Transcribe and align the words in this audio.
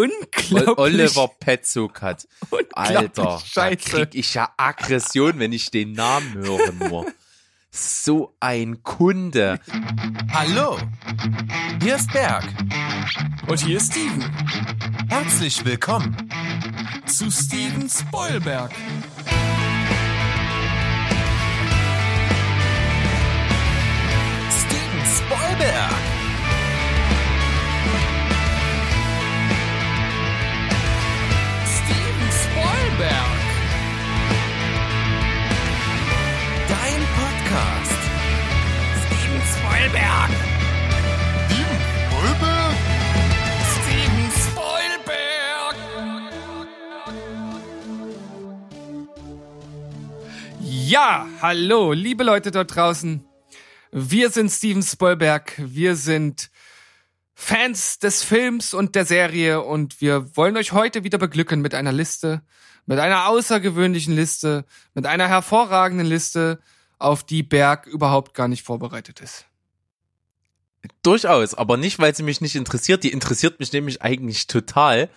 unglaublich. 0.00 0.78
Oliver 0.78 1.28
Petzold 1.40 2.00
hat. 2.02 2.26
Alter, 2.72 3.40
Scheiße. 3.44 3.54
da 3.54 3.76
krieg 3.76 4.14
ich 4.14 4.34
ja 4.34 4.48
Aggression, 4.56 5.38
wenn 5.38 5.52
ich 5.52 5.70
den 5.70 5.92
Namen 5.92 6.34
höre 6.34 6.72
nur. 6.72 7.06
So 7.72 8.34
ein 8.40 8.82
Kunde. 8.82 9.60
Hallo, 10.32 10.76
hier 11.82 11.96
ist 11.96 12.12
Berg. 12.12 12.44
Und 13.46 13.60
hier 13.60 13.76
ist 13.76 13.92
Steven 13.92 14.24
Herzlich 15.08 15.64
willkommen. 15.64 16.16
zu 17.06 17.30
Steven 17.30 17.88
Spoilberg. 17.88 18.72
Steven 24.50 25.04
Spoilberg. 25.06 26.09
Podcast. 37.50 37.92
Steven 39.06 39.42
Spoilberg. 39.42 40.30
Steven 43.72 44.30
Spoilberg. 44.30 45.76
Ja, 50.60 51.26
hallo, 51.42 51.92
liebe 51.92 52.22
Leute 52.22 52.52
dort 52.52 52.76
draußen. 52.76 53.24
Wir 53.90 54.30
sind 54.30 54.50
Steven 54.50 54.84
Spoilberg. 54.84 55.54
Wir 55.58 55.96
sind 55.96 56.50
Fans 57.34 57.98
des 57.98 58.22
Films 58.22 58.74
und 58.74 58.94
der 58.94 59.04
Serie 59.04 59.62
und 59.62 60.00
wir 60.00 60.36
wollen 60.36 60.56
euch 60.56 60.70
heute 60.70 61.02
wieder 61.02 61.18
beglücken 61.18 61.62
mit 61.62 61.74
einer 61.74 61.90
Liste, 61.90 62.42
mit 62.86 63.00
einer 63.00 63.26
außergewöhnlichen 63.26 64.14
Liste, 64.14 64.64
mit 64.94 65.06
einer 65.06 65.26
hervorragenden 65.26 66.06
Liste, 66.06 66.60
auf 67.00 67.24
die 67.24 67.42
Berg 67.42 67.86
überhaupt 67.86 68.34
gar 68.34 68.48
nicht 68.48 68.62
vorbereitet 68.62 69.20
ist. 69.20 69.46
Durchaus, 71.02 71.54
aber 71.54 71.76
nicht, 71.76 71.98
weil 71.98 72.14
sie 72.14 72.22
mich 72.22 72.40
nicht 72.40 72.54
interessiert. 72.54 73.04
Die 73.04 73.12
interessiert 73.12 73.60
mich 73.60 73.72
nämlich 73.72 74.02
eigentlich 74.02 74.46
total. 74.46 75.10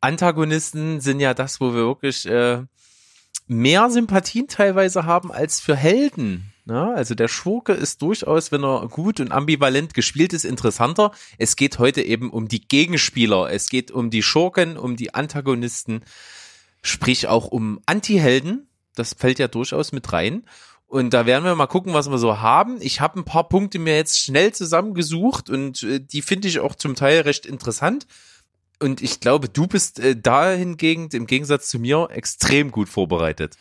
Antagonisten 0.00 1.00
sind 1.00 1.20
ja 1.20 1.34
das, 1.34 1.60
wo 1.60 1.74
wir 1.74 1.84
wirklich 1.86 2.26
äh, 2.26 2.62
mehr 3.46 3.90
Sympathien 3.90 4.48
teilweise 4.48 5.04
haben 5.04 5.32
als 5.32 5.60
für 5.60 5.76
Helden. 5.76 6.52
Ja, 6.66 6.92
also 6.92 7.14
der 7.14 7.28
Schurke 7.28 7.72
ist 7.72 8.00
durchaus, 8.00 8.52
wenn 8.52 8.62
er 8.62 8.88
gut 8.88 9.18
und 9.18 9.32
ambivalent 9.32 9.92
gespielt 9.92 10.32
ist, 10.32 10.44
interessanter. 10.44 11.12
Es 11.36 11.56
geht 11.56 11.78
heute 11.78 12.02
eben 12.02 12.30
um 12.30 12.48
die 12.48 12.60
Gegenspieler. 12.66 13.50
Es 13.50 13.68
geht 13.68 13.90
um 13.90 14.10
die 14.10 14.22
Schurken, 14.22 14.76
um 14.76 14.96
die 14.96 15.12
Antagonisten, 15.12 16.02
sprich 16.82 17.26
auch 17.26 17.46
um 17.48 17.80
Antihelden. 17.86 18.68
Das 18.94 19.14
fällt 19.14 19.38
ja 19.38 19.48
durchaus 19.48 19.92
mit 19.92 20.12
rein. 20.12 20.44
Und 20.90 21.14
da 21.14 21.24
werden 21.24 21.44
wir 21.44 21.54
mal 21.54 21.68
gucken, 21.68 21.94
was 21.94 22.10
wir 22.10 22.18
so 22.18 22.40
haben. 22.40 22.78
Ich 22.80 23.00
habe 23.00 23.20
ein 23.20 23.24
paar 23.24 23.48
Punkte 23.48 23.78
mir 23.78 23.94
jetzt 23.94 24.18
schnell 24.18 24.52
zusammengesucht 24.52 25.48
und 25.48 25.84
äh, 25.84 26.00
die 26.00 26.20
finde 26.20 26.48
ich 26.48 26.58
auch 26.58 26.74
zum 26.74 26.96
Teil 26.96 27.20
recht 27.20 27.46
interessant. 27.46 28.08
Und 28.80 29.00
ich 29.00 29.20
glaube, 29.20 29.48
du 29.48 29.68
bist 29.68 30.00
äh, 30.00 30.16
da 30.20 30.50
hingegen, 30.50 31.08
im 31.12 31.28
Gegensatz 31.28 31.68
zu 31.68 31.78
mir, 31.78 32.08
extrem 32.10 32.72
gut 32.72 32.88
vorbereitet. 32.88 33.56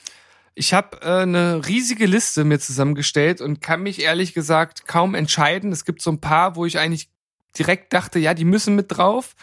Ich 0.56 0.74
habe 0.74 1.04
äh, 1.04 1.22
eine 1.22 1.68
riesige 1.68 2.08
Liste 2.08 2.46
mir 2.46 2.60
zusammengestellt 2.60 3.42
und 3.42 3.62
kann 3.62 3.84
mich 3.84 4.02
ehrlich 4.02 4.34
gesagt 4.34 4.88
kaum 4.88 5.14
entscheiden. 5.14 5.72
Es 5.72 5.86
gibt 5.86 6.02
so 6.02 6.10
ein 6.10 6.22
paar, 6.22 6.56
wo 6.56 6.66
ich 6.66 6.80
eigentlich 6.80 7.10
direkt 7.56 7.94
dachte, 7.94 8.18
ja, 8.18 8.34
die 8.34 8.44
müssen 8.44 8.76
mit 8.76 8.88
drauf. 8.90 9.36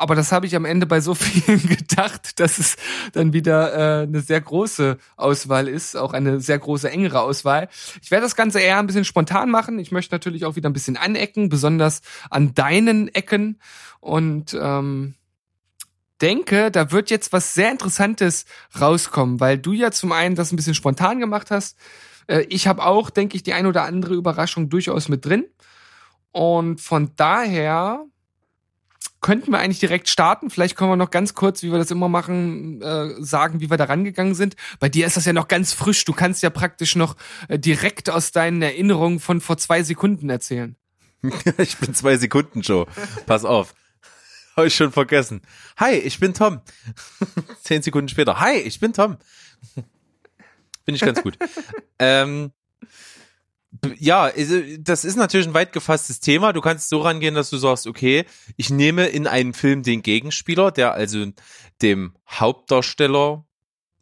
Aber 0.00 0.14
das 0.14 0.32
habe 0.32 0.46
ich 0.46 0.56
am 0.56 0.64
Ende 0.64 0.86
bei 0.86 1.02
so 1.02 1.14
vielen 1.14 1.68
gedacht, 1.68 2.40
dass 2.40 2.58
es 2.58 2.76
dann 3.12 3.34
wieder 3.34 3.74
äh, 3.74 4.02
eine 4.04 4.20
sehr 4.20 4.40
große 4.40 4.96
Auswahl 5.16 5.68
ist, 5.68 5.94
auch 5.94 6.14
eine 6.14 6.40
sehr 6.40 6.58
große 6.58 6.90
engere 6.90 7.20
Auswahl. 7.20 7.68
Ich 8.00 8.10
werde 8.10 8.24
das 8.24 8.34
Ganze 8.34 8.60
eher 8.60 8.78
ein 8.78 8.86
bisschen 8.86 9.04
spontan 9.04 9.50
machen. 9.50 9.78
Ich 9.78 9.92
möchte 9.92 10.14
natürlich 10.14 10.46
auch 10.46 10.56
wieder 10.56 10.70
ein 10.70 10.72
bisschen 10.72 10.96
anecken, 10.96 11.50
besonders 11.50 12.00
an 12.30 12.54
deinen 12.54 13.08
Ecken. 13.08 13.60
Und 14.00 14.56
ähm, 14.58 15.16
denke, 16.22 16.70
da 16.70 16.90
wird 16.92 17.10
jetzt 17.10 17.34
was 17.34 17.52
sehr 17.52 17.70
Interessantes 17.70 18.46
rauskommen, 18.80 19.38
weil 19.38 19.58
du 19.58 19.74
ja 19.74 19.90
zum 19.90 20.12
einen 20.12 20.34
das 20.34 20.50
ein 20.50 20.56
bisschen 20.56 20.74
spontan 20.74 21.20
gemacht 21.20 21.50
hast. 21.50 21.76
Äh, 22.26 22.46
Ich 22.48 22.66
habe 22.66 22.86
auch, 22.86 23.10
denke 23.10 23.36
ich, 23.36 23.42
die 23.42 23.52
ein 23.52 23.66
oder 23.66 23.82
andere 23.82 24.14
Überraschung 24.14 24.70
durchaus 24.70 25.10
mit 25.10 25.26
drin. 25.26 25.44
Und 26.32 26.80
von 26.80 27.10
daher 27.16 28.06
könnten 29.20 29.52
wir 29.52 29.58
eigentlich 29.58 29.80
direkt 29.80 30.08
starten. 30.08 30.50
Vielleicht 30.50 30.76
können 30.76 30.90
wir 30.90 30.96
noch 30.96 31.10
ganz 31.10 31.34
kurz, 31.34 31.62
wie 31.62 31.70
wir 31.70 31.78
das 31.78 31.90
immer 31.90 32.08
machen, 32.08 32.80
äh, 32.82 33.22
sagen, 33.22 33.60
wie 33.60 33.70
wir 33.70 33.76
da 33.76 33.84
rangegangen 33.84 34.34
sind. 34.34 34.56
Bei 34.78 34.88
dir 34.88 35.06
ist 35.06 35.16
das 35.16 35.26
ja 35.26 35.32
noch 35.32 35.48
ganz 35.48 35.72
frisch. 35.72 36.04
Du 36.04 36.12
kannst 36.12 36.42
ja 36.42 36.50
praktisch 36.50 36.96
noch 36.96 37.16
äh, 37.48 37.58
direkt 37.58 38.10
aus 38.10 38.32
deinen 38.32 38.62
Erinnerungen 38.62 39.20
von 39.20 39.40
vor 39.40 39.58
zwei 39.58 39.82
Sekunden 39.82 40.30
erzählen. 40.30 40.76
ich 41.58 41.76
bin 41.78 41.94
zwei 41.94 42.16
Sekunden 42.16 42.62
Joe. 42.62 42.86
Pass 43.26 43.44
auf. 43.44 43.74
Habe 44.56 44.66
ich 44.66 44.74
schon 44.74 44.92
vergessen. 44.92 45.42
Hi, 45.76 45.94
ich 45.94 46.18
bin 46.18 46.34
Tom. 46.34 46.60
Zehn 47.62 47.82
Sekunden 47.82 48.08
später. 48.08 48.40
Hi, 48.40 48.56
ich 48.56 48.80
bin 48.80 48.92
Tom. 48.92 49.16
Bin 50.84 50.94
ich 50.94 51.02
ganz 51.02 51.22
gut. 51.22 51.38
ähm, 51.98 52.52
ja, 53.98 54.24
also, 54.24 54.60
das 54.78 55.04
ist 55.04 55.16
natürlich 55.16 55.46
ein 55.46 55.54
weit 55.54 55.72
gefasstes 55.72 56.20
Thema. 56.20 56.52
Du 56.52 56.60
kannst 56.60 56.88
so 56.88 57.00
rangehen, 57.00 57.34
dass 57.34 57.50
du 57.50 57.56
sagst, 57.56 57.86
okay, 57.86 58.24
ich 58.56 58.70
nehme 58.70 59.06
in 59.06 59.26
einen 59.26 59.54
Film 59.54 59.82
den 59.82 60.02
Gegenspieler, 60.02 60.70
der 60.70 60.92
also 60.92 61.26
dem 61.82 62.14
Hauptdarsteller 62.28 63.44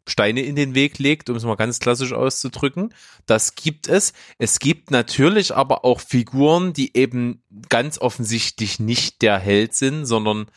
Steine 0.07 0.41
in 0.41 0.55
den 0.55 0.75
Weg 0.75 0.97
legt, 0.97 1.29
um 1.29 1.35
es 1.35 1.43
mal 1.43 1.55
ganz 1.55 1.79
klassisch 1.79 2.13
auszudrücken. 2.13 2.93
Das 3.25 3.55
gibt 3.55 3.87
es. 3.87 4.13
Es 4.37 4.59
gibt 4.59 4.91
natürlich 4.91 5.55
aber 5.55 5.85
auch 5.85 6.01
Figuren, 6.01 6.73
die 6.73 6.97
eben 6.97 7.43
ganz 7.69 7.99
offensichtlich 7.99 8.79
nicht 8.79 9.21
der 9.21 9.37
Held 9.37 9.75
sind, 9.75 10.05
sondern 10.05 10.47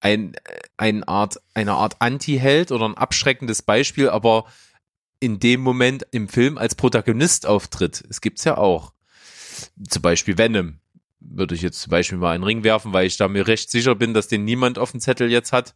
ein, 0.00 0.36
eine 0.76 1.08
Art, 1.08 1.40
eine 1.54 1.72
Art 1.72 1.96
Anti-Held 2.00 2.70
oder 2.70 2.86
ein 2.88 2.96
abschreckendes 2.96 3.62
Beispiel, 3.62 4.10
aber 4.10 4.44
in 5.20 5.40
dem 5.40 5.60
Moment 5.60 6.06
im 6.10 6.28
Film 6.28 6.58
als 6.58 6.74
Protagonist 6.74 7.46
auftritt. 7.46 8.04
Es 8.08 8.20
gibt's 8.20 8.44
ja 8.44 8.56
auch. 8.56 8.92
Zum 9.88 10.02
Beispiel 10.02 10.38
Venom. 10.38 10.78
Würde 11.20 11.54
ich 11.54 11.62
jetzt 11.62 11.80
zum 11.80 11.90
Beispiel 11.90 12.18
mal 12.18 12.34
einen 12.34 12.44
Ring 12.44 12.62
werfen, 12.62 12.92
weil 12.92 13.06
ich 13.06 13.16
da 13.16 13.26
mir 13.26 13.46
recht 13.46 13.70
sicher 13.70 13.94
bin, 13.96 14.14
dass 14.14 14.28
den 14.28 14.44
niemand 14.44 14.78
auf 14.78 14.92
dem 14.92 15.00
Zettel 15.00 15.30
jetzt 15.30 15.52
hat. 15.52 15.74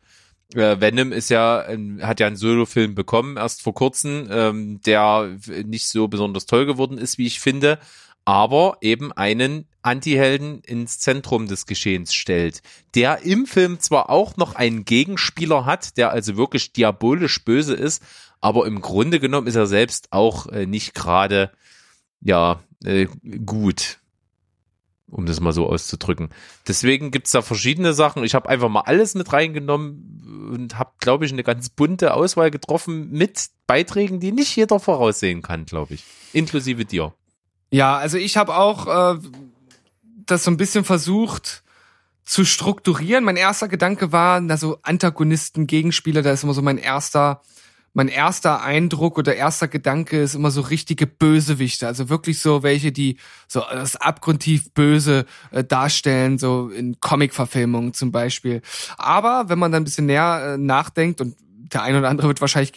Äh, 0.55 0.81
Venom 0.81 1.13
ist 1.13 1.31
ja, 1.31 1.67
hat 2.03 2.21
ja 2.21 2.27
einen 2.27 2.37
Solo-Film 2.37 2.95
bekommen, 2.95 3.37
erst 3.37 3.63
vor 3.63 3.75
kurzem, 3.75 4.29
ähm, 4.31 4.81
der 4.83 5.37
nicht 5.65 5.89
so 5.89 6.09
besonders 6.09 6.47
toll 6.47 6.67
geworden 6.67 6.99
ist, 6.99 7.19
wie 7.19 7.27
ich 7.27 7.41
finde, 7.41 7.79
aber 8.25 8.79
eben 8.81 9.13
einen 9.13 9.67
Anti-Helden 9.83 10.61
ins 10.61 10.99
Zentrum 10.99 11.49
des 11.49 11.67
Geschehens 11.67 12.15
stellt, 12.15 12.63
der 12.95 13.23
im 13.23 13.47
Film 13.47 13.81
zwar 13.81 14.11
auch 14.11 14.37
noch 14.37 14.55
einen 14.55 14.85
Gegenspieler 14.85 15.65
hat, 15.65 15.97
der 15.97 16.11
also 16.11 16.37
wirklich 16.37 16.73
diabolisch 16.73 17.45
böse 17.45 17.75
ist, 17.75 18.03
aber 18.41 18.67
im 18.67 18.81
Grunde 18.81 19.21
genommen 19.21 19.47
ist 19.47 19.57
er 19.57 19.67
selbst 19.67 20.09
auch 20.11 20.47
äh, 20.49 20.67
nicht 20.67 20.95
gerade, 20.95 21.51
ja, 22.21 22.61
äh, 22.85 23.07
gut 23.45 23.99
um 25.13 25.27
das 25.27 25.41
mal 25.41 25.53
so 25.53 25.69
auszudrücken. 25.69 26.31
Deswegen 26.67 27.11
gibt's 27.11 27.33
da 27.33 27.43
verschiedene 27.43 27.93
Sachen. 27.93 28.25
Ich 28.25 28.35
habe 28.35 28.49
einfach 28.49 28.71
mal 28.71 28.81
alles 28.81 29.15
mit 29.15 29.33
reingenommen 29.33 30.49
und 30.51 30.79
habe, 30.79 30.93
glaube 30.99 31.27
ich, 31.27 31.33
eine 31.33 31.43
ganz 31.43 31.69
bunte 31.69 32.15
Auswahl 32.15 32.51
getroffen 32.51 33.11
mit 33.11 33.49
Beiträgen, 33.67 34.21
die 34.21 34.33
nicht 34.33 34.57
jeder 34.57 34.81
voraussehen 34.81 35.43
kann, 35.43 35.67
glaube 35.67 35.95
ich. 35.95 36.05
Inklusive 36.33 36.87
dir. 36.87 37.13
Ja, 37.71 37.97
also 37.97 38.17
ich 38.19 38.37
habe 38.37 38.57
auch 38.57 38.87
äh, 38.87 39.19
das 40.27 40.45
so 40.45 40.51
ein 40.51 40.57
bisschen 40.57 40.85
versucht 40.85 41.63
zu 42.25 42.45
strukturieren. 42.45 43.25
Mein 43.25 43.37
erster 43.37 43.69
Gedanke 43.69 44.13
war, 44.13 44.41
na 44.41 44.57
so 44.57 44.79
Antagonisten, 44.83 45.67
Gegenspieler, 45.67 46.23
da 46.23 46.33
ist 46.33 46.45
immer 46.45 46.55
so 46.55 46.63
mein 46.63 46.79
erster 46.79 47.43
mein 47.95 48.09
erster 48.09 48.63
Eindruck 48.63 49.19
oder 49.19 49.35
erster 49.35 49.69
Gedanke 49.69 50.23
ist 50.23 50.35
immer 50.35 50.51
so 50.51 50.63
richtige 50.63 51.07
Bösewichte, 51.07 51.87
also 51.87 52.09
wirklich 52.09 52.39
so 52.39 52.63
welche, 52.63 52.91
die 52.91 53.19
so 53.47 53.61
das 53.71 53.97
abgrundtief 53.97 54.73
Böse 54.73 55.27
äh, 55.51 55.63
darstellen, 55.63 56.39
so 56.39 56.71
in 56.71 57.01
Comic-Verfilmungen 57.01 57.93
zum 57.93 58.11
Beispiel. 58.11 58.63
Aber 58.97 59.49
wenn 59.49 59.59
man 59.59 59.73
dann 59.73 59.83
ein 59.83 59.85
bisschen 59.85 60.07
näher 60.07 60.55
äh, 60.55 60.59
nachdenkt 60.59 61.21
und 61.21 61.37
der 61.39 61.83
eine 61.83 61.99
oder 61.99 62.09
andere 62.09 62.29
wird 62.29 62.41
wahrscheinlich 62.41 62.73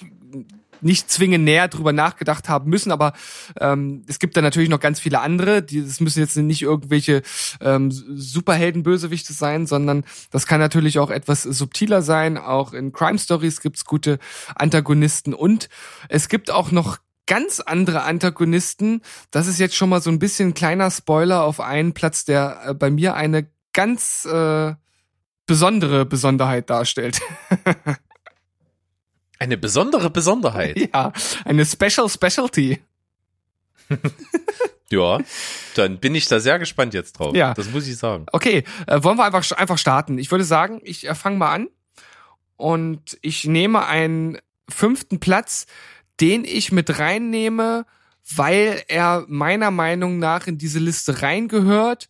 nicht 0.82 1.10
zwingend 1.10 1.46
näher 1.46 1.68
drüber 1.68 1.94
nachgedacht 1.94 2.50
haben 2.50 2.70
müssen, 2.70 2.92
aber 2.92 3.14
ähm, 3.60 4.04
es 4.08 4.20
gibt 4.20 4.38
da 4.38 4.42
natürlich 4.42 4.70
noch 4.70 4.80
ganz 4.80 5.00
viele 5.00 5.20
andere. 5.20 5.62
Die, 5.62 5.84
das 5.84 6.00
müssen 6.00 6.20
jetzt 6.20 6.36
nicht 6.38 6.62
irgendwelche 6.62 7.22
ähm, 7.62 7.92
Superhelden-Bösewichte 7.92 9.34
sein, 9.34 9.68
sondern 9.68 10.04
das 10.32 10.48
kann 10.48 10.60
natürlich 10.60 11.00
auch 11.00 11.10
etwas 11.10 11.44
subtiler 11.44 12.02
sein. 12.02 12.38
Auch 12.38 12.74
in 12.74 12.92
Crime 12.92 13.20
Stories 13.20 13.62
gibt's 13.62 13.86
gute 13.86 14.20
Antagonisten 14.56 15.34
und 15.34 15.70
es 16.10 16.30
gibt 16.30 16.52
auch 16.52 16.72
noch 16.72 16.98
ganz 17.28 17.60
andere 17.60 18.04
Antagonisten. 18.04 19.02
Das 19.32 19.48
ist 19.48 19.60
jetzt 19.60 19.76
schon 19.76 19.90
mal 19.90 20.02
so 20.02 20.10
ein 20.10 20.20
bisschen 20.20 20.50
ein 20.50 20.54
kleiner 20.54 20.92
Spoiler 20.92 21.44
auf 21.44 21.60
einen 21.60 21.94
Platz, 21.94 22.26
der 22.26 22.62
äh, 22.66 22.74
bei 22.74 22.92
mir 22.92 23.16
eine 23.16 23.50
ganz 23.74 24.26
äh, 24.26 24.74
besondere 25.46 26.06
Besonderheit 26.06 26.70
darstellt. 26.70 27.20
Eine 29.46 29.58
besondere 29.58 30.10
Besonderheit. 30.10 30.90
ja, 30.94 31.14
eine 31.46 31.66
Special 31.66 32.10
Specialty. 32.10 32.82
Ja, 34.92 35.20
dann 35.74 35.98
bin 35.98 36.14
ich 36.14 36.28
da 36.28 36.40
sehr 36.40 36.60
gespannt 36.60 36.94
jetzt 36.94 37.14
drauf. 37.14 37.36
Ja. 37.36 37.56
Das 37.56 37.72
muss 37.72 37.88
ich 37.88 37.98
sagen. 37.98 38.28
Okay, 38.32 38.64
äh, 38.86 39.02
wollen 39.02 39.18
wir 39.18 39.26
einfach, 39.26 39.52
einfach 39.58 39.80
starten. 39.80 40.20
Ich 40.20 40.30
würde 40.30 40.44
sagen, 40.44 40.80
ich 40.84 41.10
äh, 41.10 41.16
fange 41.16 41.38
mal 41.38 41.52
an 41.52 41.70
und 42.56 43.18
ich 43.22 43.46
nehme 43.46 43.88
einen 43.88 44.38
fünften 44.70 45.20
Platz, 45.20 45.66
den 46.22 46.46
ich 46.46 46.72
mit 46.72 47.00
reinnehme, 47.00 47.88
weil 48.36 48.84
er 48.88 49.26
meiner 49.28 49.72
Meinung 49.72 50.20
nach 50.20 50.46
in 50.46 50.60
diese 50.60 50.80
Liste 50.80 51.24
reingehört, 51.24 52.08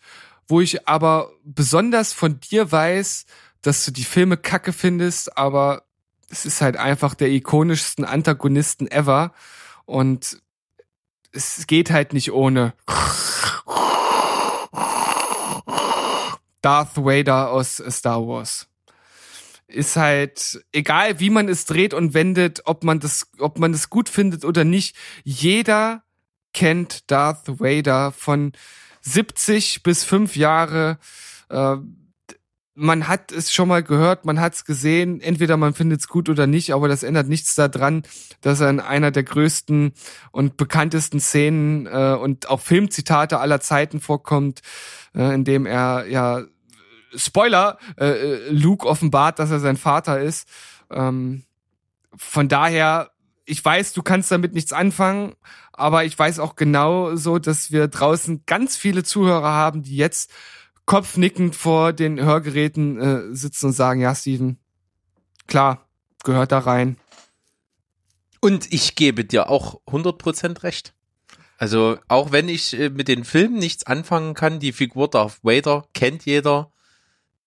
wo 0.50 0.60
ich 0.60 0.86
aber 0.86 1.32
besonders 1.46 2.12
von 2.12 2.42
dir 2.42 2.74
weiß, 2.74 3.26
dass 3.62 3.86
du 3.86 3.92
die 3.92 4.04
Filme 4.04 4.36
kacke 4.36 4.74
findest, 4.74 5.38
aber 5.38 5.84
es 6.30 6.46
ist 6.46 6.62
halt 6.62 6.78
einfach 6.78 7.14
der 7.14 7.30
ikonischsten 7.30 8.06
Antagonisten 8.06 8.90
ever 8.90 9.34
und 9.86 10.42
es 11.32 11.68
geht 11.68 11.92
halt 11.92 12.14
nicht 12.14 12.32
ohne. 12.32 12.74
Darth 16.62 16.98
Vader 16.98 17.52
aus 17.52 17.84
Star 17.90 18.26
Wars. 18.28 18.68
Ist 19.68 19.96
halt, 19.98 20.64
egal 20.72 21.20
wie 21.20 21.30
man 21.30 21.48
es 21.48 21.66
dreht 21.66 21.94
und 21.94 22.14
wendet, 22.14 22.62
ob 22.66 22.84
man 22.84 23.00
das, 23.00 23.28
ob 23.40 23.60
man 23.60 23.72
das 23.72 23.90
gut 23.90 24.10
findet 24.10 24.46
oder 24.46 24.64
nicht, 24.64 24.96
jeder 25.24 26.04
kennt 26.54 27.12
Darth 27.12 27.60
Vader 27.60 28.12
von 28.12 28.54
70 29.02 29.84
bis 29.84 30.04
5 30.04 30.36
Jahre. 30.36 30.98
Äh, 31.50 31.78
man 32.76 33.08
hat 33.08 33.32
es 33.32 33.54
schon 33.54 33.70
mal 33.70 33.84
gehört, 33.84 34.26
man 34.26 34.40
hat 34.40 34.54
es 34.54 34.66
gesehen, 34.66 35.22
entweder 35.22 35.56
man 35.56 35.74
findet 35.74 36.02
es 36.02 36.08
gut 36.10 36.28
oder 36.28 36.46
nicht, 36.46 36.74
aber 36.74 36.90
das 36.90 37.04
ändert 37.04 37.28
nichts 37.28 37.56
daran, 37.56 38.04
dass 38.42 38.60
er 38.60 38.70
in 38.70 38.82
einer 38.82 39.12
der 39.12 39.24
größten 39.24 39.94
und 40.32 40.58
bekanntesten 40.58 41.22
Szenen 41.22 41.88
äh, 41.88 42.18
und 42.20 42.50
auch 42.50 42.60
Filmzitate 42.60 43.40
aller 43.40 43.62
Zeiten 43.62 44.02
vorkommt, 44.02 44.62
äh, 45.16 45.34
in 45.34 45.46
dem 45.46 45.66
er 45.66 46.06
ja 46.08 46.44
Spoiler, 47.16 47.78
äh, 47.98 48.08
äh, 48.08 48.50
Luke 48.52 48.86
offenbart, 48.86 49.40
dass 49.40 49.52
er 49.52 49.62
sein 49.62 49.78
Vater 49.78 50.20
ist. 50.20 50.48
Ähm, 50.92 51.44
von 52.14 52.50
daher, 52.50 53.12
ich 53.46 53.64
weiß, 53.64 53.94
du 53.94 54.04
kannst 54.04 54.32
damit 54.32 54.54
nichts 54.54 54.74
anfangen, 54.74 55.36
aber 55.72 56.04
ich 56.04 56.18
weiß 56.18 56.40
auch 56.40 56.58
genau 56.58 57.16
so, 57.16 57.40
dass 57.40 57.72
wir 57.72 57.88
draußen 57.88 58.44
ganz 58.46 58.76
viele 58.76 59.04
Zuhörer 59.04 59.52
haben, 59.52 59.84
die 59.84 59.96
jetzt 59.96 60.32
kopfnickend 60.86 61.56
vor 61.56 61.94
den 61.94 62.20
Hörgeräten 62.20 63.00
äh, 63.00 63.36
sitzen 63.36 63.68
und 63.68 63.74
sagen, 63.74 64.02
ja, 64.02 64.14
Steven, 64.14 64.58
klar, 65.48 65.88
gehört 66.24 66.52
da 66.52 66.60
rein. 66.60 66.98
Und 68.40 68.72
ich 68.72 68.96
gebe 68.96 69.26
dir 69.26 69.50
auch 69.50 69.82
100% 69.88 70.64
recht. 70.64 70.94
Also, 71.58 71.98
auch 72.08 72.32
wenn 72.32 72.50
ich 72.50 72.78
äh, 72.78 72.90
mit 72.90 73.08
den 73.08 73.24
Filmen 73.24 73.58
nichts 73.58 73.86
anfangen 73.86 74.34
kann, 74.34 74.60
die 74.60 74.74
Figur 74.74 75.10
Darth 75.10 75.44
Vader 75.44 75.88
kennt 75.94 76.26
jeder, 76.26 76.72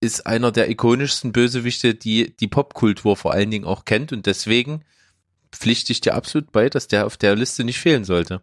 ist 0.00 0.26
einer 0.26 0.52
der 0.52 0.70
ikonischsten 0.70 1.32
Bösewichte, 1.32 1.94
die 1.94 2.34
die 2.36 2.48
Popkultur 2.48 3.16
vor 3.16 3.32
allen 3.32 3.50
Dingen 3.50 3.64
auch 3.64 3.84
kennt 3.84 4.12
und 4.12 4.26
deswegen 4.26 4.84
pflichte 5.52 5.92
ich 5.92 6.00
dir 6.00 6.14
absolut 6.14 6.52
bei, 6.52 6.68
dass 6.68 6.88
der 6.88 7.06
auf 7.06 7.16
der 7.16 7.34
Liste 7.34 7.64
nicht 7.64 7.78
fehlen 7.78 8.04
sollte. 8.04 8.42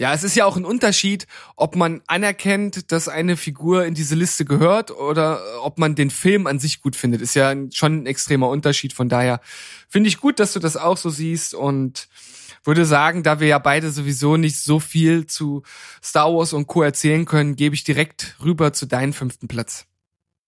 Ja, 0.00 0.14
es 0.14 0.24
ist 0.24 0.34
ja 0.34 0.46
auch 0.46 0.56
ein 0.56 0.64
Unterschied, 0.64 1.26
ob 1.56 1.76
man 1.76 2.00
anerkennt, 2.06 2.90
dass 2.90 3.06
eine 3.06 3.36
Figur 3.36 3.84
in 3.84 3.92
diese 3.92 4.14
Liste 4.14 4.46
gehört 4.46 4.90
oder 4.90 5.42
ob 5.62 5.78
man 5.78 5.94
den 5.94 6.08
Film 6.08 6.46
an 6.46 6.58
sich 6.58 6.80
gut 6.80 6.96
findet. 6.96 7.20
Ist 7.20 7.34
ja 7.34 7.54
schon 7.70 7.98
ein 7.98 8.06
extremer 8.06 8.48
Unterschied. 8.48 8.94
Von 8.94 9.10
daher 9.10 9.42
finde 9.90 10.08
ich 10.08 10.18
gut, 10.18 10.40
dass 10.40 10.54
du 10.54 10.58
das 10.58 10.78
auch 10.78 10.96
so 10.96 11.10
siehst 11.10 11.52
und 11.52 12.08
würde 12.64 12.86
sagen, 12.86 13.22
da 13.22 13.40
wir 13.40 13.48
ja 13.48 13.58
beide 13.58 13.90
sowieso 13.90 14.38
nicht 14.38 14.56
so 14.56 14.80
viel 14.80 15.26
zu 15.26 15.64
Star 16.02 16.32
Wars 16.32 16.54
und 16.54 16.66
Co. 16.66 16.80
erzählen 16.80 17.26
können, 17.26 17.54
gebe 17.54 17.74
ich 17.74 17.84
direkt 17.84 18.36
rüber 18.42 18.72
zu 18.72 18.86
deinem 18.86 19.12
fünften 19.12 19.48
Platz. 19.48 19.84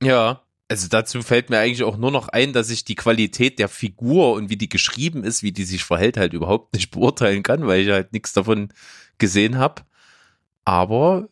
Ja. 0.03 0.41
Also 0.69 0.89
dazu 0.89 1.23
fällt 1.23 1.51
mir 1.51 1.59
eigentlich 1.59 1.83
auch 1.83 1.97
nur 1.99 2.11
noch 2.11 2.29
ein, 2.29 2.53
dass 2.53 2.71
ich 2.71 2.85
die 2.85 2.95
Qualität 2.95 3.59
der 3.59 3.69
Figur 3.69 4.33
und 4.33 4.49
wie 4.49 4.57
die 4.57 4.71
geschrieben 4.71 5.23
ist, 5.23 5.43
wie 5.43 5.53
die 5.53 5.65
sich 5.65 5.85
verhält, 5.85 6.17
halt 6.17 6.33
überhaupt 6.33 6.75
nicht 6.75 6.91
beurteilen 6.91 7.43
kann, 7.43 7.67
weil 7.67 7.83
ich 7.83 7.91
halt 7.91 8.13
nichts 8.13 8.33
davon 8.33 8.73
gesehen 9.19 9.59
habe. 9.59 9.83
Aber 10.65 11.29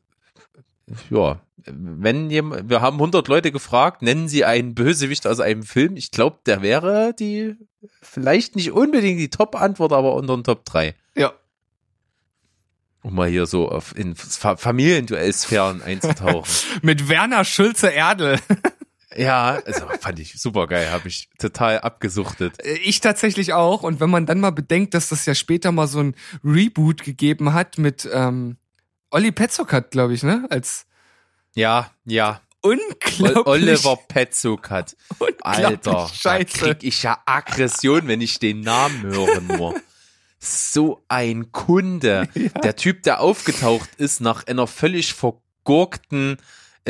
ja, 1.09 1.41
wenn 1.67 2.31
jemand, 2.31 2.69
wir 2.69 2.81
haben 2.81 2.97
100 2.97 3.27
Leute 3.29 3.53
gefragt, 3.53 4.03
nennen 4.03 4.29
sie 4.29 4.44
einen 4.44 4.75
Bösewicht 4.75 5.27
aus 5.27 5.41
einem 5.41 5.62
Film. 5.62 5.97
Ich 5.97 6.11
glaube, 6.11 6.38
der 6.47 6.62
wäre 6.62 7.15
die 7.19 7.56
vielleicht 8.03 8.56
nicht 8.56 8.73
unbedingt 8.73 9.21
die 9.21 9.31
Top-Antwort, 9.31 9.93
aber 9.93 10.15
unter 10.15 10.37
den 10.37 10.44
Top 10.44 10.65
3. 10.65 10.94
Ja. 11.17 11.33
Um 13.03 13.15
mal 13.15 13.29
hier 13.29 13.47
so 13.47 13.69
auf 13.69 13.97
in 13.97 14.15
Fa 14.15 14.56
Familienduellsphären 14.56 15.83
einzutauchen. 15.83 16.50
Mit 16.83 17.09
Werner 17.09 17.44
Schulze 17.44 17.88
Erdel. 17.88 18.38
Ja, 19.17 19.61
also 19.67 19.87
fand 20.01 20.19
ich 20.21 20.41
super 20.41 20.67
geil, 20.67 20.91
habe 20.91 21.09
ich 21.09 21.29
total 21.39 21.81
abgesuchtet. 21.81 22.55
Äh, 22.65 22.75
Ich 22.79 23.01
tatsächlich 23.01 23.53
auch. 23.53 23.83
Und 23.83 24.01
wenn 24.01 24.11
man 24.11 24.27
dann 24.27 24.41
mal 24.41 24.51
bedenkt, 24.53 24.95
dass 24.95 25.09
das 25.09 25.27
ja 25.27 25.35
später 25.35 25.73
mal 25.73 25.87
so 25.89 26.01
ein 26.01 26.15
Reboot 26.45 27.03
gegeben 27.03 27.53
hat 27.53 27.79
mit 27.79 28.09
ähm, 28.12 28.57
Olli 29.11 29.33
Petzock 29.33 29.73
hat, 29.73 29.91
glaube 29.91 30.15
ich, 30.15 30.23
ne? 30.23 30.47
Als 30.51 30.87
Ja, 31.55 31.91
ja. 32.05 32.41
unglaublich. 32.61 33.37
Ol- 33.37 33.43
Oliver 33.47 33.97
unglaublich 34.09 34.97
Alter, 35.43 35.77
da 35.79 36.09
Scheiße. 36.09 36.45
krieg 36.59 36.79
ich 36.83 37.03
ja 37.03 37.19
Aggression, 37.27 38.07
wenn 38.07 38.21
ich 38.21 38.39
den 38.39 38.61
Namen 38.61 39.03
höre 39.03 39.41
nur. 39.41 39.75
So 40.39 41.03
ein 41.09 41.51
Kunde. 41.53 42.29
Der 42.62 42.77
Typ, 42.77 43.03
der 43.03 43.21
aufgetaucht 43.21 43.91
ist 43.99 44.21
nach 44.21 44.47
einer 44.47 44.67
völlig 44.67 45.12
vergurkten 45.15 46.39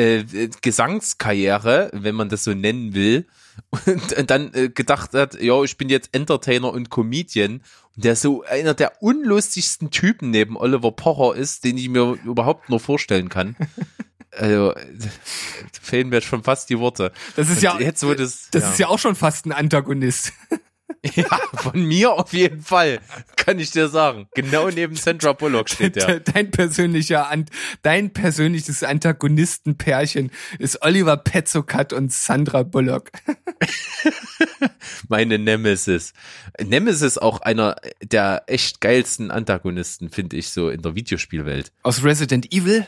äh, 0.00 0.48
Gesangskarriere, 0.62 1.90
wenn 1.92 2.14
man 2.14 2.28
das 2.28 2.44
so 2.44 2.54
nennen 2.54 2.94
will, 2.94 3.26
und 3.86 4.30
dann 4.30 4.54
äh, 4.54 4.68
gedacht 4.68 5.12
hat, 5.12 5.40
ja, 5.40 5.62
ich 5.62 5.76
bin 5.76 5.88
jetzt 5.88 6.10
Entertainer 6.12 6.72
und 6.72 6.90
Comedian, 6.90 7.60
und 7.96 8.04
der 8.04 8.16
so 8.16 8.42
einer 8.44 8.74
der 8.74 9.02
unlustigsten 9.02 9.90
Typen 9.90 10.30
neben 10.30 10.56
Oliver 10.56 10.92
Pocher 10.92 11.36
ist, 11.36 11.64
den 11.64 11.76
ich 11.76 11.88
mir 11.88 12.16
überhaupt 12.24 12.68
nur 12.68 12.80
vorstellen 12.80 13.28
kann. 13.28 13.56
Also, 14.32 14.70
äh, 14.74 14.86
fehlen 15.82 16.08
mir 16.08 16.20
schon 16.20 16.44
fast 16.44 16.70
die 16.70 16.78
Worte. 16.78 17.10
Das 17.34 17.48
ist 17.48 17.56
Und 17.56 17.62
ja, 17.64 17.80
jetzt 17.80 18.06
wo 18.06 18.14
das, 18.14 18.46
das 18.52 18.70
ist 18.70 18.78
ja 18.78 18.86
auch 18.86 19.00
schon 19.00 19.16
fast 19.16 19.44
ein 19.44 19.50
Antagonist. 19.50 20.32
Ja, 21.14 21.28
von 21.54 21.82
mir 21.82 22.12
auf 22.12 22.32
jeden 22.32 22.62
Fall, 22.62 23.00
kann 23.36 23.58
ich 23.58 23.70
dir 23.70 23.88
sagen. 23.88 24.28
Genau 24.34 24.68
neben 24.68 24.94
Sandra 24.96 25.32
Bullock 25.32 25.70
steht 25.70 25.96
der. 25.96 26.20
Dein 26.20 26.50
persönlicher, 26.50 27.30
dein 27.82 28.12
persönliches 28.12 28.82
Antagonistenpärchen 28.82 30.30
ist 30.58 30.82
Oliver 30.82 31.16
Petzokat 31.16 31.92
und 31.92 32.12
Sandra 32.12 32.62
Bullock. 32.62 33.10
Meine 35.08 35.38
Nemesis. 35.38 36.12
Nemesis 36.62 37.18
auch 37.18 37.40
einer 37.40 37.76
der 38.02 38.44
echt 38.46 38.80
geilsten 38.80 39.30
Antagonisten, 39.30 40.10
finde 40.10 40.36
ich 40.36 40.50
so 40.50 40.70
in 40.70 40.82
der 40.82 40.94
Videospielwelt. 40.94 41.72
Aus 41.82 42.04
Resident 42.04 42.52
Evil? 42.52 42.86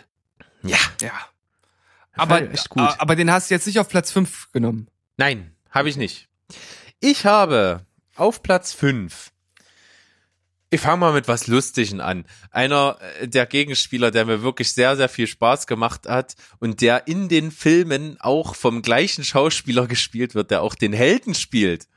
Ja. 0.62 0.78
Ja. 1.00 1.12
Aber, 2.14 2.50
echt 2.50 2.68
gut. 2.68 2.82
aber 2.98 3.16
den 3.16 3.30
hast 3.30 3.50
du 3.50 3.54
jetzt 3.54 3.66
nicht 3.66 3.78
auf 3.78 3.88
Platz 3.88 4.12
5 4.12 4.52
genommen. 4.52 4.88
Nein, 5.16 5.52
habe 5.70 5.88
ich 5.88 5.96
nicht. 5.96 6.28
Ich 7.00 7.24
habe 7.24 7.86
auf 8.16 8.42
Platz 8.42 8.72
5. 8.72 9.32
Ich 10.70 10.80
fange 10.80 10.96
mal 10.96 11.12
mit 11.12 11.28
was 11.28 11.48
Lustigen 11.48 12.00
an. 12.00 12.24
Einer 12.50 12.96
äh, 13.20 13.28
der 13.28 13.44
Gegenspieler, 13.44 14.10
der 14.10 14.24
mir 14.24 14.42
wirklich 14.42 14.72
sehr, 14.72 14.96
sehr 14.96 15.10
viel 15.10 15.26
Spaß 15.26 15.66
gemacht 15.66 16.08
hat 16.08 16.34
und 16.60 16.80
der 16.80 17.06
in 17.06 17.28
den 17.28 17.50
Filmen 17.50 18.16
auch 18.20 18.54
vom 18.54 18.80
gleichen 18.80 19.22
Schauspieler 19.22 19.86
gespielt 19.88 20.34
wird, 20.34 20.50
der 20.50 20.62
auch 20.62 20.74
den 20.74 20.94
Helden 20.94 21.34
spielt. 21.34 21.88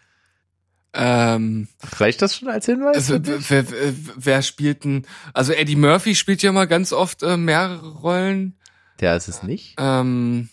Ähm, 0.92 1.68
Reicht 1.98 2.22
das 2.22 2.38
schon 2.38 2.50
als 2.50 2.66
Hinweis? 2.66 3.10
wer, 3.10 3.22
wer, 3.50 3.94
wer 4.16 4.42
spielt 4.42 4.84
denn, 4.84 5.06
also 5.34 5.52
Eddie 5.54 5.76
Murphy 5.76 6.16
spielt 6.16 6.42
ja 6.42 6.52
mal 6.52 6.68
ganz 6.68 6.92
oft 6.94 7.24
äh, 7.24 7.38
mehrere 7.38 7.88
Rollen. 7.88 8.58
Der 9.00 9.16
ist 9.16 9.28
es 9.28 9.44
nicht. 9.44 9.76
Ähm, 9.78 10.50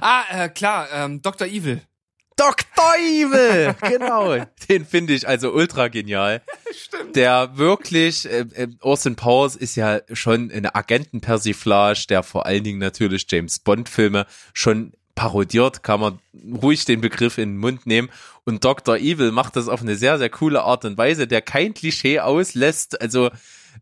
ah, 0.00 0.24
äh, 0.30 0.48
klar, 0.48 0.88
ähm, 0.92 1.22
Dr. 1.22 1.46
Evil. 1.46 1.82
Dr. 2.36 2.94
Evil! 2.98 3.74
genau. 3.80 4.36
Den 4.68 4.84
finde 4.84 5.14
ich 5.14 5.26
also 5.26 5.52
ultra 5.52 5.88
genial. 5.88 6.42
Stimmt. 6.74 7.16
Der 7.16 7.56
wirklich, 7.56 8.26
äh, 8.26 8.44
äh, 8.54 8.68
Austin 8.80 9.16
Powers 9.16 9.56
ist 9.56 9.74
ja 9.74 10.00
schon 10.12 10.50
eine 10.50 10.74
Agentenpersiflage, 10.74 12.06
der 12.10 12.22
vor 12.22 12.44
allen 12.44 12.62
Dingen 12.62 12.78
natürlich 12.78 13.26
James 13.28 13.58
Bond 13.58 13.88
Filme 13.88 14.26
schon 14.52 14.92
parodiert, 15.14 15.82
kann 15.82 16.00
man 16.00 16.18
ruhig 16.62 16.84
den 16.84 17.00
Begriff 17.00 17.38
in 17.38 17.54
den 17.54 17.58
Mund 17.58 17.86
nehmen. 17.86 18.10
Und 18.44 18.64
Dr. 18.64 18.98
Evil 18.98 19.32
macht 19.32 19.56
das 19.56 19.66
auf 19.66 19.80
eine 19.80 19.96
sehr, 19.96 20.18
sehr 20.18 20.28
coole 20.28 20.62
Art 20.62 20.84
und 20.84 20.98
Weise, 20.98 21.26
der 21.26 21.40
kein 21.40 21.72
Klischee 21.72 22.20
auslässt. 22.20 23.00
Also 23.00 23.30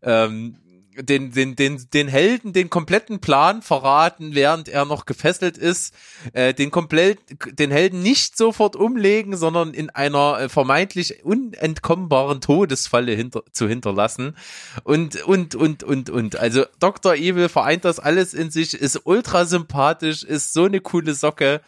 ähm, 0.01 0.55
den, 1.01 1.31
den, 1.31 1.55
den, 1.55 1.85
den 1.93 2.07
Helden 2.07 2.53
den 2.53 2.69
kompletten 2.69 3.19
Plan 3.19 3.61
verraten, 3.61 4.35
während 4.35 4.69
er 4.69 4.85
noch 4.85 5.05
gefesselt 5.05 5.57
ist, 5.57 5.93
äh, 6.33 6.53
den 6.53 6.71
komplett, 6.71 7.19
den 7.59 7.71
Helden 7.71 8.01
nicht 8.01 8.37
sofort 8.37 8.75
umlegen, 8.75 9.37
sondern 9.37 9.73
in 9.73 9.89
einer 9.89 10.39
äh, 10.39 10.49
vermeintlich 10.49 11.23
unentkommbaren 11.23 12.41
Todesfalle 12.41 13.13
hinter, 13.13 13.43
zu 13.51 13.67
hinterlassen 13.67 14.35
und, 14.83 15.21
und, 15.23 15.55
und, 15.55 15.83
und, 15.83 16.09
und. 16.09 16.35
Also 16.37 16.65
Dr. 16.79 17.15
Evil 17.15 17.49
vereint 17.49 17.85
das 17.85 17.99
alles 17.99 18.33
in 18.33 18.51
sich, 18.51 18.73
ist 18.73 19.01
ultra 19.05 19.45
sympathisch, 19.45 20.23
ist 20.23 20.53
so 20.53 20.65
eine 20.65 20.81
coole 20.81 21.13
Socke 21.13 21.61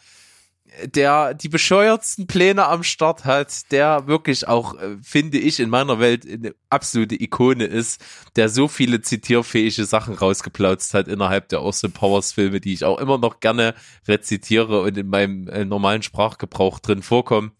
der 0.84 1.34
die 1.34 1.48
bescheuertsten 1.48 2.26
Pläne 2.26 2.66
am 2.66 2.82
Start 2.82 3.24
hat, 3.24 3.70
der 3.72 4.06
wirklich 4.06 4.48
auch, 4.48 4.74
äh, 4.74 4.96
finde 5.02 5.38
ich, 5.38 5.60
in 5.60 5.70
meiner 5.70 5.98
Welt 5.98 6.26
eine 6.26 6.54
absolute 6.70 7.20
Ikone 7.20 7.64
ist, 7.64 8.04
der 8.36 8.48
so 8.48 8.68
viele 8.68 9.00
zitierfähige 9.00 9.84
Sachen 9.84 10.14
rausgeplautzt 10.14 10.94
hat 10.94 11.08
innerhalb 11.08 11.48
der 11.48 11.60
Austin 11.60 11.92
Powers 11.92 12.32
Filme, 12.32 12.60
die 12.60 12.72
ich 12.72 12.84
auch 12.84 12.98
immer 12.98 13.18
noch 13.18 13.40
gerne 13.40 13.74
rezitiere 14.06 14.82
und 14.82 14.96
in 14.96 15.08
meinem 15.08 15.48
äh, 15.48 15.64
normalen 15.64 16.02
Sprachgebrauch 16.02 16.78
drin 16.78 17.02
vorkommen. 17.02 17.52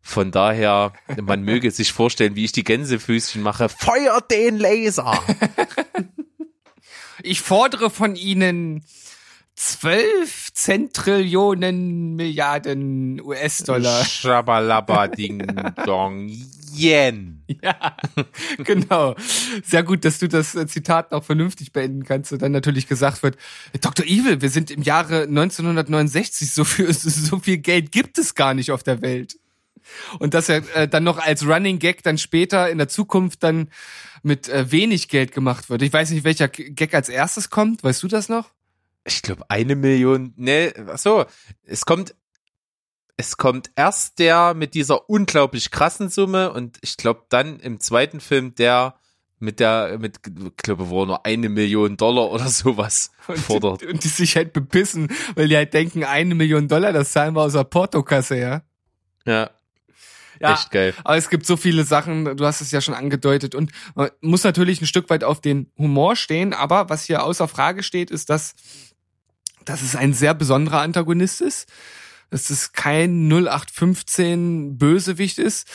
Von 0.00 0.30
daher, 0.30 0.92
man 1.20 1.42
möge 1.44 1.70
sich 1.70 1.92
vorstellen, 1.92 2.36
wie 2.36 2.44
ich 2.44 2.52
die 2.52 2.64
Gänsefüßchen 2.64 3.42
mache. 3.42 3.68
Feuert 3.68 4.30
den 4.30 4.58
Laser! 4.58 5.18
Ich 7.22 7.40
fordere 7.40 7.88
von 7.88 8.16
Ihnen 8.16 8.84
12 9.56 10.52
Zentrillionen 10.52 12.16
Milliarden 12.16 13.20
US-Dollar. 13.20 14.04
Schabalaba 14.04 15.08
Ding 15.08 15.46
Dong 15.86 16.28
Yen. 16.74 17.44
Ja, 17.62 17.96
genau. 18.58 19.14
Sehr 19.64 19.84
gut, 19.84 20.04
dass 20.04 20.18
du 20.18 20.28
das 20.28 20.54
äh, 20.54 20.66
Zitat 20.66 21.12
noch 21.12 21.22
vernünftig 21.22 21.72
beenden 21.72 22.04
kannst 22.04 22.32
und 22.32 22.42
dann 22.42 22.52
natürlich 22.52 22.88
gesagt 22.88 23.22
wird, 23.22 23.36
Dr. 23.80 24.04
Evil, 24.06 24.40
wir 24.40 24.50
sind 24.50 24.70
im 24.70 24.82
Jahre 24.82 25.22
1969, 25.22 26.52
so 26.52 26.64
viel, 26.64 26.92
so 26.92 27.38
viel 27.38 27.58
Geld 27.58 27.92
gibt 27.92 28.18
es 28.18 28.34
gar 28.34 28.54
nicht 28.54 28.72
auf 28.72 28.82
der 28.82 29.02
Welt. 29.02 29.38
Und 30.18 30.34
dass 30.34 30.48
er 30.48 30.62
äh, 30.74 30.88
dann 30.88 31.04
noch 31.04 31.18
als 31.18 31.46
Running 31.46 31.78
Gag 31.78 32.02
dann 32.02 32.18
später 32.18 32.70
in 32.70 32.78
der 32.78 32.88
Zukunft 32.88 33.42
dann 33.42 33.68
mit 34.22 34.48
äh, 34.48 34.72
wenig 34.72 35.08
Geld 35.08 35.32
gemacht 35.32 35.70
wird. 35.70 35.82
Ich 35.82 35.92
weiß 35.92 36.10
nicht, 36.10 36.24
welcher 36.24 36.48
Gag 36.48 36.94
als 36.94 37.08
erstes 37.08 37.50
kommt. 37.50 37.84
Weißt 37.84 38.02
du 38.02 38.08
das 38.08 38.28
noch? 38.28 38.50
Ich 39.04 39.22
glaube, 39.22 39.44
eine 39.48 39.76
Million, 39.76 40.32
ne, 40.36 40.72
so, 40.96 41.24
es 41.64 41.84
kommt, 41.84 42.14
es 43.16 43.36
kommt 43.36 43.70
erst 43.76 44.18
der 44.18 44.54
mit 44.54 44.74
dieser 44.74 45.08
unglaublich 45.08 45.70
krassen 45.70 46.08
Summe 46.08 46.52
und 46.52 46.78
ich 46.80 46.96
glaube 46.96 47.24
dann 47.28 47.60
im 47.60 47.80
zweiten 47.80 48.20
Film 48.20 48.54
der 48.54 48.96
mit 49.38 49.60
der, 49.60 49.98
mit, 49.98 50.20
ich 50.26 50.56
glaube, 50.56 50.88
wo 50.88 51.02
er 51.02 51.06
nur 51.06 51.26
eine 51.26 51.48
Million 51.48 51.96
Dollar 51.96 52.30
oder 52.30 52.48
sowas 52.48 53.10
und, 53.28 53.38
fordert. 53.38 53.82
Und 53.82 54.02
die 54.02 54.08
sich 54.08 54.36
halt 54.36 54.52
bepissen, 54.52 55.08
weil 55.34 55.48
die 55.48 55.56
halt 55.56 55.74
denken, 55.74 56.04
eine 56.04 56.34
Million 56.34 56.66
Dollar, 56.66 56.92
das 56.92 57.12
zahlen 57.12 57.34
wir 57.34 57.42
aus 57.42 57.52
der 57.52 57.64
Portokasse, 57.64 58.38
ja. 58.38 58.62
Ja. 59.26 59.50
Ja, 60.40 60.54
Echt 60.54 60.72
geil. 60.72 60.94
aber 61.04 61.16
es 61.16 61.30
gibt 61.30 61.46
so 61.46 61.56
viele 61.56 61.84
Sachen, 61.84 62.36
du 62.36 62.44
hast 62.44 62.60
es 62.60 62.72
ja 62.72 62.80
schon 62.80 62.94
angedeutet 62.94 63.54
und 63.54 63.70
man 63.94 64.10
muss 64.20 64.42
natürlich 64.42 64.80
ein 64.80 64.86
Stück 64.86 65.08
weit 65.08 65.22
auf 65.22 65.40
den 65.40 65.70
Humor 65.78 66.16
stehen, 66.16 66.52
aber 66.52 66.88
was 66.90 67.04
hier 67.04 67.22
außer 67.22 67.46
Frage 67.46 67.84
steht, 67.84 68.10
ist, 68.10 68.30
dass 68.30 68.54
dass 69.64 69.82
es 69.82 69.96
ein 69.96 70.12
sehr 70.12 70.34
besonderer 70.34 70.80
Antagonist 70.80 71.40
ist, 71.40 71.68
dass 72.30 72.50
es 72.50 72.72
kein 72.72 73.28
0815 73.28 74.76
Bösewicht 74.76 75.38
ist, 75.38 75.68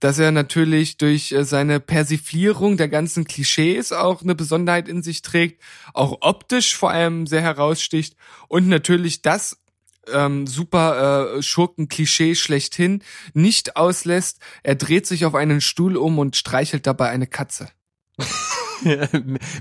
dass 0.00 0.18
er 0.18 0.30
natürlich 0.30 0.96
durch 0.96 1.32
äh, 1.32 1.44
seine 1.44 1.80
Persiflierung 1.80 2.76
der 2.76 2.88
ganzen 2.88 3.24
Klischees 3.24 3.92
auch 3.92 4.22
eine 4.22 4.34
Besonderheit 4.34 4.88
in 4.88 5.02
sich 5.02 5.22
trägt, 5.22 5.60
auch 5.92 6.18
optisch 6.20 6.76
vor 6.76 6.90
allem 6.90 7.26
sehr 7.26 7.42
heraussticht 7.42 8.16
und 8.48 8.68
natürlich 8.68 9.22
das 9.22 9.58
ähm, 10.12 10.46
super 10.46 11.36
äh, 11.36 11.42
Schurken-Klischee 11.42 12.34
schlechthin 12.34 13.02
nicht 13.32 13.76
auslässt. 13.76 14.38
Er 14.62 14.74
dreht 14.74 15.06
sich 15.06 15.24
auf 15.24 15.34
einen 15.34 15.60
Stuhl 15.60 15.96
um 15.96 16.18
und 16.18 16.36
streichelt 16.36 16.86
dabei 16.86 17.08
eine 17.10 17.26
Katze. 17.26 17.70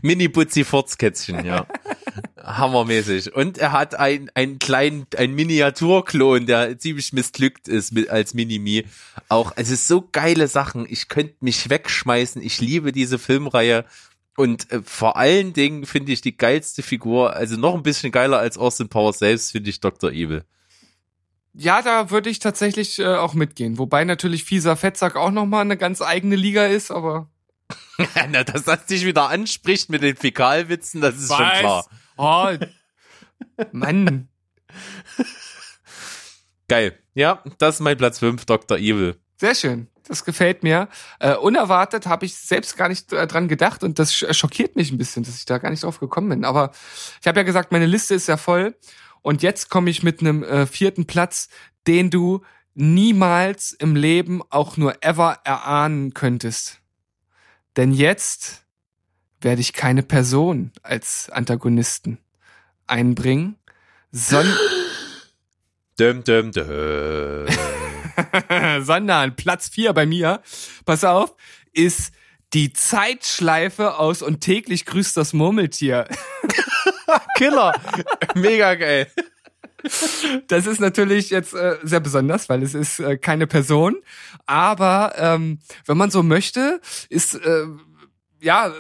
Mini-Butzi-Furzkätzchen, 0.02 1.46
ja. 1.46 1.66
Hammermäßig. 2.44 3.34
Und 3.34 3.58
er 3.58 3.72
hat 3.72 3.96
ein, 3.96 4.30
einen 4.36 4.60
kleinen, 4.60 5.08
ein 5.18 5.34
Miniaturklon, 5.34 6.46
der 6.46 6.78
ziemlich 6.78 7.14
missglückt 7.14 7.70
ist 7.70 7.94
mit, 7.94 8.10
als 8.10 8.34
Minimi. 8.34 8.86
Auch, 9.30 9.54
es 9.56 9.70
ist 9.70 9.88
so 9.88 10.08
geile 10.12 10.48
Sachen. 10.48 10.86
Ich 10.90 11.08
könnte 11.08 11.36
mich 11.40 11.70
wegschmeißen. 11.70 12.42
Ich 12.42 12.60
liebe 12.60 12.92
diese 12.92 13.18
Filmreihe. 13.18 13.86
Und 14.36 14.70
äh, 14.72 14.82
vor 14.84 15.16
allen 15.16 15.54
Dingen 15.54 15.86
finde 15.86 16.12
ich 16.12 16.22
die 16.22 16.36
geilste 16.36 16.84
Figur, 16.84 17.36
also 17.36 17.56
noch 17.56 17.76
ein 17.76 17.84
bisschen 17.84 18.12
geiler 18.12 18.40
als 18.40 18.58
Austin 18.58 18.90
Powers 18.90 19.20
selbst, 19.20 19.52
finde 19.52 19.70
ich 19.70 19.80
Dr. 19.80 20.12
Evil. 20.12 20.44
Ja, 21.54 21.82
da 21.84 22.10
würde 22.10 22.30
ich 22.30 22.40
tatsächlich 22.40 22.98
äh, 23.00 23.06
auch 23.06 23.36
mitgehen. 23.36 23.78
Wobei 23.78 24.04
natürlich 24.04 24.44
fieser 24.44 24.76
Fettsack 24.76 25.16
auch 25.16 25.30
nochmal 25.32 25.62
eine 25.62 25.78
ganz 25.78 26.02
eigene 26.02 26.36
Liga 26.36 26.66
ist, 26.66 26.90
aber. 26.90 27.30
Na, 28.30 28.44
dass 28.44 28.64
das 28.64 28.88
dich 28.88 29.06
wieder 29.06 29.30
anspricht 29.30 29.90
mit 29.90 30.02
den 30.02 30.16
Fäkalwitzen, 30.16 31.00
das 31.00 31.16
ist 31.16 31.28
schon 31.34 31.50
klar. 31.60 31.86
Oh, 32.18 32.50
Mann. 33.72 34.28
Geil. 36.68 36.98
Ja, 37.14 37.44
das 37.58 37.76
ist 37.76 37.82
mein 37.82 37.98
Platz 37.98 38.20
5, 38.20 38.46
Dr. 38.46 38.78
Evil. 38.78 39.20
Sehr 39.38 39.56
schön. 39.56 39.88
Das 40.08 40.26
gefällt 40.26 40.64
mir. 40.64 40.90
Äh, 41.20 41.36
unerwartet 41.36 42.08
habe 42.08 42.26
ich 42.26 42.36
selbst 42.36 42.76
gar 42.78 42.90
nicht 42.90 43.14
äh, 43.14 43.26
dran 43.26 43.48
gedacht 43.48 43.84
und 43.84 44.00
das 44.00 44.14
schockiert 44.14 44.76
mich 44.76 44.92
ein 44.92 44.98
bisschen, 44.98 45.24
dass 45.24 45.38
ich 45.38 45.46
da 45.46 45.58
gar 45.60 45.70
nicht 45.70 45.84
drauf 45.84 46.00
gekommen 46.00 46.30
bin. 46.30 46.46
Aber 46.46 46.72
ich 47.22 47.28
habe 47.28 47.40
ja 47.40 47.44
gesagt, 47.44 47.72
meine 47.72 47.86
Liste 47.86 48.16
ist 48.16 48.28
ja 48.28 48.38
voll 48.38 48.76
und 49.22 49.42
jetzt 49.42 49.70
komme 49.70 49.90
ich 49.90 50.04
mit 50.04 50.20
einem 50.20 50.44
äh, 50.44 50.66
vierten 50.66 51.06
Platz, 51.06 51.48
den 51.88 52.10
du 52.10 52.42
niemals 52.74 53.72
im 53.72 53.96
Leben 53.96 54.42
auch 54.50 54.78
nur 54.78 55.04
ever 55.04 55.40
erahnen 55.46 56.14
könntest. 56.14 56.80
Denn 57.78 57.92
jetzt 57.92 58.63
werde 59.44 59.62
ich 59.62 59.74
keine 59.74 60.04
Person 60.04 60.72
als 60.82 61.30
Antagonisten 61.30 62.18
einbringen, 62.88 63.58
sondern 64.12 64.58
sondern 68.82 69.36
Platz 69.36 69.70
4 69.70 69.94
bei 69.94 70.06
mir, 70.06 70.42
pass 70.86 71.04
auf, 71.04 71.36
ist 71.72 72.14
die 72.54 72.74
Zeitschleife 72.74 73.98
aus 73.98 74.22
und 74.22 74.42
täglich 74.42 74.86
grüßt 74.86 75.18
das 75.18 75.34
Murmeltier. 75.34 76.08
Killer. 77.38 77.74
Mega 78.36 78.76
geil. 78.76 79.08
Das 80.48 80.66
ist 80.66 80.80
natürlich 80.80 81.30
jetzt 81.30 81.54
äh, 81.54 81.78
sehr 81.84 82.00
besonders, 82.00 82.48
weil 82.50 82.64
es 82.64 82.74
ist 82.74 83.00
äh, 83.00 83.18
keine 83.18 83.48
Person. 83.48 83.98
Aber 84.46 85.14
ähm, 85.18 85.60
wenn 85.86 85.98
man 85.98 86.12
so 86.12 86.24
möchte, 86.24 86.80
ist 87.10 87.36
äh, 87.36 87.66
ja 88.40 88.72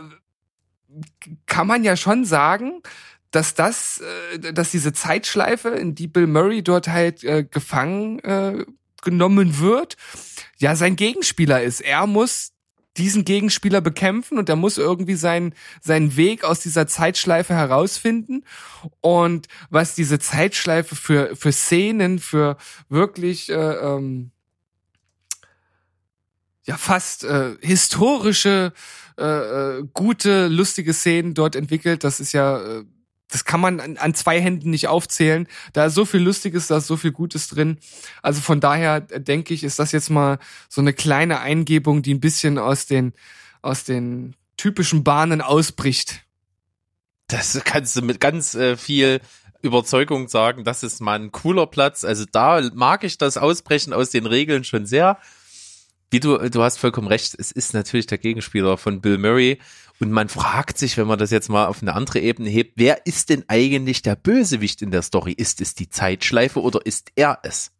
kann 1.46 1.68
man 1.68 1.84
ja 1.84 1.96
schon 1.96 2.26
sagen, 2.26 2.82
dass 3.32 3.56
das, 3.56 4.02
äh, 4.34 4.54
dass 4.54 4.72
diese 4.72 4.94
Zeitschleife, 4.94 5.70
in 5.70 5.96
die 5.96 6.08
Bill 6.08 6.28
Murray 6.28 6.64
dort 6.64 6.88
halt 6.88 7.24
äh, 7.24 7.44
gefangen 7.44 8.20
äh, 8.20 8.66
genommen 9.02 9.60
wird, 9.60 9.98
ja 10.58 10.76
sein 10.76 10.96
Gegenspieler 10.96 11.62
ist. 11.62 11.82
Er 11.82 12.08
muss 12.08 12.54
diesen 12.98 13.26
Gegenspieler 13.26 13.82
bekämpfen 13.82 14.38
und 14.38 14.50
er 14.50 14.56
muss 14.56 14.78
irgendwie 14.78 15.16
seinen, 15.16 15.56
seinen 15.82 16.16
Weg 16.16 16.44
aus 16.44 16.60
dieser 16.60 16.86
Zeitschleife 16.88 17.56
herausfinden. 17.56 18.46
Und 19.02 19.48
was 19.70 19.96
diese 19.96 20.20
Zeitschleife 20.20 20.96
für, 20.96 21.36
für 21.36 21.52
Szenen, 21.52 22.20
für 22.20 22.58
wirklich 22.90 23.50
äh, 23.50 23.56
ähm, 23.56 24.32
ja 26.66 26.78
fast 26.78 27.24
äh, 27.24 27.56
historische, 27.62 28.74
äh, 29.18 29.78
äh, 29.80 29.84
gute, 29.94 30.48
lustige 30.48 30.94
Szenen 30.94 31.34
dort 31.34 31.56
entwickelt, 31.56 32.04
das 32.04 32.20
ist 32.20 32.32
ja 32.32 32.62
äh, 32.62 32.84
das 33.34 33.46
kann 33.46 33.60
man 33.60 33.80
an, 33.80 33.98
an, 33.98 34.14
zwei 34.14 34.40
Händen 34.40 34.70
nicht 34.70 34.88
aufzählen. 34.88 35.48
Da 35.74 35.86
ist 35.86 35.96
so 35.96 36.06
viel 36.06 36.22
Lustiges, 36.22 36.68
da 36.68 36.78
ist 36.78 36.86
so 36.86 36.98
viel 36.98 37.12
Gutes 37.12 37.48
drin. 37.48 37.80
Also 38.22 38.42
von 38.42 38.60
daher 38.60 39.02
denke 39.02 39.56
ich, 39.56 39.64
ist 39.64 39.80
das 39.80 39.92
jetzt 39.92 40.12
mal 40.12 40.38
so 40.70 40.82
eine 40.82 40.94
kleine 40.94 41.40
Eingebung, 41.40 42.04
die 42.04 42.14
ein 42.14 42.20
bisschen 42.20 42.60
aus 42.60 42.86
den, 42.86 43.14
aus 43.64 43.86
den 43.86 44.36
typischen 44.56 45.04
Bahnen 45.04 45.42
ausbricht. 45.42 46.22
Das 47.28 47.60
kannst 47.66 47.96
du 47.96 48.04
mit 48.04 48.20
ganz 48.20 48.54
äh, 48.54 48.78
viel 48.78 49.20
Überzeugung 49.64 50.28
sagen, 50.28 50.64
das 50.64 50.84
ist 50.84 51.02
mal 51.02 51.20
ein 51.20 51.32
cooler 51.32 51.66
Platz. 51.66 52.04
Also 52.04 52.26
da 52.32 52.62
mag 52.76 53.04
ich 53.04 53.18
das 53.18 53.38
Ausbrechen 53.38 53.94
aus 53.94 54.12
den 54.12 54.28
Regeln 54.28 54.64
schon 54.64 54.86
sehr. 54.86 55.18
Wie 56.14 56.20
du, 56.20 56.38
du 56.38 56.62
hast 56.62 56.78
vollkommen 56.78 57.08
recht, 57.08 57.34
es 57.40 57.52
ist 57.52 57.74
natürlich 57.74 58.06
der 58.06 58.20
Gegenspieler 58.20 58.78
von 58.78 59.02
Bill 59.02 59.18
Murray 59.18 59.58
und 60.00 60.12
man 60.12 60.30
fragt 60.30 60.78
sich, 60.78 60.96
wenn 60.96 61.08
man 61.08 61.18
das 61.18 61.32
jetzt 61.32 61.50
mal 61.50 61.66
auf 61.66 61.82
eine 61.82 61.96
andere 61.96 62.20
Ebene 62.20 62.52
hebt, 62.52 62.74
wer 62.76 63.08
ist 63.08 63.32
denn 63.32 63.46
eigentlich 63.48 64.04
der 64.04 64.16
Bösewicht 64.16 64.84
in 64.84 64.92
der 64.92 65.02
Story? 65.02 65.32
Ist 65.32 65.60
es 65.60 65.74
die 65.74 65.90
Zeitschleife 65.90 66.62
oder 66.62 66.86
ist 66.86 67.12
er 67.16 67.40
es? 67.42 67.72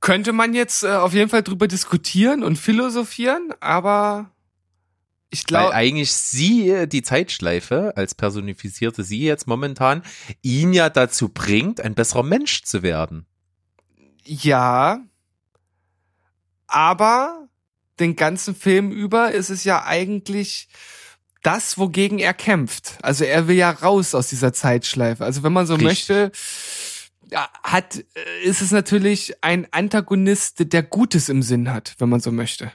Könnte 0.00 0.32
man 0.32 0.54
jetzt 0.54 0.82
äh, 0.82 0.94
auf 0.94 1.12
jeden 1.12 1.28
Fall 1.28 1.42
drüber 1.42 1.68
diskutieren 1.68 2.42
und 2.42 2.56
philosophieren, 2.56 3.52
aber 3.60 4.30
Ich 5.28 5.40
Weil 5.40 5.46
glaube, 5.48 5.74
eigentlich 5.74 6.10
sie, 6.14 6.86
die 6.88 7.02
Zeitschleife, 7.02 7.98
als 7.98 8.14
personifizierte 8.14 9.04
sie 9.04 9.20
jetzt 9.20 9.46
momentan, 9.46 10.02
ihn 10.40 10.72
ja 10.72 10.88
dazu 10.88 11.28
bringt, 11.28 11.82
ein 11.82 11.94
besserer 11.94 12.22
Mensch 12.22 12.62
zu 12.62 12.82
werden. 12.82 13.26
ja. 14.24 15.02
Aber 16.72 17.48
den 18.00 18.16
ganzen 18.16 18.54
Film 18.54 18.90
über 18.90 19.32
ist 19.32 19.50
es 19.50 19.64
ja 19.64 19.84
eigentlich 19.84 20.68
das, 21.42 21.76
wogegen 21.76 22.18
er 22.18 22.34
kämpft. 22.34 22.98
Also 23.02 23.24
er 23.24 23.46
will 23.46 23.56
ja 23.56 23.70
raus 23.70 24.14
aus 24.14 24.28
dieser 24.28 24.52
Zeitschleife. 24.52 25.24
Also 25.24 25.42
wenn 25.42 25.52
man 25.52 25.66
so 25.66 25.74
Richtig. 25.74 26.08
möchte, 26.08 26.32
ja, 27.30 27.48
hat, 27.62 27.96
äh, 27.96 28.42
ist 28.44 28.62
es 28.62 28.70
natürlich 28.70 29.34
ein 29.42 29.66
Antagonist, 29.70 30.72
der 30.72 30.82
Gutes 30.82 31.28
im 31.28 31.42
Sinn 31.42 31.70
hat, 31.70 31.94
wenn 31.98 32.08
man 32.08 32.20
so 32.20 32.32
möchte. 32.32 32.72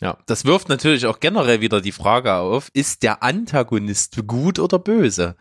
Ja, 0.00 0.18
das 0.26 0.44
wirft 0.44 0.68
natürlich 0.68 1.06
auch 1.06 1.20
generell 1.20 1.60
wieder 1.60 1.80
die 1.80 1.92
Frage 1.92 2.34
auf, 2.34 2.68
ist 2.72 3.02
der 3.02 3.22
Antagonist 3.22 4.26
gut 4.26 4.58
oder 4.58 4.78
böse? 4.78 5.36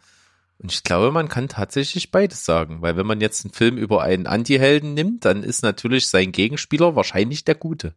Und 0.58 0.72
ich 0.72 0.84
glaube, 0.84 1.12
man 1.12 1.28
kann 1.28 1.50
tatsächlich 1.50 2.12
beides 2.12 2.46
sagen, 2.46 2.82
weil 2.82 2.96
wenn 2.98 3.06
man 3.06 3.22
jetzt 3.22 3.46
einen 3.46 3.54
Film 3.54 3.78
über 3.78 4.04
einen 4.04 4.26
Antihelden 4.26 4.94
nimmt, 4.94 5.26
dann 5.26 5.44
ist 5.44 5.64
natürlich 5.64 6.08
sein 6.08 6.32
Gegenspieler 6.32 6.96
wahrscheinlich 6.96 7.44
der 7.44 7.56
Gute. 7.56 7.94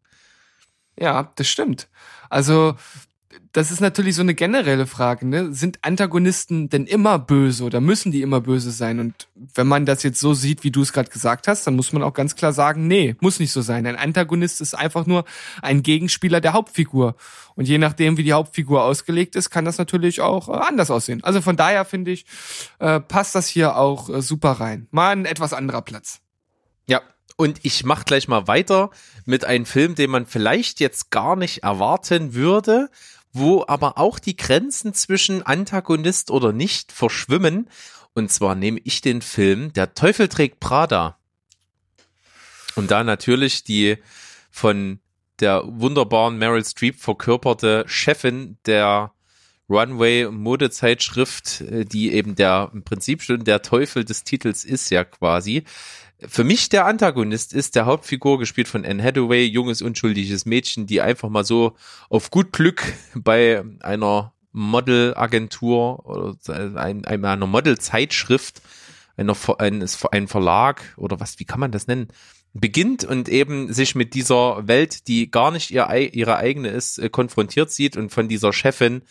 Ja, 0.98 1.32
das 1.36 1.48
stimmt. 1.48 1.88
Also, 2.28 2.74
das 3.58 3.72
ist 3.72 3.80
natürlich 3.80 4.14
so 4.14 4.22
eine 4.22 4.34
generelle 4.34 4.86
Frage, 4.86 5.26
ne? 5.26 5.52
Sind 5.52 5.80
Antagonisten 5.82 6.68
denn 6.68 6.86
immer 6.86 7.18
böse 7.18 7.64
oder 7.64 7.80
müssen 7.80 8.12
die 8.12 8.22
immer 8.22 8.40
böse 8.40 8.70
sein? 8.70 9.00
Und 9.00 9.26
wenn 9.34 9.66
man 9.66 9.84
das 9.84 10.04
jetzt 10.04 10.20
so 10.20 10.32
sieht, 10.32 10.62
wie 10.62 10.70
du 10.70 10.80
es 10.80 10.92
gerade 10.92 11.10
gesagt 11.10 11.48
hast, 11.48 11.66
dann 11.66 11.74
muss 11.74 11.92
man 11.92 12.04
auch 12.04 12.14
ganz 12.14 12.36
klar 12.36 12.52
sagen, 12.52 12.86
nee, 12.86 13.16
muss 13.18 13.40
nicht 13.40 13.50
so 13.50 13.60
sein. 13.60 13.84
Ein 13.86 13.96
Antagonist 13.96 14.60
ist 14.60 14.74
einfach 14.74 15.06
nur 15.06 15.24
ein 15.60 15.82
Gegenspieler 15.82 16.40
der 16.40 16.52
Hauptfigur. 16.52 17.16
Und 17.56 17.66
je 17.66 17.78
nachdem, 17.78 18.16
wie 18.16 18.22
die 18.22 18.32
Hauptfigur 18.32 18.84
ausgelegt 18.84 19.34
ist, 19.34 19.50
kann 19.50 19.64
das 19.64 19.76
natürlich 19.76 20.20
auch 20.20 20.48
äh, 20.48 20.52
anders 20.52 20.92
aussehen. 20.92 21.24
Also 21.24 21.40
von 21.40 21.56
daher 21.56 21.84
finde 21.84 22.12
ich, 22.12 22.26
äh, 22.78 23.00
passt 23.00 23.34
das 23.34 23.48
hier 23.48 23.76
auch 23.76 24.08
äh, 24.08 24.22
super 24.22 24.52
rein. 24.52 24.86
Mal 24.92 25.10
ein 25.10 25.24
etwas 25.24 25.52
anderer 25.52 25.82
Platz. 25.82 26.20
Ja, 26.86 27.02
und 27.36 27.60
ich 27.62 27.84
mach 27.84 28.04
gleich 28.04 28.28
mal 28.28 28.46
weiter 28.46 28.90
mit 29.24 29.44
einem 29.44 29.66
Film, 29.66 29.94
den 29.94 30.10
man 30.10 30.26
vielleicht 30.26 30.80
jetzt 30.80 31.10
gar 31.10 31.36
nicht 31.36 31.62
erwarten 31.62 32.34
würde, 32.34 32.88
wo 33.38 33.64
aber 33.66 33.98
auch 33.98 34.18
die 34.18 34.36
Grenzen 34.36 34.94
zwischen 34.94 35.42
Antagonist 35.42 36.30
oder 36.30 36.52
nicht 36.52 36.92
verschwimmen. 36.92 37.68
Und 38.14 38.32
zwar 38.32 38.54
nehme 38.54 38.80
ich 38.84 39.00
den 39.00 39.22
Film 39.22 39.72
Der 39.72 39.94
Teufel 39.94 40.28
trägt 40.28 40.60
Prada. 40.60 41.18
Und 42.74 42.90
da 42.90 43.04
natürlich 43.04 43.64
die 43.64 43.98
von 44.50 45.00
der 45.40 45.62
wunderbaren 45.66 46.36
Meryl 46.38 46.64
Streep 46.64 46.98
verkörperte 47.00 47.84
Chefin 47.86 48.58
der 48.66 49.12
Runway-Modezeitschrift, 49.68 51.60
äh, 51.60 51.84
die 51.84 52.12
eben 52.12 52.34
der 52.34 52.70
im 52.72 52.82
Prinzip 52.82 53.22
schon 53.22 53.44
der 53.44 53.62
Teufel 53.62 54.04
des 54.04 54.24
Titels 54.24 54.64
ist 54.64 54.90
ja 54.90 55.04
quasi. 55.04 55.64
Für 56.26 56.42
mich 56.42 56.68
der 56.68 56.86
Antagonist 56.86 57.52
ist 57.52 57.76
der 57.76 57.86
Hauptfigur, 57.86 58.38
gespielt 58.38 58.66
von 58.66 58.84
Anne 58.84 59.02
Hathaway, 59.02 59.44
junges, 59.44 59.82
unschuldiges 59.82 60.46
Mädchen, 60.46 60.86
die 60.86 61.00
einfach 61.00 61.28
mal 61.28 61.44
so 61.44 61.76
auf 62.08 62.30
gut 62.30 62.52
Glück 62.52 62.82
bei 63.14 63.62
einer 63.80 64.32
Modelagentur 64.50 66.04
oder 66.06 66.76
ein- 66.76 67.04
einer 67.04 67.46
Modelzeitschrift, 67.46 68.62
einer, 69.16 69.36
eines, 69.58 70.04
ein 70.06 70.26
Verlag 70.26 70.82
oder 70.96 71.20
was, 71.20 71.38
wie 71.38 71.44
kann 71.44 71.60
man 71.60 71.70
das 71.72 71.86
nennen? 71.86 72.08
beginnt 72.54 73.04
und 73.04 73.28
eben 73.28 73.72
sich 73.72 73.94
mit 73.94 74.14
dieser 74.14 74.66
Welt, 74.66 75.06
die 75.06 75.30
gar 75.30 75.50
nicht 75.50 75.70
ihr, 75.70 75.88
ihre 75.94 76.36
eigene 76.38 76.68
ist, 76.68 76.98
äh, 76.98 77.10
konfrontiert 77.10 77.70
sieht 77.70 77.96
und 77.96 78.10
von 78.10 78.26
dieser 78.26 78.52
Chefin 78.52 79.02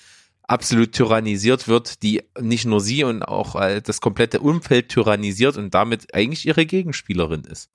absolut 0.48 0.94
tyrannisiert 0.94 1.68
wird, 1.68 2.02
die 2.04 2.24
nicht 2.40 2.66
nur 2.66 2.80
sie 2.82 3.04
und 3.04 3.22
auch 3.24 3.56
äh, 3.56 3.82
das 3.82 4.02
komplette 4.02 4.40
Umfeld 4.40 4.90
tyrannisiert 4.90 5.58
und 5.58 5.74
damit 5.74 6.14
eigentlich 6.14 6.46
ihre 6.46 6.66
Gegenspielerin 6.66 7.44
ist. 7.44 7.70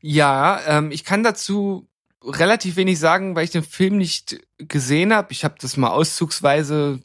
Ja, 0.00 0.60
ähm, 0.66 0.90
ich 0.90 1.04
kann 1.04 1.22
dazu 1.22 1.88
relativ 2.22 2.76
wenig 2.76 2.98
sagen, 2.98 3.34
weil 3.34 3.44
ich 3.44 3.50
den 3.50 3.62
Film 3.62 3.96
nicht 3.96 4.38
gesehen 4.58 5.14
habe. 5.14 5.32
Ich 5.32 5.44
habe 5.44 5.54
das 5.60 5.76
mal 5.76 5.90
auszugsweise 5.90 7.00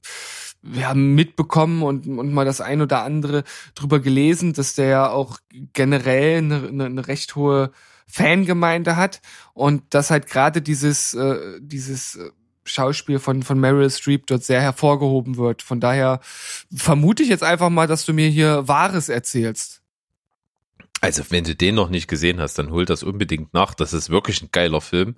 ja, 0.63 0.93
mitbekommen 0.93 1.81
und, 1.81 2.05
und 2.07 2.33
mal 2.33 2.45
das 2.45 2.61
ein 2.61 2.81
oder 2.81 3.03
andere 3.03 3.43
drüber 3.73 3.99
gelesen, 3.99 4.53
dass 4.53 4.75
der 4.75 4.85
ja 4.87 5.09
auch 5.09 5.39
generell 5.73 6.37
eine, 6.37 6.67
eine, 6.67 6.85
eine 6.85 7.07
recht 7.07 7.35
hohe 7.35 7.71
Fangemeinde 8.07 8.97
hat 8.97 9.21
und 9.53 9.93
dass 9.93 10.11
halt 10.11 10.27
gerade 10.27 10.61
dieses, 10.61 11.13
äh, 11.13 11.59
dieses 11.61 12.15
äh, 12.15 12.29
Schauspiel 12.63 13.19
von, 13.19 13.43
von 13.43 13.59
Meryl 13.59 13.89
Streep 13.89 14.27
dort 14.27 14.43
sehr 14.43 14.61
hervorgehoben 14.61 15.37
wird. 15.37 15.61
Von 15.61 15.79
daher 15.79 16.19
vermute 16.73 17.23
ich 17.23 17.29
jetzt 17.29 17.43
einfach 17.43 17.69
mal, 17.69 17.87
dass 17.87 18.05
du 18.05 18.13
mir 18.13 18.29
hier 18.29 18.67
Wahres 18.67 19.09
erzählst. 19.09 19.81
Also 21.01 21.23
wenn 21.29 21.43
du 21.43 21.55
den 21.55 21.75
noch 21.75 21.89
nicht 21.89 22.07
gesehen 22.07 22.39
hast, 22.39 22.59
dann 22.59 22.71
hol 22.71 22.85
das 22.85 23.01
unbedingt 23.01 23.53
nach. 23.53 23.73
Das 23.73 23.91
ist 23.91 24.11
wirklich 24.11 24.41
ein 24.41 24.49
geiler 24.51 24.81
Film. 24.81 25.15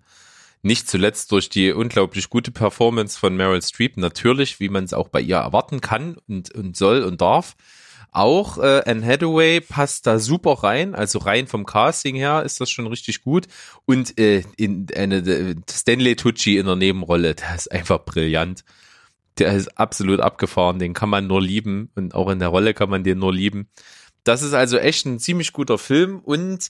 Nicht 0.62 0.88
zuletzt 0.88 1.34
durch 1.34 1.49
die 1.49 1.73
unglaublich 1.73 2.29
gute 2.29 2.51
Performance 2.51 3.19
von 3.19 3.36
Meryl 3.36 3.62
Streep, 3.62 3.97
natürlich, 3.97 4.62
wie 4.62 4.69
man 4.69 4.86
es 4.86 4.93
auch 4.93 5.10
bei 5.10 5.19
ihr 5.19 5.36
erwarten 5.36 5.82
kann 5.82 6.15
und, 6.29 6.56
und 6.56 6.77
soll 6.77 7.03
und 7.03 7.19
darf. 7.19 7.58
Auch 8.13 8.60
äh, 8.60 8.84
Anne 8.86 9.06
Hathaway 9.06 9.60
passt 9.60 10.06
da 10.06 10.19
super 10.19 10.63
rein, 10.63 10.93
also 10.93 11.17
rein 11.17 11.47
vom 11.47 11.65
Casting 11.65 12.15
her 12.15 12.43
ist 12.43 12.62
das 12.62 12.69
schon 12.69 12.86
richtig 12.86 13.23
gut. 13.23 13.47
Und 13.86 14.19
äh, 14.19 14.43
in 14.56 14.88
eine 14.95 15.17
äh, 15.17 15.56
Stanley 15.69 16.15
Tucci 16.15 16.58
in 16.58 16.67
der 16.67 16.76
Nebenrolle, 16.76 17.34
der 17.34 17.56
ist 17.56 17.71
einfach 17.71 18.06
brillant. 18.06 18.63
Der 19.39 19.54
ist 19.54 19.80
absolut 19.80 20.19
abgefahren, 20.19 20.78
den 20.78 20.93
kann 20.93 21.10
man 21.10 21.26
nur 21.26 21.41
lieben 21.41 21.89
und 21.95 22.13
auch 22.13 22.30
in 22.30 22.38
der 22.38 22.49
Rolle 22.49 22.76
kann 22.76 22.91
man 22.91 23.04
den 23.04 23.17
nur 23.17 23.34
lieben. 23.34 23.67
Das 24.23 24.43
ist 24.43 24.54
also 24.54 24.78
echt 24.78 25.08
ein 25.08 25.19
ziemlich 25.19 25.52
guter 25.52 25.80
Film 25.80 26.19
und 26.19 26.69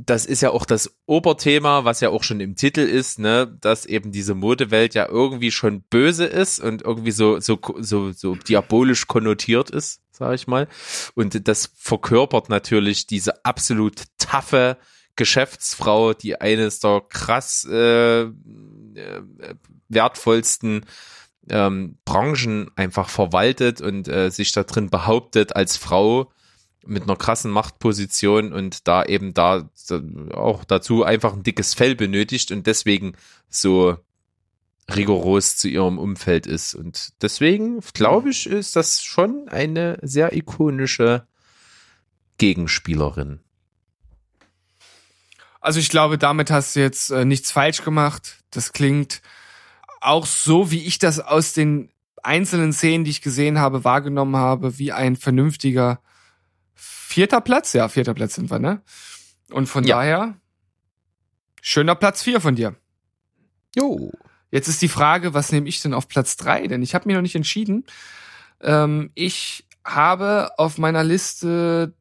das 0.00 0.26
ist 0.26 0.42
ja 0.42 0.50
auch 0.50 0.64
das 0.64 0.94
Oberthema, 1.06 1.84
was 1.84 2.00
ja 2.00 2.10
auch 2.10 2.22
schon 2.22 2.38
im 2.38 2.54
Titel 2.54 2.82
ist, 2.82 3.18
ne, 3.18 3.52
dass 3.60 3.84
eben 3.84 4.12
diese 4.12 4.36
Modewelt 4.36 4.94
ja 4.94 5.08
irgendwie 5.08 5.50
schon 5.50 5.82
böse 5.82 6.24
ist 6.24 6.60
und 6.60 6.82
irgendwie 6.82 7.10
so 7.10 7.40
so 7.40 7.58
so 7.78 8.12
so 8.12 8.36
diabolisch 8.36 9.08
konnotiert 9.08 9.70
ist, 9.70 10.00
sage 10.12 10.36
ich 10.36 10.46
mal. 10.46 10.68
Und 11.14 11.48
das 11.48 11.72
verkörpert 11.74 12.48
natürlich 12.48 13.08
diese 13.08 13.44
absolut 13.44 14.04
taffe 14.18 14.76
Geschäftsfrau, 15.16 16.14
die 16.14 16.40
eines 16.40 16.78
der 16.78 17.02
krass 17.08 17.66
äh, 17.68 18.22
äh, 18.22 18.30
wertvollsten 19.88 20.86
ähm, 21.50 21.98
Branchen 22.04 22.70
einfach 22.76 23.08
verwaltet 23.08 23.80
und 23.80 24.06
äh, 24.06 24.30
sich 24.30 24.52
da 24.52 24.62
drin 24.62 24.90
behauptet 24.90 25.56
als 25.56 25.76
Frau 25.76 26.30
mit 26.88 27.04
einer 27.04 27.16
krassen 27.16 27.50
Machtposition 27.50 28.52
und 28.52 28.88
da 28.88 29.04
eben 29.04 29.34
da 29.34 29.68
auch 30.32 30.64
dazu 30.64 31.04
einfach 31.04 31.34
ein 31.34 31.42
dickes 31.42 31.74
Fell 31.74 31.94
benötigt 31.94 32.50
und 32.50 32.66
deswegen 32.66 33.14
so 33.48 33.96
rigoros 34.94 35.56
zu 35.56 35.68
ihrem 35.68 35.98
Umfeld 35.98 36.46
ist. 36.46 36.74
Und 36.74 37.12
deswegen, 37.20 37.80
glaube 37.92 38.30
ich, 38.30 38.46
ist 38.46 38.74
das 38.74 39.02
schon 39.02 39.48
eine 39.48 39.98
sehr 40.02 40.34
ikonische 40.34 41.26
Gegenspielerin. 42.38 43.40
Also 45.60 45.80
ich 45.80 45.90
glaube, 45.90 46.16
damit 46.18 46.50
hast 46.50 46.76
du 46.76 46.80
jetzt 46.80 47.10
äh, 47.10 47.24
nichts 47.24 47.50
falsch 47.50 47.84
gemacht. 47.84 48.38
Das 48.50 48.72
klingt 48.72 49.20
auch 50.00 50.24
so, 50.24 50.70
wie 50.70 50.84
ich 50.84 50.98
das 50.98 51.20
aus 51.20 51.52
den 51.52 51.90
einzelnen 52.22 52.72
Szenen, 52.72 53.04
die 53.04 53.10
ich 53.10 53.22
gesehen 53.22 53.58
habe, 53.58 53.84
wahrgenommen 53.84 54.36
habe, 54.36 54.78
wie 54.78 54.92
ein 54.92 55.16
vernünftiger 55.16 56.00
vierter 57.08 57.40
Platz. 57.40 57.72
Ja, 57.72 57.88
vierter 57.88 58.12
Platz 58.14 58.34
sind 58.34 58.50
wir, 58.50 58.58
ne? 58.58 58.82
Und 59.50 59.66
von 59.66 59.84
Ja. 59.84 59.96
daher 59.96 60.36
schöner 61.62 61.94
Platz 61.94 62.22
vier 62.22 62.40
von 62.40 62.54
dir. 62.54 62.76
Jo. 63.74 64.12
Jetzt 64.50 64.68
ist 64.68 64.82
die 64.82 64.88
Frage, 64.88 65.32
was 65.34 65.50
nehme 65.50 65.68
ich 65.68 65.80
denn 65.80 65.94
auf 65.94 66.06
Platz 66.08 66.36
drei? 66.36 66.66
Denn 66.66 66.82
ich 66.82 66.94
habe 66.94 67.08
mir 67.08 67.14
noch 67.16 67.22
nicht 67.22 67.34
entschieden. 67.34 67.84
Ähm, 68.60 69.10
ich 69.14 69.66
habe 69.84 70.50
auf 70.58 70.76
meiner 70.78 71.02
Liste 71.02 71.94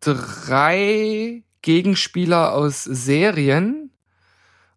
drei 0.00 1.42
Gegenspieler 1.62 2.52
aus 2.52 2.84
Serien 2.84 3.90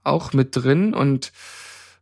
auch 0.03 0.33
mit 0.33 0.55
drin 0.55 0.93
und 0.93 1.33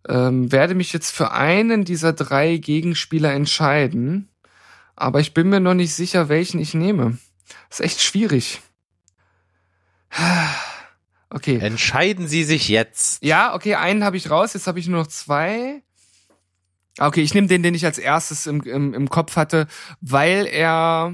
ähm, 0.08 0.52
werde 0.52 0.76
mich 0.76 0.94
jetzt 0.94 1.12
für 1.12 1.32
einen 1.32 1.84
dieser 1.84 2.14
drei 2.14 2.58
Gegenspieler 2.58 3.34
entscheiden. 3.34 4.30
Aber 4.96 5.20
ich 5.20 5.34
bin 5.34 5.50
mir 5.50 5.60
noch 5.60 5.74
nicht 5.74 5.94
sicher, 5.94 6.30
welchen 6.30 6.60
ich 6.60 6.74
nehme. 6.74 7.18
Ist 7.70 7.82
echt 7.82 8.02
schwierig. 8.02 8.62
Okay. 11.30 11.58
Entscheiden 11.60 12.28
Sie 12.28 12.44
sich 12.44 12.70
jetzt. 12.70 13.24
Ja, 13.24 13.54
okay, 13.54 13.76
einen 13.76 14.04
habe 14.04 14.18
ich 14.18 14.30
raus, 14.30 14.54
jetzt 14.54 14.68
habe 14.68 14.80
ich 14.80 14.88
nur 14.88 15.02
noch 15.02 15.08
zwei. 15.08 15.82
Ah, 16.98 17.08
Okay, 17.08 17.22
ich 17.22 17.34
nehme 17.34 17.48
den, 17.48 17.64
den 17.64 17.76
ich 17.76 17.86
als 17.86 17.98
erstes 17.98 18.46
im, 18.46 18.62
im, 18.62 18.94
im 18.94 19.10
Kopf 19.10 19.36
hatte, 19.36 19.68
weil 20.00 20.46
er 20.46 21.14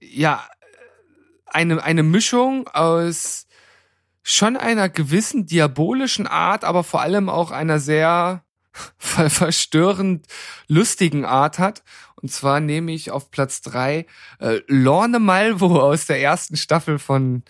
ja 0.00 0.46
eine, 1.46 1.82
eine 1.82 2.02
Mischung 2.02 2.68
aus 2.68 3.46
schon 4.22 4.56
einer 4.56 4.88
gewissen 4.88 5.46
diabolischen 5.46 6.26
Art, 6.26 6.64
aber 6.64 6.84
vor 6.84 7.02
allem 7.02 7.28
auch 7.28 7.50
einer 7.50 7.78
sehr 7.78 8.44
ver 8.98 9.30
verstörend 9.30 10.26
lustigen 10.66 11.24
Art 11.24 11.58
hat. 11.58 11.82
Und 12.24 12.30
zwar 12.30 12.58
nehme 12.60 12.92
ich 12.92 13.10
auf 13.10 13.30
Platz 13.30 13.60
drei 13.60 14.06
äh, 14.40 14.60
Lorne 14.66 15.18
Malvo 15.18 15.78
aus 15.78 16.06
der 16.06 16.22
ersten 16.22 16.56
Staffel 16.56 16.98
von 16.98 17.42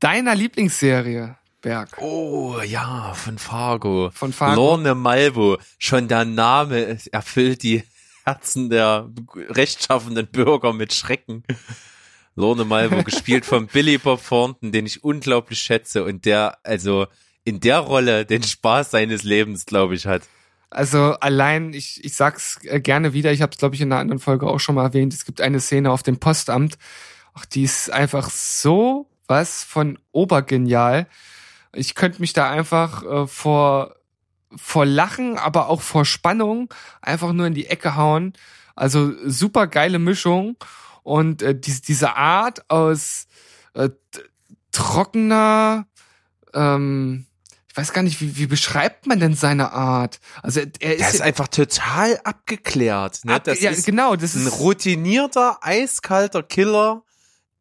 deiner 0.00 0.34
Lieblingsserie, 0.34 1.36
Berg. 1.60 1.98
Oh 2.00 2.58
ja, 2.64 3.12
von 3.12 3.36
Fargo. 3.36 4.10
Von 4.14 4.32
Fargo. 4.32 4.54
Lorne 4.54 4.94
Malvo. 4.94 5.58
Schon 5.78 6.08
der 6.08 6.24
Name 6.24 6.96
erfüllt 7.12 7.62
die 7.62 7.82
Herzen 8.24 8.70
der 8.70 9.10
rechtschaffenden 9.50 10.28
Bürger 10.28 10.72
mit 10.72 10.94
Schrecken. 10.94 11.44
Lorne 12.36 12.64
Malvo, 12.64 13.02
gespielt 13.04 13.44
von 13.44 13.66
Billy 13.66 13.98
Bob 13.98 14.26
Thornton, 14.26 14.72
den 14.72 14.86
ich 14.86 15.04
unglaublich 15.04 15.58
schätze 15.58 16.04
und 16.04 16.24
der 16.24 16.56
also 16.62 17.06
in 17.44 17.60
der 17.60 17.80
Rolle 17.80 18.24
den 18.24 18.42
Spaß 18.42 18.92
seines 18.92 19.24
Lebens, 19.24 19.66
glaube 19.66 19.94
ich, 19.94 20.06
hat. 20.06 20.22
Also 20.70 21.14
allein, 21.20 21.72
ich, 21.72 22.04
ich 22.04 22.14
sag's 22.14 22.58
äh, 22.64 22.80
gerne 22.80 23.12
wieder, 23.12 23.32
ich 23.32 23.42
habe 23.42 23.52
es, 23.52 23.58
glaube 23.58 23.74
ich, 23.74 23.80
in 23.80 23.92
einer 23.92 24.00
anderen 24.00 24.18
Folge 24.18 24.46
auch 24.46 24.58
schon 24.58 24.74
mal 24.74 24.84
erwähnt, 24.84 25.14
es 25.14 25.24
gibt 25.24 25.40
eine 25.40 25.60
Szene 25.60 25.90
auf 25.90 26.02
dem 26.02 26.18
Postamt, 26.18 26.76
ach, 27.34 27.46
die 27.46 27.62
ist 27.62 27.90
einfach 27.90 28.30
so 28.30 29.08
was 29.28 29.64
von 29.64 29.98
obergenial. 30.12 31.06
Ich 31.72 31.94
könnte 31.94 32.20
mich 32.20 32.32
da 32.32 32.50
einfach 32.50 33.02
äh, 33.04 33.26
vor, 33.26 33.96
vor 34.56 34.86
Lachen, 34.86 35.38
aber 35.38 35.68
auch 35.68 35.82
vor 35.82 36.04
Spannung 36.04 36.72
einfach 37.02 37.32
nur 37.32 37.46
in 37.46 37.54
die 37.54 37.66
Ecke 37.66 37.96
hauen. 37.96 38.32
Also 38.74 39.12
super 39.28 39.66
geile 39.66 39.98
Mischung 39.98 40.56
und 41.02 41.42
äh, 41.42 41.58
diese, 41.58 41.82
diese 41.82 42.16
Art 42.16 42.70
aus 42.70 43.26
äh, 43.74 43.90
trockener, 44.72 45.86
ähm, 46.52 47.26
weiß 47.76 47.92
gar 47.92 48.02
nicht, 48.02 48.20
wie, 48.20 48.36
wie 48.36 48.46
beschreibt 48.46 49.06
man 49.06 49.20
denn 49.20 49.34
seine 49.34 49.72
Art? 49.72 50.20
Also 50.42 50.60
er 50.80 50.96
ist, 50.96 51.14
ist 51.14 51.20
einfach 51.20 51.48
total 51.48 52.18
abgeklärt. 52.24 53.24
Ne? 53.24 53.34
ab, 53.34 53.44
Das 53.44 53.60
ja, 53.60 53.70
ist 53.70 53.86
genau, 53.86 54.16
das 54.16 54.34
ein 54.34 54.46
ist 54.46 54.58
routinierter, 54.58 55.58
eiskalter 55.60 56.42
Killer, 56.42 57.04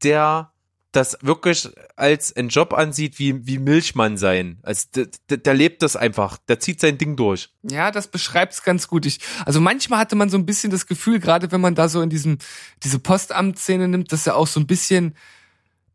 der 0.03 0.51
das 0.95 1.17
wirklich 1.21 1.69
als 1.95 2.35
einen 2.35 2.49
Job 2.49 2.73
ansieht 2.73 3.19
wie, 3.19 3.45
wie 3.45 3.59
Milchmann 3.59 4.17
sein. 4.17 4.59
Also 4.63 4.87
der, 4.95 5.07
der, 5.29 5.37
der 5.37 5.53
lebt 5.53 5.81
das 5.81 5.95
einfach. 5.95 6.37
Der 6.47 6.59
zieht 6.59 6.79
sein 6.79 6.97
Ding 6.97 7.17
durch. 7.17 7.49
Ja, 7.63 7.91
das 7.91 8.07
beschreibt's 8.07 8.63
ganz 8.63 8.87
gut. 8.87 9.05
Ich, 9.05 9.19
also 9.45 9.59
manchmal 9.59 9.99
hatte 9.99 10.15
man 10.15 10.29
so 10.29 10.37
ein 10.37 10.45
bisschen 10.45 10.71
das 10.71 10.87
Gefühl, 10.87 11.19
gerade 11.19 11.51
wenn 11.51 11.61
man 11.61 11.75
da 11.75 11.89
so 11.89 12.01
in 12.01 12.09
diesem 12.09 12.37
diese 12.83 12.99
Postamtszene 12.99 13.87
nimmt, 13.87 14.11
dass 14.11 14.25
er 14.25 14.35
auch 14.37 14.47
so 14.47 14.59
ein 14.59 14.67
bisschen 14.67 15.15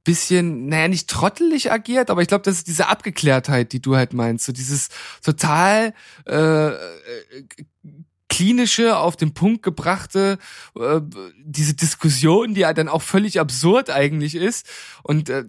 bisschen, 0.05 0.67
naja, 0.67 0.89
nicht 0.89 1.09
trottelig 1.09 1.73
agiert, 1.73 2.11
aber 2.11 2.23
ich 2.23 2.29
glaube, 2.29 2.43
das 2.43 2.57
ist 2.57 2.67
diese 2.67 2.89
Abgeklärtheit, 2.89 3.73
die 3.73 3.83
du 3.83 3.97
halt 3.97 4.13
meinst, 4.13 4.47
so 4.47 4.53
dieses 4.53 4.89
total 5.23 5.95
äh, 6.25 6.71
klinische, 8.29 8.97
auf 8.97 9.17
den 9.17 9.35
Punkt 9.35 9.63
gebrachte, 9.63 10.39
äh, 10.77 11.01
diese 11.37 11.75
Diskussion, 11.75 12.55
die 12.55 12.61
ja 12.61 12.73
dann 12.73 12.89
auch 12.89 13.03
völlig 13.03 13.41
absurd 13.41 13.91
eigentlich 13.91 14.35
ist 14.35 14.67
und 15.03 15.29
äh, 15.29 15.45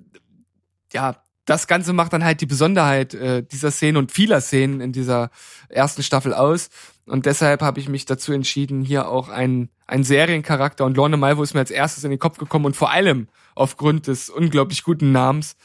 ja, 0.92 1.24
das 1.46 1.68
Ganze 1.68 1.94
macht 1.94 2.14
dann 2.14 2.24
halt 2.24 2.42
die 2.42 2.46
Besonderheit 2.46 3.14
äh, 3.14 3.44
dieser 3.44 3.72
Szene 3.72 4.00
und 4.00 4.12
vieler 4.12 4.42
Szenen 4.42 4.80
in 4.80 4.92
dieser 4.92 5.32
ersten 5.70 6.04
Staffel 6.04 6.34
aus. 6.34 6.70
Und 7.12 7.26
deshalb 7.26 7.62
habe 7.62 7.82
ich 7.82 7.90
mich 7.90 8.06
dazu 8.06 8.32
entschieden, 8.32 8.84
hier 8.84 9.10
auch 9.10 9.28
einen, 9.28 9.68
einen 9.86 10.06
Seriencharakter 10.06 10.86
und 10.86 10.96
Lorne 10.96 11.18
Malvo 11.18 11.44
ist 11.44 11.54
mir 11.54 11.60
als 11.60 11.70
erstes 11.70 12.06
in 12.06 12.10
den 12.10 12.20
Kopf 12.20 12.38
gekommen 12.38 12.64
und 12.64 12.78
vor 12.78 12.90
allem 12.90 13.28
aufgrund 13.54 14.08
des 14.08 14.30
unglaublich 14.30 14.86
guten 14.86 15.12
Namens. 15.12 15.58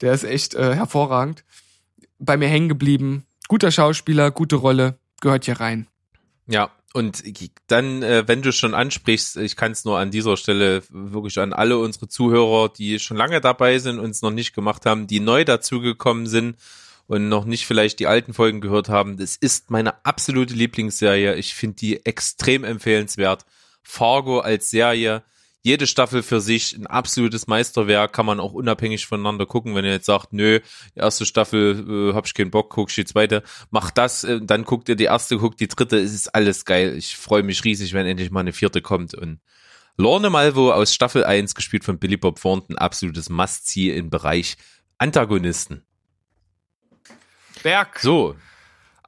Der 0.00 0.12
ist 0.12 0.24
echt 0.24 0.54
äh, 0.54 0.74
hervorragend. 0.74 1.44
Bei 2.18 2.36
mir 2.36 2.48
hängen 2.48 2.68
geblieben. 2.68 3.24
Guter 3.46 3.70
Schauspieler, 3.70 4.32
gute 4.32 4.56
Rolle, 4.56 4.98
gehört 5.20 5.44
hier 5.44 5.60
rein. 5.60 5.86
Ja, 6.48 6.72
und 6.92 7.22
dann, 7.68 8.02
äh, 8.02 8.26
wenn 8.26 8.42
du 8.42 8.50
schon 8.50 8.74
ansprichst, 8.74 9.36
ich 9.36 9.54
kann 9.54 9.70
es 9.70 9.84
nur 9.84 10.00
an 10.00 10.10
dieser 10.10 10.36
Stelle 10.36 10.82
wirklich 10.90 11.38
an 11.38 11.52
alle 11.52 11.78
unsere 11.78 12.08
Zuhörer, 12.08 12.70
die 12.70 12.98
schon 12.98 13.16
lange 13.16 13.40
dabei 13.40 13.78
sind 13.78 14.00
und 14.00 14.10
es 14.10 14.22
noch 14.22 14.32
nicht 14.32 14.52
gemacht 14.52 14.84
haben, 14.84 15.06
die 15.06 15.20
neu 15.20 15.44
dazugekommen 15.44 16.26
sind 16.26 16.56
und 17.08 17.28
noch 17.28 17.46
nicht 17.46 17.66
vielleicht 17.66 17.98
die 17.98 18.06
alten 18.06 18.34
Folgen 18.34 18.60
gehört 18.60 18.88
haben, 18.88 19.16
das 19.16 19.34
ist 19.34 19.70
meine 19.70 20.04
absolute 20.04 20.54
Lieblingsserie. 20.54 21.34
Ich 21.34 21.54
finde 21.54 21.76
die 21.76 22.06
extrem 22.06 22.64
empfehlenswert. 22.64 23.44
Fargo 23.82 24.40
als 24.40 24.70
Serie, 24.70 25.22
jede 25.62 25.86
Staffel 25.86 26.22
für 26.22 26.42
sich 26.42 26.76
ein 26.76 26.86
absolutes 26.86 27.46
Meisterwerk, 27.46 28.12
kann 28.12 28.26
man 28.26 28.40
auch 28.40 28.52
unabhängig 28.52 29.06
voneinander 29.06 29.46
gucken. 29.46 29.74
Wenn 29.74 29.86
ihr 29.86 29.92
jetzt 29.92 30.04
sagt, 30.04 30.34
nö, 30.34 30.60
erste 30.94 31.24
Staffel 31.24 32.10
äh, 32.10 32.14
hab 32.14 32.26
ich 32.26 32.34
keinen 32.34 32.50
Bock, 32.50 32.68
guck 32.70 32.90
ich 32.90 32.94
die 32.94 33.06
zweite, 33.06 33.42
macht 33.70 33.96
das, 33.96 34.24
äh, 34.24 34.40
dann 34.42 34.64
guckt 34.64 34.90
ihr 34.90 34.96
die 34.96 35.04
erste, 35.04 35.38
guckt 35.38 35.60
die 35.60 35.68
dritte, 35.68 35.98
es 35.98 36.12
ist 36.12 36.34
alles 36.34 36.66
geil. 36.66 36.94
Ich 36.96 37.16
freue 37.16 37.42
mich 37.42 37.64
riesig, 37.64 37.94
wenn 37.94 38.06
endlich 38.06 38.30
mal 38.30 38.40
eine 38.40 38.52
vierte 38.52 38.82
kommt 38.82 39.14
und 39.14 39.40
Lorne 39.96 40.30
Malvo 40.30 40.72
aus 40.72 40.94
Staffel 40.94 41.24
1, 41.24 41.56
gespielt 41.56 41.84
von 41.84 41.98
Billy 41.98 42.18
Bob 42.18 42.40
Thornton, 42.40 42.76
absolutes 42.78 43.30
Must-See 43.30 43.90
im 43.90 44.10
Bereich 44.10 44.56
Antagonisten. 44.98 45.87
Berg, 47.62 47.98
So, 48.00 48.36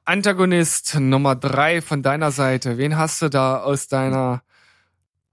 Antagonist 0.05 0.95
Nummer 0.99 1.35
drei 1.35 1.81
von 1.81 2.03
deiner 2.03 2.31
Seite. 2.31 2.77
Wen 2.77 2.97
hast 2.97 3.21
du 3.21 3.29
da 3.29 3.61
aus 3.61 3.87
deiner 3.87 4.43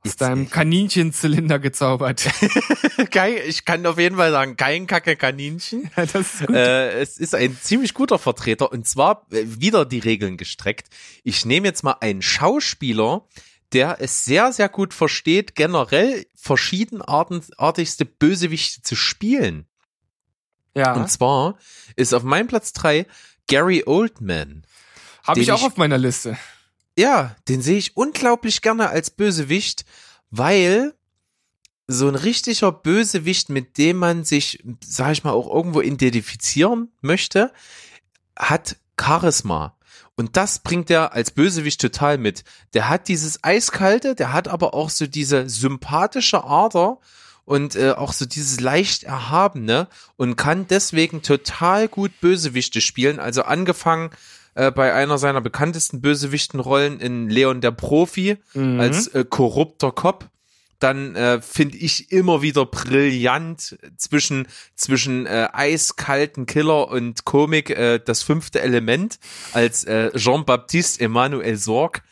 aus 0.00 0.12
Jetzt 0.12 0.20
deinem. 0.20 0.48
Kaninchenzylinder 0.48 1.58
gezaubert? 1.58 2.28
geil, 3.10 3.42
ich 3.46 3.64
kann 3.64 3.84
auf 3.86 3.98
jeden 3.98 4.16
Fall 4.16 4.30
sagen, 4.30 4.56
kein 4.56 4.86
Kacke-Kaninchen. 4.86 5.90
das 5.96 6.14
ist 6.14 6.46
gut. 6.46 6.54
Äh, 6.54 7.00
es 7.00 7.18
ist 7.18 7.34
ein 7.34 7.58
ziemlich 7.60 7.94
guter 7.94 8.18
Vertreter 8.18 8.70
und 8.70 8.86
zwar 8.86 9.26
äh, 9.32 9.42
wieder 9.44 9.84
die 9.84 9.98
Regeln 9.98 10.36
gestreckt. 10.36 10.88
Ich 11.24 11.44
nehme 11.44 11.66
jetzt 11.66 11.82
mal 11.82 11.96
einen 12.00 12.22
Schauspieler, 12.22 13.26
der 13.72 13.96
es 14.00 14.24
sehr, 14.24 14.52
sehr 14.52 14.68
gut 14.68 14.94
versteht, 14.94 15.56
generell 15.56 16.26
verschiedenartigste 16.36 18.04
Bösewichte 18.04 18.82
zu 18.82 18.94
spielen. 18.94 19.66
Ja, 20.74 20.94
Und 20.94 21.10
zwar 21.10 21.56
ist 21.96 22.12
auf 22.14 22.22
meinem 22.22 22.46
Platz 22.48 22.72
drei 22.72 23.06
Gary 23.48 23.82
Oldman. 23.86 24.64
habe 25.24 25.40
ich 25.40 25.52
auch 25.52 25.58
ich- 25.60 25.66
auf 25.66 25.76
meiner 25.76 25.98
Liste. 25.98 26.36
Ja, 26.96 27.36
den 27.48 27.62
sehe 27.62 27.78
ich 27.78 27.96
unglaublich 27.96 28.60
gerne 28.62 28.88
als 28.88 29.10
Bösewicht, 29.10 29.84
weil 30.30 30.94
so 31.86 32.08
ein 32.08 32.16
richtiger 32.16 32.72
Bösewicht, 32.72 33.48
mit 33.48 33.78
dem 33.78 33.98
man 33.98 34.24
sich, 34.24 34.62
sag 34.84 35.12
ich 35.12 35.24
mal, 35.24 35.30
auch 35.30 35.48
irgendwo 35.52 35.80
identifizieren 35.80 36.92
möchte, 37.00 37.52
hat 38.36 38.76
Charisma. 39.00 39.76
Und 40.16 40.36
das 40.36 40.58
bringt 40.58 40.90
er 40.90 41.12
als 41.12 41.30
Bösewicht 41.30 41.80
total 41.80 42.18
mit. 42.18 42.42
Der 42.74 42.88
hat 42.88 43.06
dieses 43.08 43.42
Eiskalte, 43.44 44.14
der 44.16 44.32
hat 44.32 44.48
aber 44.48 44.74
auch 44.74 44.90
so 44.90 45.06
diese 45.06 45.48
sympathische 45.48 46.42
Ader 46.44 46.98
und 47.48 47.76
äh, 47.76 47.92
auch 47.92 48.12
so 48.12 48.26
dieses 48.26 48.60
leicht 48.60 49.04
Erhabene 49.04 49.88
und 50.16 50.36
kann 50.36 50.66
deswegen 50.68 51.22
total 51.22 51.88
gut 51.88 52.12
Bösewichte 52.20 52.82
spielen. 52.82 53.18
Also 53.18 53.42
angefangen 53.42 54.10
äh, 54.54 54.70
bei 54.70 54.92
einer 54.92 55.16
seiner 55.16 55.40
bekanntesten 55.40 56.02
Bösewichtenrollen 56.02 57.00
in 57.00 57.30
Leon 57.30 57.62
der 57.62 57.70
Profi 57.70 58.36
Mhm. 58.52 58.80
als 58.80 59.08
äh, 59.08 59.24
korrupter 59.28 59.92
Cop. 59.92 60.28
Dann 60.78 61.16
äh, 61.16 61.40
finde 61.40 61.78
ich 61.78 62.12
immer 62.12 62.42
wieder 62.42 62.66
brillant 62.66 63.78
zwischen 63.96 64.46
zwischen 64.76 65.24
äh, 65.26 65.48
eiskalten 65.52 66.44
Killer 66.44 66.88
und 66.88 67.24
Komik 67.24 67.70
äh, 67.70 67.98
das 67.98 68.22
fünfte 68.22 68.60
Element 68.60 69.18
als 69.54 69.84
äh, 69.84 70.10
Jean-Baptiste 70.14 71.02
Emmanuel 71.02 71.56
Sorg 71.56 72.02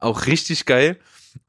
auch 0.00 0.26
richtig 0.26 0.66
geil. 0.66 0.98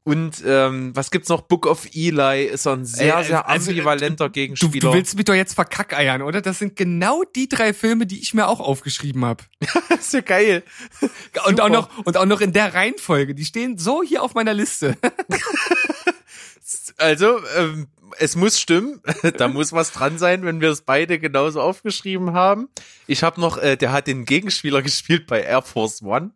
Und 0.02 0.42
ähm, 0.46 0.94
was 0.94 1.10
gibt's 1.10 1.28
noch? 1.28 1.42
Book 1.42 1.66
of 1.66 1.86
Eli 1.94 2.44
ist 2.44 2.66
er 2.66 2.74
ein 2.74 2.84
sehr 2.84 3.16
Ey, 3.16 3.24
sehr 3.24 3.48
also, 3.48 3.70
äh, 3.70 3.74
ambivalenter 3.74 4.26
Du, 4.28 4.32
Gegenspieler. 4.32 4.90
du 4.90 4.92
willst 4.92 5.16
mich 5.16 5.24
doch 5.24 5.34
jetzt 5.34 5.54
verkackeiern, 5.54 6.22
oder? 6.22 6.42
Das 6.42 6.58
sind 6.58 6.76
genau 6.76 7.22
die 7.34 7.48
drei 7.48 7.72
Filme, 7.72 8.06
die 8.06 8.20
ich 8.20 8.34
mir 8.34 8.48
auch 8.48 8.60
aufgeschrieben 8.60 9.24
habe. 9.24 9.44
ist 9.98 10.12
ja 10.12 10.20
geil. 10.20 10.62
Und 11.46 11.60
auch 11.60 11.68
noch 11.68 11.88
und 12.04 12.16
auch 12.16 12.26
noch 12.26 12.40
in 12.40 12.52
der 12.52 12.74
Reihenfolge. 12.74 13.34
Die 13.34 13.44
stehen 13.44 13.78
so 13.78 14.02
hier 14.02 14.22
auf 14.22 14.34
meiner 14.34 14.54
Liste. 14.54 14.96
Also, 16.96 17.40
ähm, 17.56 17.88
es 18.18 18.36
muss 18.36 18.60
stimmen. 18.60 19.00
da 19.36 19.48
muss 19.48 19.72
was 19.72 19.92
dran 19.92 20.18
sein, 20.18 20.44
wenn 20.44 20.60
wir 20.60 20.70
es 20.70 20.82
beide 20.82 21.18
genauso 21.18 21.60
aufgeschrieben 21.60 22.32
haben. 22.32 22.68
Ich 23.06 23.22
habe 23.22 23.40
noch, 23.40 23.58
äh, 23.58 23.76
der 23.76 23.92
hat 23.92 24.06
den 24.06 24.24
Gegenspieler 24.24 24.80
gespielt 24.80 25.26
bei 25.26 25.42
Air 25.42 25.62
Force 25.62 26.02
One. 26.02 26.30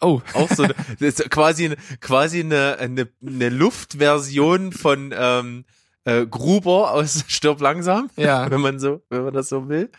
Oh, 0.00 0.20
Auch 0.34 0.48
so 0.50 0.62
eine, 0.64 0.74
das 1.00 1.20
ist 1.20 1.30
quasi, 1.30 1.74
quasi 2.00 2.40
eine, 2.40 2.78
eine, 2.78 3.08
eine 3.24 3.48
Luftversion 3.48 4.72
von 4.72 5.14
ähm, 5.16 5.64
äh, 6.04 6.26
Gruber 6.26 6.92
aus 6.92 7.24
Stirb 7.28 7.60
langsam, 7.60 8.10
ja. 8.16 8.50
wenn 8.50 8.60
man 8.60 8.78
so, 8.78 9.02
wenn 9.10 9.24
man 9.24 9.34
das 9.34 9.48
so 9.48 9.68
will. 9.68 9.90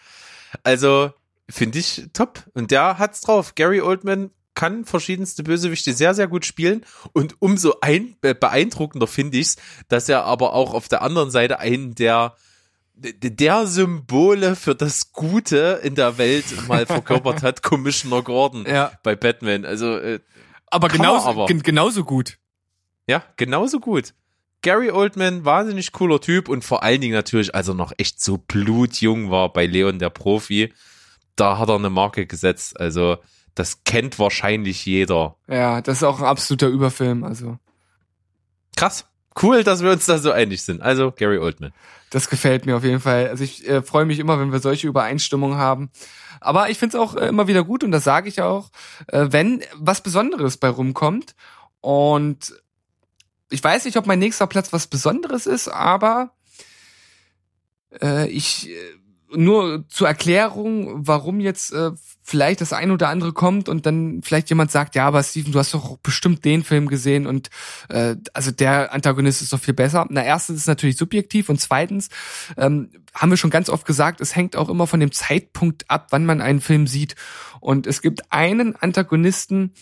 Also 0.63 1.12
finde 1.49 1.79
ich 1.79 2.07
top. 2.13 2.43
Und 2.53 2.71
der 2.71 2.97
hat's 2.97 3.21
drauf. 3.21 3.55
Gary 3.55 3.81
Oldman 3.81 4.31
kann 4.55 4.85
verschiedenste 4.85 5.43
Bösewichte 5.43 5.93
sehr, 5.93 6.13
sehr 6.13 6.27
gut 6.27 6.45
spielen. 6.45 6.85
Und 7.13 7.35
umso 7.39 7.75
ein, 7.81 8.15
beeindruckender 8.21 9.07
finde 9.07 9.38
ich's, 9.38 9.57
dass 9.88 10.09
er 10.09 10.25
aber 10.25 10.53
auch 10.53 10.73
auf 10.73 10.88
der 10.88 11.01
anderen 11.01 11.31
Seite 11.31 11.59
einen 11.59 11.95
der 11.95 12.35
der 13.01 13.65
Symbole 13.67 14.55
für 14.55 14.75
das 14.75 15.12
Gute 15.13 15.79
in 15.83 15.95
der 15.95 16.17
Welt 16.17 16.45
mal 16.67 16.85
verkörpert 16.85 17.43
hat, 17.43 17.63
Commissioner 17.63 18.21
Gordon 18.21 18.65
Ja. 18.67 18.91
bei 19.03 19.15
Batman. 19.15 19.65
Also 19.65 19.97
äh, 19.97 20.19
Aber 20.67 20.88
genauso, 20.89 21.27
aber. 21.29 21.45
gen- 21.45 21.63
genauso 21.63 22.03
gut. 22.03 22.38
ja, 23.07 23.23
genauso 23.38 23.79
gut. 23.79 24.13
Gary 24.62 24.91
Oldman, 24.91 25.45
wahnsinnig 25.45 25.93
cooler 25.93 26.19
Typ 26.19 26.49
und 26.49 26.65
vor 26.65 26.83
allen 26.83 26.99
Dingen 26.99 27.13
natürlich, 27.13 27.55
als 27.55 27.69
er 27.69 27.75
noch 27.75 27.93
echt 27.97 28.21
so 28.21 28.38
blutjung 28.38 29.31
war 29.31 29.53
bei 29.53 29.65
Leon 29.65 29.99
der 29.99 30.09
Profi, 30.09 30.73
da 31.38 31.57
hat 31.57 31.69
er 31.69 31.75
eine 31.75 31.89
Marke 31.89 32.25
gesetzt. 32.27 32.77
Also 32.77 33.17
das 33.55 33.85
kennt 33.85 34.19
wahrscheinlich 34.19 34.85
jeder. 34.85 35.38
Ja, 35.47 35.81
das 35.81 35.97
ist 35.97 36.03
auch 36.03 36.19
ein 36.19 36.25
absoluter 36.25 36.67
Überfilm. 36.67 37.23
Also, 37.23 37.57
Krass. 38.75 39.05
Cool, 39.41 39.63
dass 39.63 39.82
wir 39.82 39.91
uns 39.91 40.06
da 40.06 40.17
so 40.17 40.32
einig 40.32 40.62
sind. 40.63 40.82
Also 40.82 41.12
Gary 41.12 41.38
Oldman. 41.38 41.71
das 42.10 42.30
gefällt 42.30 42.65
mir 42.65 42.75
auf 42.75 42.84
jeden 42.84 42.99
Fall. 42.99 43.30
Also 43.30 43.43
ich 43.43 43.67
äh, 43.67 43.82
freue 43.82 44.06
mich 44.06 44.19
immer, 44.19 44.39
wenn 44.39 44.52
wir 44.52 44.60
solche 44.60 44.88
Übereinstimmungen 44.88 45.58
haben. 45.58 45.91
Aber 46.41 46.69
ich 46.69 46.78
finde 46.78 46.97
es 46.97 47.04
auch 47.04 47.15
äh, 47.15 47.28
immer 47.28 47.47
wieder 47.47 47.63
gut 47.63 47.84
und 47.84 47.91
das 47.91 48.04
sage 48.04 48.30
ich 48.30 48.41
auch, 48.41 48.69
äh, 49.08 49.28
wenn 49.30 49.63
was 49.75 50.02
Besonderes 50.02 50.58
bei 50.58 50.69
rumkommt. 50.69 51.36
Und 51.82 52.54
ich 53.49 53.63
weiß 53.63 53.86
nicht, 53.86 53.97
ob 53.97 54.06
mein 54.06 54.19
nächster 54.19 54.47
Platz 54.47 54.73
was 54.73 54.88
Besonderes 54.88 55.45
ist, 55.45 55.67
aber 55.67 56.32
äh, 58.02 58.28
ich 58.30 58.69
äh, 58.69 58.98
nur 59.35 59.85
zur 59.89 60.07
Erklärung, 60.07 61.07
warum 61.07 61.39
jetzt 61.39 61.71
äh, 61.73 61.91
vielleicht 62.23 62.61
das 62.61 62.73
ein 62.73 62.91
oder 62.91 63.09
andere 63.09 63.33
kommt 63.33 63.69
und 63.69 63.85
dann 63.85 64.21
vielleicht 64.23 64.49
jemand 64.49 64.71
sagt, 64.71 64.95
ja, 64.95 65.07
aber 65.07 65.23
Steven, 65.23 65.51
du 65.51 65.59
hast 65.59 65.73
doch 65.73 65.97
bestimmt 65.97 66.45
den 66.45 66.63
Film 66.63 66.87
gesehen 66.87 67.27
und 67.27 67.49
äh, 67.89 68.15
also 68.33 68.51
der 68.51 68.93
Antagonist 68.93 69.41
ist 69.41 69.53
doch 69.53 69.59
viel 69.59 69.73
besser. 69.73 70.05
Na, 70.09 70.23
erstens 70.23 70.57
ist 70.57 70.61
es 70.63 70.67
natürlich 70.67 70.97
subjektiv 70.97 71.49
und 71.49 71.59
zweitens 71.59 72.09
ähm, 72.57 72.89
haben 73.13 73.29
wir 73.31 73.37
schon 73.37 73.49
ganz 73.49 73.69
oft 73.69 73.85
gesagt, 73.85 74.21
es 74.21 74.35
hängt 74.35 74.55
auch 74.55 74.69
immer 74.69 74.87
von 74.87 74.99
dem 74.99 75.11
Zeitpunkt 75.11 75.89
ab, 75.89 76.07
wann 76.11 76.25
man 76.25 76.41
einen 76.41 76.61
Film 76.61 76.87
sieht. 76.87 77.15
Und 77.59 77.87
es 77.87 78.01
gibt 78.01 78.31
einen 78.31 78.75
Antagonisten, 78.75 79.73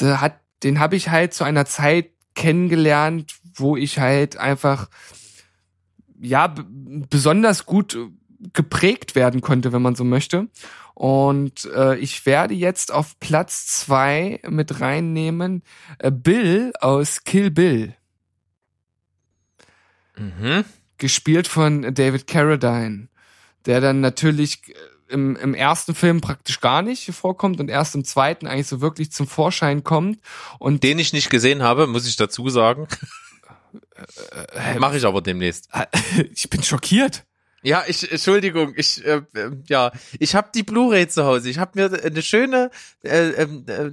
der 0.00 0.20
hat, 0.20 0.40
den 0.62 0.80
habe 0.80 0.96
ich 0.96 1.08
halt 1.08 1.34
zu 1.34 1.44
einer 1.44 1.64
Zeit 1.64 2.10
kennengelernt, 2.34 3.36
wo 3.54 3.76
ich 3.76 3.98
halt 3.98 4.36
einfach 4.36 4.88
ja 6.20 6.52
besonders 7.08 7.66
gut 7.66 7.96
geprägt 8.52 9.14
werden 9.14 9.40
konnte, 9.40 9.72
wenn 9.72 9.82
man 9.82 9.94
so 9.94 10.04
möchte. 10.04 10.48
Und 10.94 11.64
äh, 11.74 11.96
ich 11.96 12.24
werde 12.26 12.54
jetzt 12.54 12.92
auf 12.92 13.18
Platz 13.18 13.66
zwei 13.66 14.40
mit 14.48 14.80
reinnehmen 14.80 15.62
äh, 15.98 16.10
Bill 16.12 16.72
aus 16.80 17.24
Kill 17.24 17.50
Bill, 17.50 17.94
Mhm. 20.16 20.64
gespielt 20.98 21.48
von 21.48 21.92
David 21.92 22.28
Carradine, 22.28 23.08
der 23.66 23.80
dann 23.80 24.00
natürlich 24.00 24.68
äh, 24.68 24.74
im, 25.08 25.34
im 25.36 25.54
ersten 25.54 25.94
Film 25.94 26.20
praktisch 26.20 26.60
gar 26.60 26.82
nicht 26.82 27.12
vorkommt 27.12 27.58
und 27.60 27.68
erst 27.68 27.94
im 27.96 28.04
zweiten 28.04 28.46
eigentlich 28.46 28.68
so 28.68 28.80
wirklich 28.80 29.10
zum 29.10 29.26
Vorschein 29.26 29.82
kommt. 29.82 30.20
Und 30.58 30.82
Den 30.84 30.98
ich 31.00 31.12
nicht 31.12 31.30
gesehen 31.30 31.62
habe, 31.62 31.86
muss 31.88 32.06
ich 32.06 32.16
dazu 32.16 32.48
sagen. 32.48 32.86
Mache 34.78 34.96
ich 34.96 35.04
aber 35.04 35.20
demnächst. 35.20 35.68
ich 36.32 36.48
bin 36.48 36.62
schockiert. 36.62 37.24
Ja, 37.64 37.82
ich 37.86 38.10
Entschuldigung, 38.12 38.74
ich 38.76 39.04
äh, 39.06 39.22
äh, 39.34 39.50
ja, 39.68 39.90
ich 40.18 40.34
habe 40.34 40.50
die 40.54 40.62
Blu-ray 40.62 41.08
zu 41.08 41.24
Hause. 41.24 41.48
Ich 41.48 41.58
habe 41.58 41.72
mir 41.74 42.04
eine 42.04 42.20
schöne 42.22 42.70
äh, 43.02 43.30
ähm, 43.30 43.64
äh, 43.66 43.90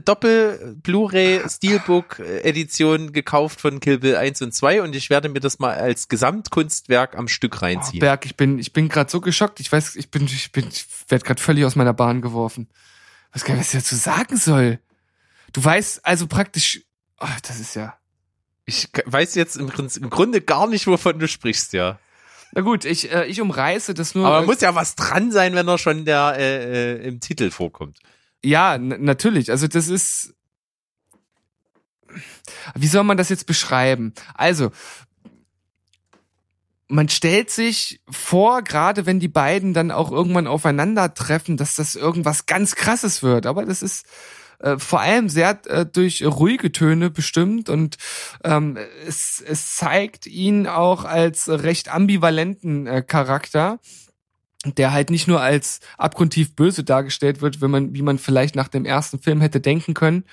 Doppel 0.00 0.76
Blu-ray 0.82 1.40
Steelbook 1.48 2.20
Edition 2.20 3.12
gekauft 3.12 3.60
von 3.60 3.80
Kill 3.80 3.98
Bill 3.98 4.16
1 4.16 4.42
und 4.42 4.54
2 4.54 4.82
und 4.82 4.94
ich 4.94 5.10
werde 5.10 5.28
mir 5.28 5.40
das 5.40 5.58
mal 5.58 5.74
als 5.74 6.08
Gesamtkunstwerk 6.08 7.16
am 7.16 7.26
Stück 7.26 7.56
Oh, 7.56 7.64
reinziehen. 7.64 7.98
Berg, 7.98 8.24
ich 8.24 8.36
bin, 8.36 8.58
ich 8.58 8.72
bin 8.72 8.88
gerade 8.88 9.10
so 9.10 9.20
geschockt. 9.20 9.58
Ich 9.60 9.72
weiß, 9.72 9.96
ich 9.96 10.10
bin, 10.10 10.26
ich 10.26 10.52
bin, 10.52 10.68
ich 10.68 10.86
werde 11.08 11.24
gerade 11.24 11.42
völlig 11.42 11.64
aus 11.64 11.74
meiner 11.74 11.94
Bahn 11.94 12.22
geworfen. 12.22 12.68
Was 13.32 13.44
kann 13.44 13.60
ich 13.60 13.70
dazu 13.70 13.96
sagen 13.96 14.36
soll? 14.36 14.78
Du 15.52 15.64
weißt 15.64 16.04
also 16.06 16.28
praktisch, 16.28 16.82
oh, 17.18 17.26
das 17.42 17.58
ist 17.58 17.74
ja. 17.74 17.98
ich 18.64 18.88
weiß 19.06 19.34
jetzt 19.34 19.56
im, 19.56 19.70
im 19.70 20.10
Grunde 20.10 20.40
gar 20.40 20.68
nicht, 20.68 20.86
wovon 20.86 21.18
du 21.18 21.26
sprichst, 21.26 21.72
ja. 21.72 21.98
Na 22.52 22.62
gut, 22.62 22.84
ich, 22.84 23.12
äh, 23.12 23.26
ich 23.26 23.40
umreiße 23.40 23.94
das 23.94 24.14
nur. 24.14 24.26
Aber 24.26 24.46
muss 24.46 24.60
ja 24.60 24.74
was 24.74 24.94
dran 24.94 25.30
sein, 25.30 25.54
wenn 25.54 25.68
er 25.68 25.78
schon 25.78 26.04
der 26.04 26.34
äh, 26.36 26.94
äh, 26.94 27.06
im 27.06 27.20
Titel 27.20 27.50
vorkommt. 27.50 27.98
Ja, 28.44 28.78
natürlich. 28.78 29.50
Also 29.50 29.66
das 29.66 29.88
ist. 29.88 30.34
Wie 32.74 32.86
soll 32.86 33.04
man 33.04 33.18
das 33.18 33.28
jetzt 33.28 33.46
beschreiben? 33.46 34.14
Also, 34.34 34.70
man 36.88 37.10
stellt 37.10 37.50
sich 37.50 38.00
vor, 38.08 38.62
gerade 38.62 39.04
wenn 39.04 39.20
die 39.20 39.28
beiden 39.28 39.74
dann 39.74 39.90
auch 39.90 40.10
irgendwann 40.10 40.46
aufeinandertreffen, 40.46 41.58
dass 41.58 41.74
das 41.74 41.96
irgendwas 41.96 42.46
ganz 42.46 42.74
Krasses 42.74 43.22
wird. 43.22 43.44
Aber 43.44 43.66
das 43.66 43.82
ist 43.82 44.06
äh, 44.60 44.78
vor 44.78 45.00
allem 45.00 45.28
sehr 45.28 45.60
äh, 45.66 45.86
durch 45.86 46.24
ruhige 46.24 46.72
Töne 46.72 47.10
bestimmt 47.10 47.68
und 47.68 47.96
ähm, 48.44 48.76
es, 49.06 49.42
es 49.46 49.76
zeigt 49.76 50.26
ihn 50.26 50.66
auch 50.66 51.04
als 51.04 51.48
recht 51.48 51.92
ambivalenten 51.92 52.86
äh, 52.86 53.02
Charakter 53.02 53.78
der 54.64 54.92
halt 54.92 55.10
nicht 55.10 55.28
nur 55.28 55.40
als 55.40 55.78
abgrundtief 55.98 56.56
böse 56.56 56.82
dargestellt 56.82 57.40
wird, 57.40 57.60
wenn 57.60 57.70
man, 57.70 57.94
wie 57.94 58.02
man 58.02 58.18
vielleicht 58.18 58.56
nach 58.56 58.66
dem 58.68 58.84
ersten 58.84 59.20
Film 59.20 59.40
hätte 59.40 59.60
denken 59.60 59.94
können. 59.94 60.24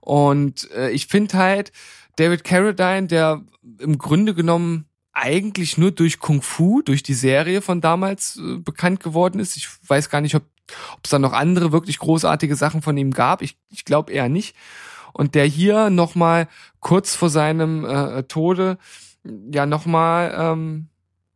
Und 0.00 0.70
äh, 0.72 0.90
ich 0.90 1.06
finde 1.06 1.38
halt, 1.38 1.72
David 2.16 2.42
Carradine, 2.42 3.06
der 3.06 3.42
im 3.78 3.96
Grunde 3.98 4.34
genommen 4.34 4.86
eigentlich 5.12 5.78
nur 5.78 5.90
durch 5.92 6.18
Kung 6.18 6.42
Fu, 6.42 6.82
durch 6.82 7.02
die 7.02 7.14
Serie 7.14 7.62
von 7.62 7.80
damals 7.80 8.36
äh, 8.36 8.56
bekannt 8.58 9.00
geworden 9.00 9.40
ist. 9.40 9.56
Ich 9.56 9.68
weiß 9.86 10.10
gar 10.10 10.20
nicht, 10.20 10.34
ob 10.34 10.42
ob 10.94 11.04
es 11.04 11.10
da 11.10 11.18
noch 11.18 11.32
andere 11.32 11.72
wirklich 11.72 11.98
großartige 11.98 12.56
Sachen 12.56 12.82
von 12.82 12.96
ihm 12.96 13.12
gab. 13.12 13.42
Ich, 13.42 13.56
ich 13.70 13.84
glaube 13.84 14.12
eher 14.12 14.28
nicht. 14.28 14.56
Und 15.12 15.34
der 15.34 15.46
hier 15.46 15.90
nochmal 15.90 16.48
kurz 16.80 17.14
vor 17.14 17.30
seinem 17.30 17.84
äh, 17.84 18.22
Tode 18.24 18.78
ja 19.52 19.66
nochmal 19.66 20.34
ähm, 20.36 20.88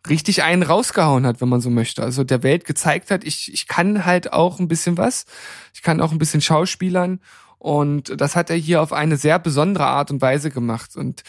richtig 0.08 0.42
einen 0.42 0.62
rausgehauen 0.62 1.26
hat, 1.26 1.40
wenn 1.40 1.48
man 1.48 1.60
so 1.60 1.70
möchte. 1.70 2.02
Also 2.02 2.24
der 2.24 2.42
Welt 2.42 2.64
gezeigt 2.64 3.10
hat, 3.10 3.24
ich, 3.24 3.52
ich 3.52 3.66
kann 3.66 4.04
halt 4.04 4.32
auch 4.32 4.58
ein 4.58 4.68
bisschen 4.68 4.98
was. 4.98 5.26
Ich 5.74 5.82
kann 5.82 6.00
auch 6.00 6.12
ein 6.12 6.18
bisschen 6.18 6.40
Schauspielern. 6.40 7.20
Und 7.58 8.20
das 8.20 8.34
hat 8.34 8.50
er 8.50 8.56
hier 8.56 8.82
auf 8.82 8.92
eine 8.92 9.16
sehr 9.16 9.38
besondere 9.38 9.86
Art 9.86 10.10
und 10.10 10.20
Weise 10.20 10.50
gemacht. 10.50 10.96
Und 10.96 11.22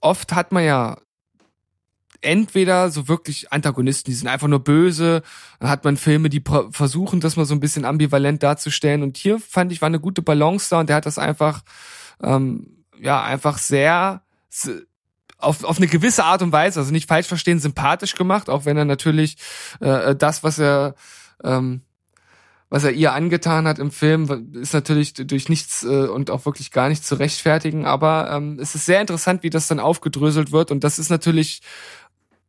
oft 0.00 0.32
hat 0.34 0.52
man 0.52 0.64
ja 0.64 0.98
entweder 2.24 2.90
so 2.90 3.08
wirklich 3.08 3.52
Antagonisten, 3.52 4.10
die 4.10 4.16
sind 4.16 4.28
einfach 4.28 4.48
nur 4.48 4.60
böse, 4.60 5.22
dann 5.60 5.70
hat 5.70 5.84
man 5.84 5.96
Filme, 5.96 6.28
die 6.28 6.42
versuchen, 6.70 7.20
das 7.20 7.36
mal 7.36 7.44
so 7.44 7.54
ein 7.54 7.60
bisschen 7.60 7.84
ambivalent 7.84 8.42
darzustellen. 8.42 9.02
Und 9.02 9.16
hier 9.16 9.38
fand 9.38 9.72
ich, 9.72 9.80
war 9.80 9.86
eine 9.86 10.00
gute 10.00 10.22
Balance 10.22 10.68
da 10.70 10.80
und 10.80 10.88
der 10.88 10.96
hat 10.96 11.06
das 11.06 11.18
einfach, 11.18 11.62
ähm, 12.22 12.84
ja, 13.00 13.22
einfach 13.22 13.58
sehr 13.58 14.22
auf, 15.38 15.64
auf 15.64 15.76
eine 15.76 15.86
gewisse 15.86 16.24
Art 16.24 16.42
und 16.42 16.52
Weise, 16.52 16.80
also 16.80 16.92
nicht 16.92 17.08
falsch 17.08 17.26
verstehen, 17.26 17.60
sympathisch 17.60 18.14
gemacht, 18.14 18.48
auch 18.48 18.64
wenn 18.64 18.76
er 18.76 18.84
natürlich 18.84 19.36
äh, 19.80 20.14
das, 20.14 20.42
was 20.42 20.58
er 20.58 20.94
ähm, 21.42 21.82
was 22.74 22.82
er 22.82 22.90
ihr 22.90 23.12
angetan 23.12 23.68
hat 23.68 23.78
im 23.78 23.92
Film, 23.92 24.52
ist 24.54 24.74
natürlich 24.74 25.14
durch 25.14 25.48
nichts 25.48 25.84
äh, 25.84 26.08
und 26.08 26.28
auch 26.28 26.44
wirklich 26.44 26.72
gar 26.72 26.88
nicht 26.88 27.04
zu 27.04 27.14
rechtfertigen. 27.14 27.86
Aber 27.86 28.28
ähm, 28.32 28.58
es 28.60 28.74
ist 28.74 28.84
sehr 28.84 29.00
interessant, 29.00 29.44
wie 29.44 29.50
das 29.50 29.68
dann 29.68 29.78
aufgedröselt 29.78 30.50
wird. 30.50 30.72
Und 30.72 30.82
das 30.82 30.98
ist 30.98 31.08
natürlich 31.08 31.62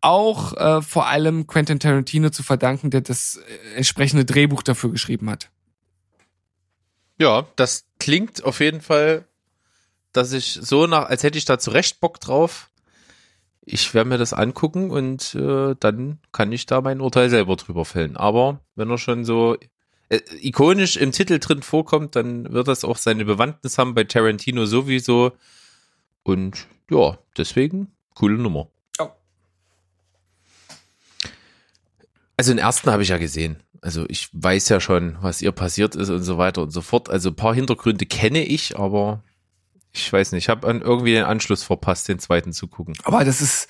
auch 0.06 0.54
äh, 0.54 0.82
vor 0.82 1.08
allem 1.08 1.48
Quentin 1.48 1.80
Tarantino 1.80 2.30
zu 2.30 2.44
verdanken, 2.44 2.92
der 2.92 3.02
das 3.02 3.38
äh, 3.38 3.76
entsprechende 3.76 4.24
Drehbuch 4.24 4.62
dafür 4.62 4.92
geschrieben 4.92 5.30
hat. 5.30 5.50
Ja, 7.18 7.48
das 7.56 7.86
klingt 8.00 8.44
auf 8.44 8.60
jeden 8.60 8.82
Fall, 8.82 9.26
dass 10.12 10.32
ich 10.32 10.60
so 10.62 10.86
nach, 10.86 11.06
als 11.10 11.24
hätte 11.24 11.38
ich 11.38 11.46
da 11.46 11.58
zurecht 11.58 12.00
Bock 12.00 12.20
drauf. 12.20 12.70
Ich 13.62 13.94
werde 13.96 14.10
mir 14.10 14.18
das 14.20 14.34
angucken 14.34 14.92
und 14.92 15.34
äh, 15.34 15.76
dann 15.80 16.20
kann 16.32 16.52
ich 16.52 16.68
da 16.68 16.82
mein 16.82 17.02
Urteil 17.02 17.32
selber 17.32 17.56
drüber 17.56 17.84
fällen. 17.84 18.16
Aber 18.16 18.60
wenn 18.76 18.92
er 18.92 19.00
schon 19.00 19.26
so 19.26 19.58
äh, 20.10 20.20
ikonisch 20.40 20.98
im 20.98 21.14
Titel 21.14 21.40
drin 21.40 21.64
vorkommt, 21.64 22.16
dann 22.16 22.54
wird 22.54 22.68
das 22.68 22.86
auch 22.86 22.98
seine 22.98 23.26
Bewandtnis 23.26 23.80
haben 23.80 23.96
bei 23.96 24.04
Tarantino 24.04 24.66
sowieso. 24.66 25.32
Und 26.22 26.68
ja, 26.92 27.18
deswegen 27.38 27.92
coole 28.14 28.38
Nummer. 28.38 28.68
Also 32.38 32.52
den 32.52 32.58
ersten 32.60 32.92
habe 32.92 33.04
ich 33.04 33.10
ja 33.10 33.18
gesehen. 33.18 33.58
Also 33.82 34.06
ich 34.10 34.30
weiß 34.34 34.70
ja 34.70 34.80
schon, 34.80 35.18
was 35.22 35.42
ihr 35.42 35.52
passiert 35.52 35.96
ist 35.96 36.10
und 36.10 36.24
so 36.24 36.38
weiter 36.38 36.64
und 36.64 36.72
so 36.72 36.82
fort. 36.82 37.10
Also 37.10 37.30
ein 37.30 37.36
paar 37.36 37.54
Hintergründe 37.54 38.06
kenne 38.06 38.44
ich, 38.44 38.78
aber 38.78 39.24
ich 39.94 40.12
weiß 40.12 40.32
nicht, 40.32 40.46
ich 40.46 40.50
habe 40.50 40.68
irgendwie 40.68 41.14
den 41.14 41.24
Anschluss 41.24 41.64
verpasst, 41.64 42.08
den 42.08 42.20
zweiten 42.20 42.52
zu 42.52 42.68
gucken. 42.68 42.96
Aber 43.04 43.24
das 43.24 43.42
ist, 43.42 43.70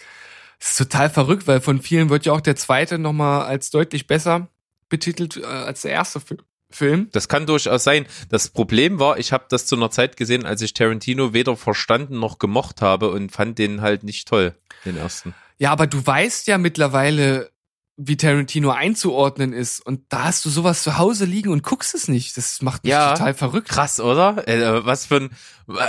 das 0.60 0.70
ist 0.70 0.78
total 0.78 1.10
verrückt, 1.10 1.48
weil 1.48 1.62
von 1.62 1.82
vielen 1.82 2.10
wird 2.10 2.26
ja 2.26 2.34
auch 2.34 2.42
der 2.42 2.56
zweite 2.56 2.98
nochmal 2.98 3.46
als 3.46 3.70
deutlich 3.70 4.08
besser 4.08 4.48
betitelt 4.90 5.38
äh, 5.38 5.46
als 5.46 5.82
der 5.82 5.92
erste 5.92 6.20
Fi- 6.20 6.38
Film. 6.72 7.10
Das 7.12 7.28
kann 7.28 7.46
durchaus 7.46 7.84
sein. 7.84 8.06
Das 8.30 8.50
Problem 8.50 9.00
war, 9.00 9.18
ich 9.20 9.32
habe 9.32 9.46
das 9.50 9.66
zu 9.66 9.76
einer 9.76 9.92
Zeit 9.92 10.18
gesehen, 10.18 10.46
als 10.46 10.62
ich 10.62 10.74
Tarantino 10.74 11.34
weder 11.34 11.56
verstanden 11.56 12.20
noch 12.20 12.40
gemocht 12.40 12.82
habe 12.82 13.12
und 13.12 13.32
fand 13.32 13.60
den 13.60 13.82
halt 13.82 14.04
nicht 14.04 14.28
toll, 14.28 14.56
den 14.84 14.98
ersten. 14.98 15.36
Ja, 15.58 15.72
aber 15.72 15.88
du 15.88 16.06
weißt 16.06 16.48
ja 16.48 16.58
mittlerweile, 16.58 17.50
wie 17.98 18.18
Tarantino 18.18 18.72
einzuordnen 18.72 19.54
ist. 19.54 19.80
Und 19.86 20.02
da 20.10 20.26
hast 20.26 20.44
du 20.44 20.50
sowas 20.50 20.84
zu 20.84 20.98
Hause 20.98 21.24
liegen 21.26 21.50
und 21.50 21.64
guckst 21.64 21.96
es 21.96 22.08
nicht. 22.10 22.36
Das 22.36 22.62
macht 22.62 22.84
mich 22.84 22.92
Ja. 22.92 23.14
total 23.14 23.34
verrückt. 23.34 23.70
Krass, 23.70 24.00
oder? 24.02 24.46
Äh, 24.48 24.86
was 24.86 25.06
für 25.06 25.16
ein, 25.16 25.30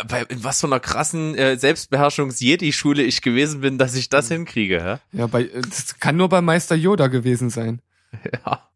bei, 0.06 0.22
in 0.28 0.44
was 0.44 0.60
für 0.60 0.68
einer 0.68 0.78
krassen 0.80 1.34
äh, 1.34 1.56
Selbstbeherrschungs-Jedi-Schule 1.58 3.02
ich 3.02 3.22
gewesen 3.22 3.60
bin, 3.60 3.76
dass 3.78 3.94
ich 3.94 4.08
das 4.08 4.28
hinkriege, 4.28 4.82
hä? 4.82 5.16
Ja, 5.18 5.26
bei, 5.26 5.42
äh, 5.44 5.60
das 5.62 5.98
kann 5.98 6.16
nur 6.16 6.28
bei 6.28 6.40
Meister 6.40 6.74
Yoda 6.76 7.08
gewesen 7.08 7.50
sein. 7.50 7.80
Ja. 8.44 8.68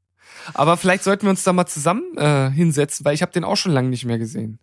Aber 0.55 0.77
vielleicht 0.77 1.05
sollten 1.05 1.23
wir 1.27 1.31
uns 1.31 1.45
da 1.45 1.53
mal 1.53 1.67
zusammen 1.67 2.03
äh, 2.17 2.51
hinsetzen, 2.51 3.05
weil 3.05 3.15
ich 3.15 3.23
habe 3.23 3.31
den 3.33 3.45
auch 3.45 3.57
schon 3.57 3.73
lange 3.73 3.89
nicht 3.89 4.05
mehr 4.05 4.19
gesehen. 4.19 4.59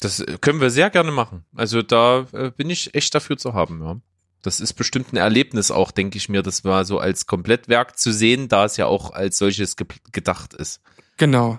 Das 0.00 0.24
können 0.40 0.60
wir 0.60 0.70
sehr 0.70 0.90
gerne 0.90 1.12
machen. 1.12 1.44
Also 1.54 1.80
da 1.82 2.26
äh, 2.32 2.50
bin 2.50 2.68
ich 2.70 2.94
echt 2.94 3.14
dafür 3.14 3.36
zu 3.36 3.54
haben, 3.54 3.80
ja. 3.82 3.96
Das 4.44 4.60
ist 4.60 4.74
bestimmt 4.74 5.10
ein 5.14 5.16
Erlebnis 5.16 5.70
auch, 5.70 5.90
denke 5.90 6.18
ich 6.18 6.28
mir, 6.28 6.42
das 6.42 6.64
war 6.64 6.84
so 6.84 6.98
als 6.98 7.24
Komplettwerk 7.24 7.98
zu 7.98 8.12
sehen, 8.12 8.48
da 8.48 8.66
es 8.66 8.76
ja 8.76 8.84
auch 8.84 9.10
als 9.10 9.38
solches 9.38 9.74
ge 9.74 9.86
gedacht 10.12 10.52
ist. 10.52 10.82
Genau. 11.16 11.58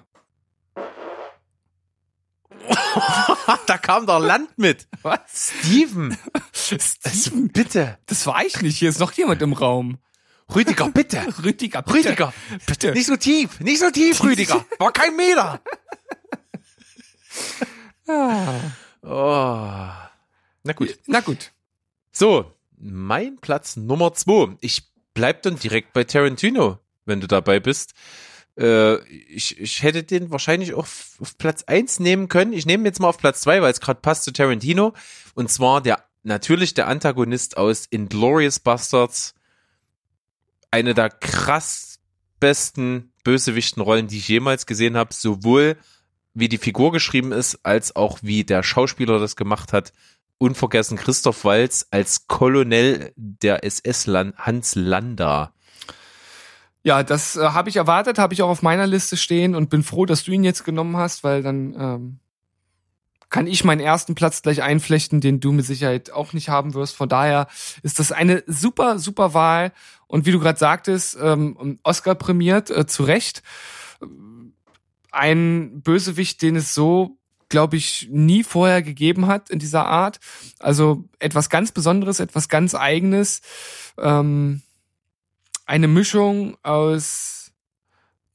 da 3.65 3.79
kam 3.79 4.05
der 4.05 4.19
Land 4.19 4.59
mit. 4.59 4.87
Was? 5.01 5.53
Steven, 5.63 6.15
Steven, 6.53 7.47
bitte. 7.47 7.97
das 8.05 8.27
war 8.27 8.45
ich 8.45 8.61
nicht. 8.61 8.77
Hier 8.77 8.89
ist 8.89 8.99
noch 8.99 9.13
jemand 9.13 9.41
im 9.41 9.53
Raum. 9.53 9.97
Rüdiger, 10.53 10.87
bitte. 10.89 11.25
Rüdiger, 11.43 11.81
bitte. 11.81 12.09
Rüdiger, 12.09 12.33
bitte. 12.67 12.91
nicht 12.91 13.07
so 13.07 13.15
tief, 13.15 13.59
nicht 13.61 13.79
so 13.79 13.89
tief, 13.89 14.23
Rüdiger. 14.23 14.63
War 14.77 14.91
kein 14.91 15.15
Meter. 15.15 15.59
Ah. 18.07 18.59
Oh. 19.01 19.89
Na 20.63 20.73
gut. 20.73 20.99
Na 21.07 21.21
gut. 21.21 21.51
So, 22.11 22.54
mein 22.77 23.37
Platz 23.37 23.75
Nummer 23.75 24.13
zwei. 24.13 24.55
Ich 24.61 24.83
bleib 25.13 25.43
dann 25.43 25.57
direkt 25.57 25.93
bei 25.93 26.03
Tarantino, 26.03 26.79
wenn 27.05 27.21
du 27.21 27.27
dabei 27.27 27.59
bist. 27.59 27.93
Äh, 28.57 29.03
ich, 29.07 29.59
ich 29.59 29.83
hätte 29.83 30.03
den 30.03 30.31
wahrscheinlich 30.31 30.73
auch 30.73 30.87
auf 31.19 31.37
Platz 31.37 31.63
eins 31.63 31.99
nehmen 31.99 32.29
können. 32.29 32.53
Ich 32.53 32.65
nehme 32.65 32.85
jetzt 32.85 32.99
mal 32.99 33.09
auf 33.09 33.17
Platz 33.17 33.41
zwei, 33.41 33.61
weil 33.61 33.71
es 33.71 33.81
gerade 33.81 34.01
passt 34.01 34.23
zu 34.23 34.31
Tarantino. 34.31 34.93
Und 35.33 35.51
zwar 35.51 35.81
der 35.81 36.03
natürlich 36.23 36.73
der 36.73 36.87
Antagonist 36.87 37.57
aus 37.57 37.85
Inglorious 37.85 38.59
Bastards. 38.59 39.35
Eine 40.71 40.93
der 40.93 41.09
krass 41.09 41.99
besten 42.39 43.13
Bösewichtenrollen, 43.23 44.07
die 44.07 44.17
ich 44.17 44.27
jemals 44.27 44.65
gesehen 44.65 44.97
habe. 44.97 45.13
Sowohl 45.13 45.77
wie 46.33 46.49
die 46.49 46.57
Figur 46.57 46.91
geschrieben 46.91 47.31
ist, 47.31 47.59
als 47.63 47.95
auch 47.95 48.19
wie 48.21 48.43
der 48.43 48.61
Schauspieler 48.61 49.19
das 49.19 49.35
gemacht 49.35 49.71
hat. 49.71 49.93
Unvergessen 50.37 50.97
Christoph 50.97 51.45
Walz 51.45 51.87
als 51.91 52.27
Kolonel 52.27 53.13
der 53.15 53.63
SS 53.63 54.07
Hans 54.07 54.75
Landa. 54.75 55.53
Ja, 56.83 57.01
das 57.01 57.35
äh, 57.35 57.41
habe 57.41 57.69
ich 57.69 57.77
erwartet, 57.77 58.19
habe 58.19 58.35
ich 58.35 58.43
auch 58.43 58.49
auf 58.49 58.61
meiner 58.61 58.85
Liste 58.85 59.17
stehen 59.17 59.55
und 59.55 59.71
bin 59.71 59.81
froh, 59.81 60.05
dass 60.05 60.23
du 60.23 60.31
ihn 60.31 60.43
jetzt 60.43 60.63
genommen 60.63 60.97
hast, 60.97 61.23
weil 61.23 61.41
dann 61.41 61.75
ähm, 61.79 62.19
kann 63.29 63.47
ich 63.47 63.63
meinen 63.63 63.81
ersten 63.81 64.13
Platz 64.13 64.43
gleich 64.43 64.61
einflechten, 64.61 65.19
den 65.19 65.39
du 65.39 65.51
mit 65.51 65.65
Sicherheit 65.65 66.11
auch 66.11 66.33
nicht 66.33 66.49
haben 66.49 66.73
wirst. 66.73 66.95
Von 66.95 67.09
daher 67.09 67.47
ist 67.81 67.99
das 67.99 68.11
eine 68.11 68.43
super, 68.45 68.99
super 68.99 69.33
Wahl. 69.33 69.73
Und 70.07 70.25
wie 70.25 70.31
du 70.31 70.39
gerade 70.39 70.59
sagtest, 70.59 71.17
ähm, 71.19 71.79
Oscar 71.83 72.15
prämiert, 72.15 72.69
äh, 72.69 72.85
zu 72.85 73.03
Recht. 73.03 73.41
Ein 75.11 75.81
Bösewicht, 75.81 76.41
den 76.43 76.55
es 76.55 76.75
so, 76.75 77.17
glaube 77.49 77.77
ich, 77.77 78.07
nie 78.11 78.43
vorher 78.43 78.81
gegeben 78.81 79.27
hat 79.27 79.49
in 79.49 79.59
dieser 79.59 79.85
Art. 79.85 80.19
Also 80.59 81.05
etwas 81.19 81.49
ganz 81.49 81.71
Besonderes, 81.71 82.19
etwas 82.19 82.49
ganz 82.49 82.75
Eigenes. 82.75 83.41
Ähm, 83.97 84.61
eine 85.65 85.87
Mischung 85.87 86.57
aus 86.63 87.51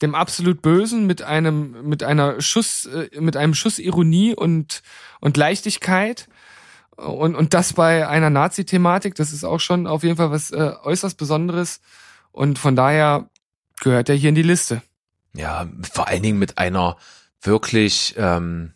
dem 0.03 0.15
absolut 0.15 0.63
Bösen 0.63 1.07
mit 1.07 1.23
einem 1.23 1.87
mit 1.87 2.03
einer 2.03 2.41
Schuss 2.41 2.87
äh, 2.87 3.21
mit 3.21 3.37
einem 3.37 3.55
Schuss 3.55 3.79
Ironie 3.79 4.35
und 4.35 4.83
und 5.21 5.37
Leichtigkeit 5.37 6.29
und 6.97 7.35
und 7.35 7.53
das 7.53 7.75
bei 7.75 8.09
einer 8.09 8.31
Nazi-Thematik, 8.31 9.15
das 9.15 9.33
ist 9.33 9.45
auch 9.45 9.61
schon 9.61 9.87
auf 9.87 10.03
jeden 10.03 10.17
Fall 10.17 10.31
was 10.31 10.51
äh, 10.53 10.73
äußerst 10.83 11.19
Besonderes 11.19 11.81
und 12.33 12.59
von 12.59 12.77
daher 12.77 13.29
gehört 13.81 14.09
er 14.09 14.15
hier 14.15 14.31
in 14.31 14.35
die 14.35 14.43
Liste. 14.43 14.83
Ja, 15.35 15.69
vor 15.93 16.09
allen 16.09 16.23
Dingen 16.23 16.39
mit 16.39 16.59
einer 16.59 16.97
wirklich, 17.43 18.15
ähm, 18.17 18.73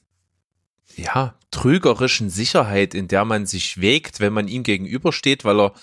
ja, 0.96 1.34
trügerischen 1.50 2.30
Sicherheit, 2.30 2.94
in 2.94 3.08
der 3.08 3.24
man 3.24 3.46
sich 3.46 3.80
wägt, 3.80 4.20
wenn 4.20 4.32
man 4.32 4.48
ihm 4.48 4.62
gegenübersteht, 4.62 5.44
weil 5.44 5.60
er 5.60 5.74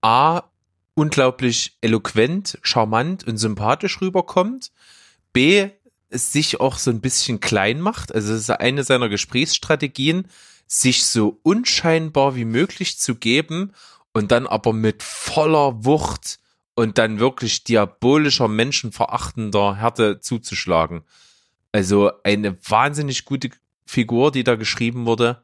A, 0.00 0.42
unglaublich 0.94 1.76
eloquent, 1.80 2.58
charmant 2.62 3.24
und 3.24 3.36
sympathisch 3.38 4.00
rüberkommt, 4.00 4.72
B, 5.32 5.70
sich 6.10 6.60
auch 6.60 6.78
so 6.78 6.90
ein 6.90 7.00
bisschen 7.00 7.40
klein 7.40 7.80
macht, 7.80 8.14
also 8.14 8.32
es 8.32 8.40
ist 8.40 8.50
eine 8.50 8.82
seiner 8.82 9.08
Gesprächsstrategien, 9.08 10.26
sich 10.66 11.06
so 11.06 11.38
unscheinbar 11.42 12.34
wie 12.34 12.44
möglich 12.44 12.98
zu 12.98 13.14
geben 13.14 13.72
und 14.12 14.30
dann 14.32 14.46
aber 14.46 14.72
mit 14.72 15.02
voller 15.02 15.84
Wucht 15.84 16.38
und 16.74 16.98
dann 16.98 17.18
wirklich 17.18 17.64
diabolischer, 17.64 18.48
menschenverachtender 18.48 19.76
Härte 19.76 20.20
zuzuschlagen. 20.20 21.02
Also 21.72 22.10
eine 22.22 22.56
wahnsinnig 22.68 23.24
gute 23.24 23.50
Figur, 23.88 24.30
die 24.30 24.44
da 24.44 24.54
geschrieben 24.56 25.06
wurde, 25.06 25.42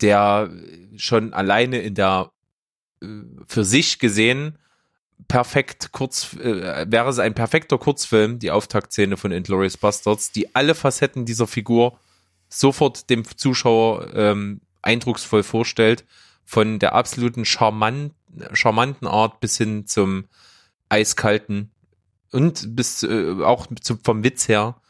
der 0.00 0.50
schon 0.96 1.34
alleine 1.34 1.80
in 1.80 1.94
der 1.94 2.32
äh, 3.02 3.06
für 3.46 3.64
sich 3.64 3.98
gesehen 3.98 4.58
perfekt 5.28 5.92
kurz 5.92 6.32
äh, 6.34 6.86
wäre 6.90 7.10
es 7.10 7.18
ein 7.18 7.34
perfekter 7.34 7.76
Kurzfilm, 7.76 8.38
die 8.38 8.50
Auftaktszene 8.50 9.18
von 9.18 9.32
Inglourious 9.32 9.76
Bastards, 9.76 10.32
die 10.32 10.54
alle 10.54 10.74
Facetten 10.74 11.26
dieser 11.26 11.46
Figur 11.46 11.98
sofort 12.48 13.10
dem 13.10 13.24
Zuschauer 13.24 14.14
ähm, 14.14 14.62
eindrucksvoll 14.80 15.42
vorstellt, 15.42 16.04
von 16.44 16.78
der 16.78 16.94
absoluten 16.94 17.44
charmant, 17.44 18.14
charmanten 18.54 19.06
Art 19.06 19.40
bis 19.40 19.58
hin 19.58 19.86
zum 19.86 20.24
eiskalten 20.88 21.70
und 22.32 22.74
bis 22.74 23.02
äh, 23.02 23.42
auch 23.42 23.66
zum, 23.80 24.00
vom 24.02 24.24
Witz 24.24 24.48
her 24.48 24.80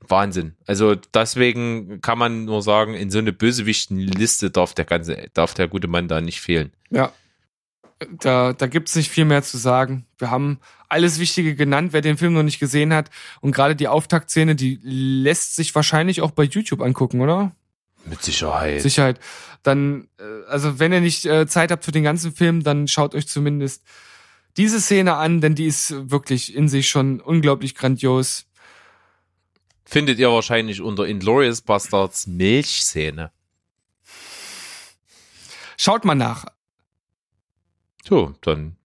Wahnsinn. 0.00 0.54
Also 0.66 0.94
deswegen 0.94 2.00
kann 2.00 2.18
man 2.18 2.44
nur 2.44 2.62
sagen, 2.62 2.94
in 2.94 3.10
so 3.10 3.18
eine 3.18 3.32
Bösewichtenliste 3.32 4.50
darf 4.50 4.74
der 4.74 4.84
ganze, 4.84 5.28
darf 5.34 5.54
der 5.54 5.68
gute 5.68 5.88
Mann 5.88 6.08
da 6.08 6.20
nicht 6.20 6.40
fehlen. 6.40 6.72
Ja. 6.90 7.12
Da, 8.20 8.52
da 8.52 8.66
gibt's 8.66 8.94
nicht 8.94 9.10
viel 9.10 9.24
mehr 9.24 9.42
zu 9.42 9.56
sagen. 9.56 10.04
Wir 10.18 10.30
haben 10.30 10.58
alles 10.88 11.18
Wichtige 11.18 11.54
genannt, 11.54 11.92
wer 11.92 12.02
den 12.02 12.18
Film 12.18 12.34
noch 12.34 12.42
nicht 12.42 12.58
gesehen 12.58 12.92
hat. 12.92 13.10
Und 13.40 13.52
gerade 13.52 13.74
die 13.74 13.88
Auftaktszene, 13.88 14.54
die 14.54 14.78
lässt 14.82 15.56
sich 15.56 15.74
wahrscheinlich 15.74 16.20
auch 16.20 16.30
bei 16.30 16.44
YouTube 16.44 16.82
angucken, 16.82 17.22
oder? 17.22 17.52
Mit 18.04 18.22
Sicherheit. 18.22 18.82
Sicherheit. 18.82 19.18
Dann, 19.62 20.08
äh, 20.18 20.48
also 20.48 20.78
wenn 20.78 20.92
ihr 20.92 21.00
nicht 21.00 21.24
äh, 21.24 21.46
Zeit 21.46 21.70
habt 21.70 21.84
für 21.84 21.92
den 21.92 22.04
ganzen 22.04 22.32
Film, 22.32 22.62
dann 22.62 22.86
schaut 22.86 23.14
euch 23.14 23.26
zumindest 23.26 23.82
diese 24.56 24.80
Szene 24.80 25.14
an, 25.14 25.40
denn 25.40 25.54
die 25.54 25.66
ist 25.66 26.10
wirklich 26.10 26.54
in 26.54 26.68
sich 26.68 26.88
schon 26.88 27.20
unglaublich 27.20 27.74
grandios. 27.74 28.45
Findet 29.88 30.18
ihr 30.18 30.30
wahrscheinlich 30.30 30.82
unter 30.82 31.06
Inglorious 31.06 31.62
Bastards 31.62 32.26
Milchszene. 32.26 33.30
Schaut 35.78 36.04
mal 36.04 36.14
nach. 36.14 36.46
So, 38.06 38.34
dann 38.40 38.76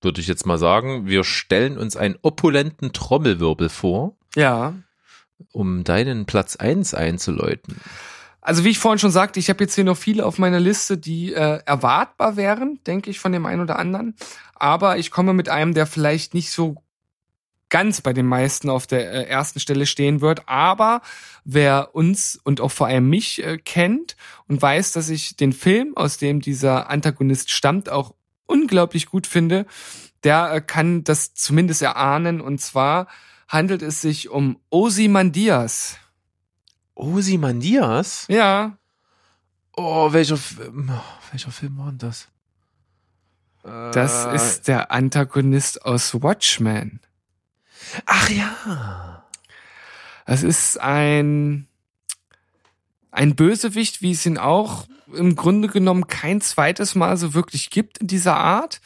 würde 0.00 0.20
ich 0.20 0.26
jetzt 0.26 0.46
mal 0.46 0.58
sagen, 0.58 1.06
wir 1.06 1.24
stellen 1.24 1.78
uns 1.78 1.96
einen 1.96 2.16
opulenten 2.22 2.92
Trommelwirbel 2.92 3.68
vor, 3.68 4.16
Ja. 4.34 4.74
um 5.52 5.84
deinen 5.84 6.26
Platz 6.26 6.56
eins 6.56 6.94
einzuläuten. 6.94 7.80
Also 8.40 8.64
wie 8.64 8.70
ich 8.70 8.78
vorhin 8.78 8.98
schon 8.98 9.10
sagte, 9.10 9.38
ich 9.40 9.50
habe 9.50 9.62
jetzt 9.64 9.74
hier 9.74 9.84
noch 9.84 9.96
viele 9.96 10.24
auf 10.24 10.38
meiner 10.38 10.60
Liste, 10.60 10.96
die 10.96 11.34
äh, 11.34 11.60
erwartbar 11.66 12.36
wären, 12.36 12.80
denke 12.86 13.10
ich, 13.10 13.18
von 13.20 13.32
dem 13.32 13.46
einen 13.46 13.60
oder 13.60 13.78
anderen. 13.78 14.16
Aber 14.54 14.96
ich 14.98 15.10
komme 15.10 15.34
mit 15.34 15.48
einem, 15.48 15.74
der 15.74 15.86
vielleicht 15.86 16.34
nicht 16.34 16.50
so 16.50 16.82
ganz 17.70 18.00
bei 18.00 18.12
den 18.12 18.26
meisten 18.26 18.70
auf 18.70 18.86
der 18.86 19.12
äh, 19.12 19.28
ersten 19.28 19.60
Stelle 19.60 19.86
stehen 19.86 20.20
wird. 20.20 20.48
Aber 20.48 21.02
wer 21.44 21.94
uns 21.94 22.38
und 22.42 22.60
auch 22.60 22.70
vor 22.70 22.86
allem 22.86 23.08
mich 23.08 23.44
äh, 23.44 23.58
kennt 23.58 24.16
und 24.46 24.60
weiß, 24.60 24.92
dass 24.92 25.08
ich 25.08 25.36
den 25.36 25.52
Film, 25.52 25.96
aus 25.96 26.16
dem 26.18 26.40
dieser 26.40 26.90
Antagonist 26.90 27.50
stammt, 27.50 27.88
auch 27.88 28.14
unglaublich 28.46 29.06
gut 29.06 29.26
finde, 29.26 29.66
der 30.24 30.52
äh, 30.52 30.60
kann 30.60 31.04
das 31.04 31.34
zumindest 31.34 31.82
erahnen. 31.82 32.40
Und 32.40 32.60
zwar 32.60 33.06
handelt 33.48 33.82
es 33.82 34.00
sich 34.00 34.28
um 34.28 34.58
Ozymandias. 34.70 35.96
Ozymandias? 36.94 38.26
Ja, 38.28 38.78
Oh, 39.80 40.12
welcher 40.12 40.36
Film, 40.36 40.90
welcher 41.30 41.52
Film 41.52 41.78
war 41.78 41.86
denn 41.86 41.98
das? 41.98 42.26
Das 43.62 44.26
ist 44.34 44.66
der 44.66 44.90
Antagonist 44.90 45.84
aus 45.84 46.20
Watchmen. 46.20 46.98
Ach 48.06 48.28
ja. 48.30 49.24
Das 50.26 50.42
ist 50.42 50.80
ein, 50.80 51.66
ein 53.10 53.34
Bösewicht, 53.34 54.02
wie 54.02 54.12
es 54.12 54.26
ihn 54.26 54.38
auch 54.38 54.86
im 55.14 55.36
Grunde 55.36 55.68
genommen 55.68 56.06
kein 56.06 56.40
zweites 56.40 56.94
Mal 56.94 57.16
so 57.16 57.32
wirklich 57.34 57.70
gibt 57.70 57.98
in 57.98 58.06
dieser 58.06 58.36
Art. 58.36 58.80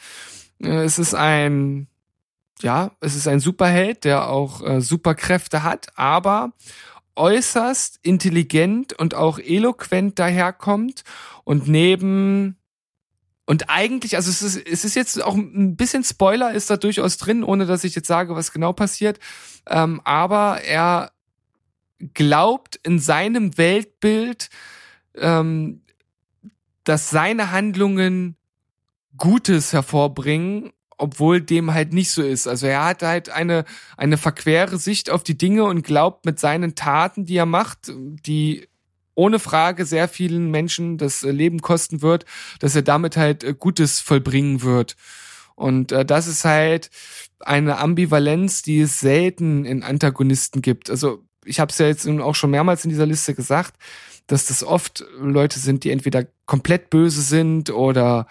Äh, 0.61 0.83
Es 0.83 0.99
ist 0.99 1.13
ein, 1.13 1.87
ja, 2.61 2.91
es 3.01 3.15
ist 3.15 3.27
ein 3.27 3.39
Superheld, 3.39 4.05
der 4.05 4.29
auch 4.29 4.61
äh, 4.61 4.81
Superkräfte 4.81 5.63
hat, 5.63 5.87
aber 5.97 6.53
äußerst 7.15 7.99
intelligent 8.01 8.93
und 8.93 9.15
auch 9.15 9.37
eloquent 9.37 10.17
daherkommt 10.17 11.03
und 11.43 11.67
neben 11.67 12.57
und 13.45 13.69
eigentlich, 13.69 14.15
also 14.15 14.29
es 14.29 14.41
ist, 14.41 14.67
es 14.67 14.85
ist 14.85 14.95
jetzt 14.95 15.21
auch 15.21 15.35
ein 15.35 15.75
bisschen 15.75 16.03
Spoiler 16.03 16.53
ist 16.53 16.69
da 16.69 16.77
durchaus 16.77 17.17
drin, 17.17 17.43
ohne 17.43 17.65
dass 17.65 17.83
ich 17.83 17.93
jetzt 17.95 18.07
sage, 18.07 18.35
was 18.35 18.53
genau 18.53 18.71
passiert. 18.71 19.19
Ähm, 19.67 20.01
aber 20.05 20.61
er 20.61 21.11
glaubt 22.13 22.79
in 22.83 22.99
seinem 22.99 23.57
Weltbild, 23.57 24.49
ähm, 25.15 25.81
dass 26.85 27.09
seine 27.09 27.51
Handlungen 27.51 28.37
Gutes 29.17 29.73
hervorbringen, 29.73 30.71
obwohl 30.97 31.41
dem 31.41 31.73
halt 31.73 31.93
nicht 31.93 32.11
so 32.11 32.23
ist. 32.23 32.47
Also 32.47 32.67
er 32.67 32.85
hat 32.85 33.03
halt 33.03 33.29
eine, 33.29 33.65
eine 33.97 34.17
verquere 34.17 34.77
Sicht 34.77 35.09
auf 35.09 35.23
die 35.23 35.37
Dinge 35.37 35.65
und 35.65 35.83
glaubt 35.83 36.25
mit 36.25 36.39
seinen 36.39 36.75
Taten, 36.75 37.25
die 37.25 37.35
er 37.35 37.45
macht, 37.45 37.91
die 37.93 38.67
ohne 39.15 39.39
Frage 39.39 39.85
sehr 39.85 40.07
vielen 40.07 40.51
Menschen 40.51 40.97
das 40.97 41.23
äh, 41.23 41.31
Leben 41.31 41.61
kosten 41.61 42.01
wird, 42.01 42.25
dass 42.59 42.75
er 42.75 42.81
damit 42.81 43.17
halt 43.17 43.43
äh, 43.43 43.53
Gutes 43.57 43.99
vollbringen 43.99 44.61
wird. 44.61 44.95
Und 45.55 45.91
äh, 45.91 46.05
das 46.05 46.27
ist 46.27 46.45
halt 46.45 46.89
eine 47.39 47.77
Ambivalenz, 47.77 48.61
die 48.61 48.81
es 48.81 48.99
selten 48.99 49.65
in 49.65 49.83
Antagonisten 49.83 50.61
gibt. 50.61 50.89
Also 50.89 51.23
ich 51.45 51.59
habe 51.59 51.71
es 51.71 51.77
ja 51.77 51.87
jetzt 51.87 52.07
auch 52.07 52.35
schon 52.35 52.51
mehrmals 52.51 52.83
in 52.85 52.89
dieser 52.89 53.05
Liste 53.05 53.33
gesagt, 53.35 53.75
dass 54.27 54.45
das 54.45 54.63
oft 54.63 55.03
Leute 55.19 55.59
sind, 55.59 55.83
die 55.83 55.91
entweder 55.91 56.25
komplett 56.45 56.89
böse 56.89 57.21
sind 57.21 57.69
oder 57.69 58.27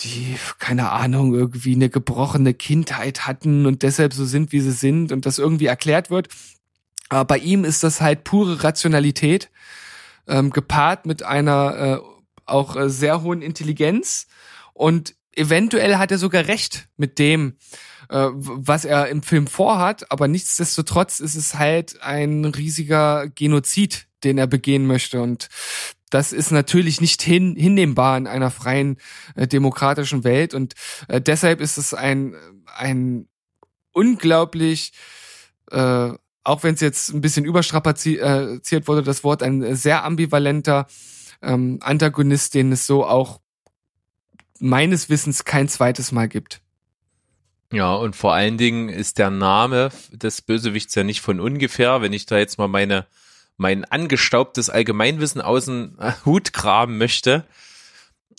die, 0.00 0.36
keine 0.58 0.90
Ahnung, 0.90 1.34
irgendwie 1.34 1.74
eine 1.74 1.90
gebrochene 1.90 2.54
Kindheit 2.54 3.26
hatten 3.26 3.66
und 3.66 3.82
deshalb 3.82 4.14
so 4.14 4.24
sind, 4.24 4.52
wie 4.52 4.60
sie 4.60 4.72
sind 4.72 5.12
und 5.12 5.26
das 5.26 5.38
irgendwie 5.38 5.66
erklärt 5.66 6.10
wird. 6.10 6.28
Aber 7.10 7.26
bei 7.26 7.38
ihm 7.38 7.64
ist 7.64 7.82
das 7.82 8.00
halt 8.00 8.24
pure 8.24 8.64
Rationalität, 8.64 9.50
ähm, 10.30 10.50
gepaart 10.50 11.06
mit 11.06 11.22
einer 11.22 11.76
äh, 11.76 11.98
auch 12.46 12.76
äh, 12.76 12.88
sehr 12.88 13.22
hohen 13.22 13.42
Intelligenz. 13.42 14.26
Und 14.72 15.14
eventuell 15.32 15.96
hat 15.96 16.10
er 16.10 16.18
sogar 16.18 16.46
recht 16.46 16.88
mit 16.96 17.18
dem, 17.18 17.56
äh, 18.08 18.28
was 18.32 18.84
er 18.84 19.08
im 19.08 19.22
Film 19.22 19.46
vorhat, 19.46 20.10
aber 20.10 20.28
nichtsdestotrotz 20.28 21.20
ist 21.20 21.36
es 21.36 21.54
halt 21.54 22.00
ein 22.02 22.44
riesiger 22.44 23.28
Genozid, 23.28 24.06
den 24.24 24.38
er 24.38 24.46
begehen 24.46 24.86
möchte. 24.86 25.20
Und 25.20 25.48
das 26.10 26.32
ist 26.32 26.50
natürlich 26.50 27.00
nicht 27.00 27.22
hin, 27.22 27.54
hinnehmbar 27.56 28.18
in 28.18 28.26
einer 28.26 28.50
freien 28.50 28.96
äh, 29.36 29.46
demokratischen 29.46 30.24
Welt. 30.24 30.54
Und 30.54 30.74
äh, 31.08 31.20
deshalb 31.20 31.60
ist 31.60 31.78
es 31.78 31.94
ein 31.94 32.34
ein 32.76 33.28
unglaublich 33.92 34.92
äh, 35.70 36.12
auch 36.44 36.62
wenn 36.62 36.74
es 36.74 36.80
jetzt 36.80 37.10
ein 37.10 37.20
bisschen 37.20 37.44
überstrapaziert 37.44 38.88
wurde, 38.88 39.02
das 39.02 39.24
Wort 39.24 39.42
ein 39.42 39.74
sehr 39.76 40.04
ambivalenter 40.04 40.86
ähm, 41.42 41.78
Antagonist, 41.82 42.54
den 42.54 42.72
es 42.72 42.86
so 42.86 43.06
auch 43.06 43.40
meines 44.58 45.08
Wissens 45.08 45.44
kein 45.44 45.68
zweites 45.68 46.12
Mal 46.12 46.28
gibt. 46.28 46.60
Ja, 47.72 47.94
und 47.94 48.16
vor 48.16 48.34
allen 48.34 48.58
Dingen 48.58 48.88
ist 48.88 49.18
der 49.18 49.30
Name 49.30 49.90
des 50.10 50.42
Bösewichts 50.42 50.94
ja 50.94 51.04
nicht 51.04 51.20
von 51.20 51.40
ungefähr. 51.40 52.02
Wenn 52.02 52.12
ich 52.12 52.26
da 52.26 52.36
jetzt 52.36 52.58
mal 52.58 52.68
meine, 52.68 53.06
mein 53.56 53.84
angestaubtes 53.84 54.70
Allgemeinwissen 54.70 55.40
aus 55.40 55.66
dem 55.66 55.96
Hut 56.24 56.52
graben 56.52 56.98
möchte, 56.98 57.46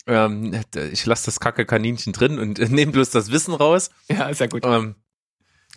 ähm, 0.06 0.60
ich 0.92 1.06
lasse 1.06 1.26
das 1.26 1.40
kacke 1.40 1.64
Kaninchen 1.64 2.12
drin 2.12 2.38
und 2.38 2.58
nehme 2.70 2.92
bloß 2.92 3.10
das 3.10 3.30
Wissen 3.30 3.54
raus. 3.54 3.90
Ja, 4.08 4.32
sehr 4.34 4.48
gut. 4.48 4.64
Ähm, 4.66 4.96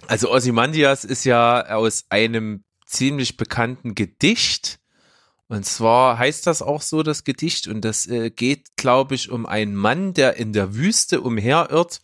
also 0.07 0.31
Ozymandias 0.31 1.03
ist 1.03 1.25
ja 1.25 1.67
aus 1.67 2.05
einem 2.09 2.63
ziemlich 2.85 3.37
bekannten 3.37 3.95
Gedicht. 3.95 4.79
Und 5.47 5.65
zwar 5.65 6.17
heißt 6.17 6.47
das 6.47 6.61
auch 6.61 6.81
so, 6.81 7.03
das 7.03 7.23
Gedicht. 7.23 7.67
Und 7.67 7.81
das 7.81 8.07
äh, 8.07 8.29
geht, 8.29 8.77
glaube 8.77 9.15
ich, 9.15 9.29
um 9.29 9.45
einen 9.45 9.75
Mann, 9.75 10.13
der 10.13 10.37
in 10.37 10.53
der 10.53 10.75
Wüste 10.75 11.21
umherirrt 11.21 12.01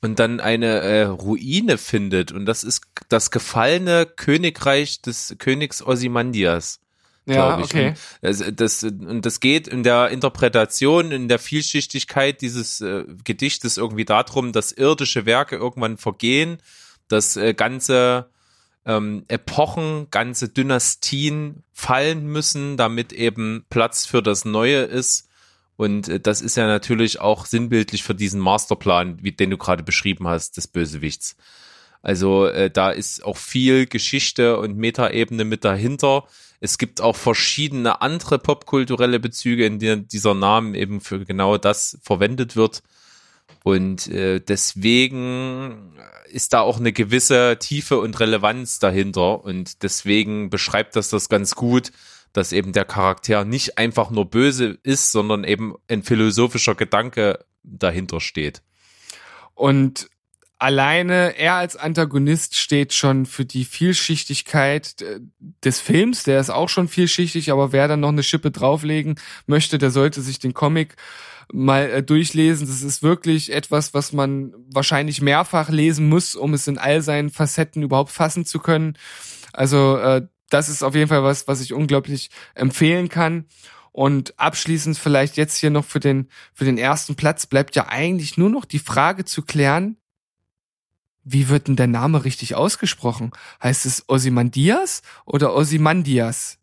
und 0.00 0.18
dann 0.18 0.40
eine 0.40 0.80
äh, 0.80 1.02
Ruine 1.02 1.78
findet. 1.78 2.32
Und 2.32 2.46
das 2.46 2.64
ist 2.64 2.82
das 3.08 3.30
gefallene 3.30 4.06
Königreich 4.06 5.02
des 5.02 5.36
Königs 5.38 5.82
Ozymandias. 5.82 6.80
Ja, 7.26 7.58
okay. 7.58 7.88
Und 7.88 7.96
das, 8.22 8.42
das, 8.54 8.82
und 8.82 9.24
das 9.24 9.40
geht 9.40 9.68
in 9.68 9.82
der 9.82 10.08
Interpretation, 10.08 11.12
in 11.12 11.28
der 11.28 11.38
Vielschichtigkeit 11.38 12.40
dieses 12.40 12.80
äh, 12.80 13.04
Gedichtes 13.24 13.76
irgendwie 13.76 14.04
darum, 14.04 14.52
dass 14.52 14.72
irdische 14.72 15.26
Werke 15.26 15.56
irgendwann 15.56 15.96
vergehen, 15.96 16.58
dass 17.12 17.36
äh, 17.36 17.54
ganze 17.54 18.30
ähm, 18.86 19.24
Epochen, 19.28 20.08
ganze 20.10 20.48
Dynastien 20.48 21.62
fallen 21.72 22.26
müssen, 22.26 22.76
damit 22.76 23.12
eben 23.12 23.64
Platz 23.68 24.06
für 24.06 24.22
das 24.22 24.44
Neue 24.44 24.82
ist. 24.82 25.28
Und 25.76 26.08
äh, 26.08 26.20
das 26.20 26.40
ist 26.40 26.56
ja 26.56 26.66
natürlich 26.66 27.20
auch 27.20 27.46
sinnbildlich 27.46 28.02
für 28.02 28.14
diesen 28.14 28.40
Masterplan, 28.40 29.22
wie 29.22 29.32
den 29.32 29.50
du 29.50 29.58
gerade 29.58 29.82
beschrieben 29.82 30.28
hast, 30.28 30.56
des 30.56 30.68
Bösewichts. 30.68 31.36
Also 32.02 32.46
äh, 32.46 32.70
da 32.70 32.90
ist 32.90 33.24
auch 33.24 33.36
viel 33.36 33.86
Geschichte 33.86 34.58
und 34.58 34.76
Metaebene 34.76 35.44
mit 35.44 35.64
dahinter. 35.64 36.24
Es 36.60 36.78
gibt 36.78 37.00
auch 37.00 37.16
verschiedene 37.16 38.00
andere 38.02 38.38
popkulturelle 38.38 39.20
Bezüge, 39.20 39.66
in 39.66 39.78
denen 39.78 40.08
dieser 40.08 40.34
Name 40.34 40.76
eben 40.76 41.00
für 41.00 41.24
genau 41.24 41.58
das 41.58 41.98
verwendet 42.02 42.56
wird. 42.56 42.82
Und 43.62 44.08
äh, 44.08 44.40
deswegen 44.40 45.92
ist 46.30 46.52
da 46.52 46.60
auch 46.60 46.78
eine 46.78 46.92
gewisse 46.92 47.58
Tiefe 47.58 47.98
und 47.98 48.18
Relevanz 48.20 48.78
dahinter. 48.78 49.44
Und 49.44 49.82
deswegen 49.82 50.50
beschreibt 50.50 50.96
das 50.96 51.10
das 51.10 51.28
ganz 51.28 51.54
gut, 51.54 51.92
dass 52.32 52.52
eben 52.52 52.72
der 52.72 52.84
Charakter 52.84 53.44
nicht 53.44 53.78
einfach 53.78 54.10
nur 54.10 54.30
böse 54.30 54.78
ist, 54.82 55.12
sondern 55.12 55.44
eben 55.44 55.74
ein 55.88 56.02
philosophischer 56.02 56.74
Gedanke 56.74 57.44
dahinter 57.62 58.20
steht. 58.20 58.62
Und 59.54 60.08
alleine 60.58 61.36
er 61.36 61.54
als 61.54 61.76
Antagonist 61.76 62.54
steht 62.54 62.92
schon 62.92 63.26
für 63.26 63.44
die 63.44 63.64
Vielschichtigkeit 63.64 65.02
äh, 65.02 65.20
des 65.64 65.80
Films. 65.80 66.22
Der 66.22 66.40
ist 66.40 66.50
auch 66.50 66.68
schon 66.68 66.88
vielschichtig, 66.88 67.50
aber 67.50 67.72
wer 67.72 67.88
dann 67.88 68.00
noch 68.00 68.10
eine 68.10 68.22
Schippe 68.22 68.50
drauflegen 68.50 69.16
möchte, 69.46 69.78
der 69.78 69.90
sollte 69.90 70.22
sich 70.22 70.38
den 70.38 70.54
Comic 70.54 70.96
mal 71.52 71.90
äh, 71.90 72.02
durchlesen. 72.02 72.66
Das 72.66 72.82
ist 72.82 73.02
wirklich 73.02 73.52
etwas, 73.52 73.94
was 73.94 74.12
man 74.12 74.54
wahrscheinlich 74.72 75.20
mehrfach 75.20 75.68
lesen 75.68 76.08
muss, 76.08 76.34
um 76.34 76.54
es 76.54 76.66
in 76.66 76.78
all 76.78 77.02
seinen 77.02 77.30
Facetten 77.30 77.82
überhaupt 77.82 78.10
fassen 78.10 78.44
zu 78.44 78.58
können. 78.58 78.96
Also 79.52 79.96
äh, 79.96 80.26
das 80.48 80.68
ist 80.68 80.82
auf 80.82 80.94
jeden 80.94 81.08
Fall 81.08 81.22
was, 81.22 81.48
was 81.48 81.60
ich 81.60 81.72
unglaublich 81.72 82.30
empfehlen 82.54 83.08
kann. 83.08 83.46
Und 83.92 84.38
abschließend 84.38 84.98
vielleicht 84.98 85.36
jetzt 85.36 85.56
hier 85.56 85.70
noch 85.70 85.84
für 85.84 86.00
den, 86.00 86.28
für 86.54 86.64
den 86.64 86.78
ersten 86.78 87.16
Platz 87.16 87.46
bleibt 87.46 87.74
ja 87.74 87.88
eigentlich 87.88 88.38
nur 88.38 88.50
noch 88.50 88.64
die 88.64 88.78
Frage 88.78 89.24
zu 89.24 89.42
klären, 89.42 89.96
wie 91.24 91.48
wird 91.48 91.68
denn 91.68 91.76
der 91.76 91.86
Name 91.86 92.24
richtig 92.24 92.54
ausgesprochen? 92.54 93.32
Heißt 93.62 93.86
es 93.86 94.08
Ozymandias 94.08 95.02
oder 95.26 95.54
Ozymandias? 95.54 96.58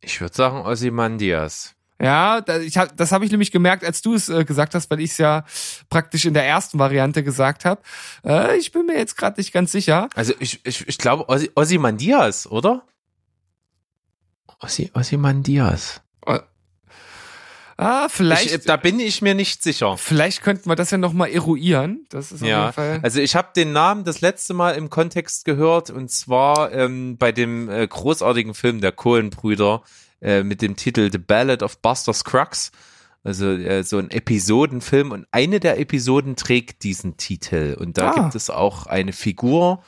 Ich 0.00 0.20
würde 0.20 0.34
sagen 0.34 0.58
Ozymandias. 0.58 1.75
Ja, 2.00 2.44
ich 2.60 2.76
hab, 2.76 2.94
das 2.96 3.10
habe 3.12 3.24
ich 3.24 3.30
nämlich 3.30 3.50
gemerkt, 3.50 3.82
als 3.84 4.02
du 4.02 4.12
es 4.14 4.28
äh, 4.28 4.44
gesagt 4.44 4.74
hast, 4.74 4.90
weil 4.90 5.00
ich 5.00 5.12
es 5.12 5.18
ja 5.18 5.44
praktisch 5.88 6.26
in 6.26 6.34
der 6.34 6.44
ersten 6.46 6.78
Variante 6.78 7.24
gesagt 7.24 7.64
habe. 7.64 7.80
Äh, 8.24 8.56
ich 8.58 8.70
bin 8.72 8.84
mir 8.86 8.98
jetzt 8.98 9.16
gerade 9.16 9.40
nicht 9.40 9.50
ganz 9.52 9.72
sicher. 9.72 10.08
Also 10.14 10.34
ich, 10.38 10.60
ich, 10.64 10.86
ich 10.86 10.98
glaube 10.98 11.24
Ozy- 11.30 11.50
Ozymandias, 11.54 12.46
oder? 12.50 12.82
Ozy, 14.60 14.90
Ozymandias. 14.94 16.02
Ah, 17.78 18.08
vielleicht, 18.08 18.54
Ich, 18.54 18.64
da 18.64 18.78
bin 18.78 18.98
ich 19.00 19.20
mir 19.20 19.34
nicht 19.34 19.62
sicher. 19.62 19.98
vielleicht 19.98 20.42
könnten 20.42 20.70
wir 20.70 20.76
das 20.76 20.90
ja 20.92 20.96
noch 20.96 21.12
mal 21.12 21.26
eruieren. 21.28 22.06
Das 22.08 22.32
ist 22.32 22.40
auf 22.42 22.48
Ja, 22.48 22.60
jeden 22.62 22.72
Fall. 22.72 23.00
also 23.02 23.20
ich 23.20 23.36
habe 23.36 23.48
den 23.54 23.72
Namen 23.72 24.04
das 24.04 24.22
letzte 24.22 24.54
Mal 24.54 24.76
im 24.76 24.88
Kontext 24.88 25.44
gehört 25.44 25.90
und 25.90 26.10
zwar 26.10 26.72
ähm, 26.72 27.18
bei 27.18 27.32
dem 27.32 27.68
äh, 27.68 27.86
großartigen 27.86 28.54
Film 28.54 28.80
der 28.80 28.92
Coen-Brüder 28.92 29.82
äh, 30.26 30.42
mit 30.42 30.60
dem 30.60 30.76
Titel 30.76 31.08
The 31.10 31.18
Ballad 31.18 31.62
of 31.62 31.78
Buster 31.80 32.12
Scruggs. 32.12 32.72
Also 33.22 33.46
äh, 33.52 33.82
so 33.82 33.98
ein 33.98 34.10
Episodenfilm 34.10 35.10
und 35.12 35.26
eine 35.30 35.58
der 35.60 35.78
Episoden 35.80 36.36
trägt 36.36 36.82
diesen 36.82 37.16
Titel 37.16 37.76
und 37.80 37.96
da 37.96 38.10
Ah. 38.10 38.14
gibt 38.14 38.34
es 38.34 38.50
auch 38.50 38.86
eine 38.86 39.12
Figur, 39.12 39.82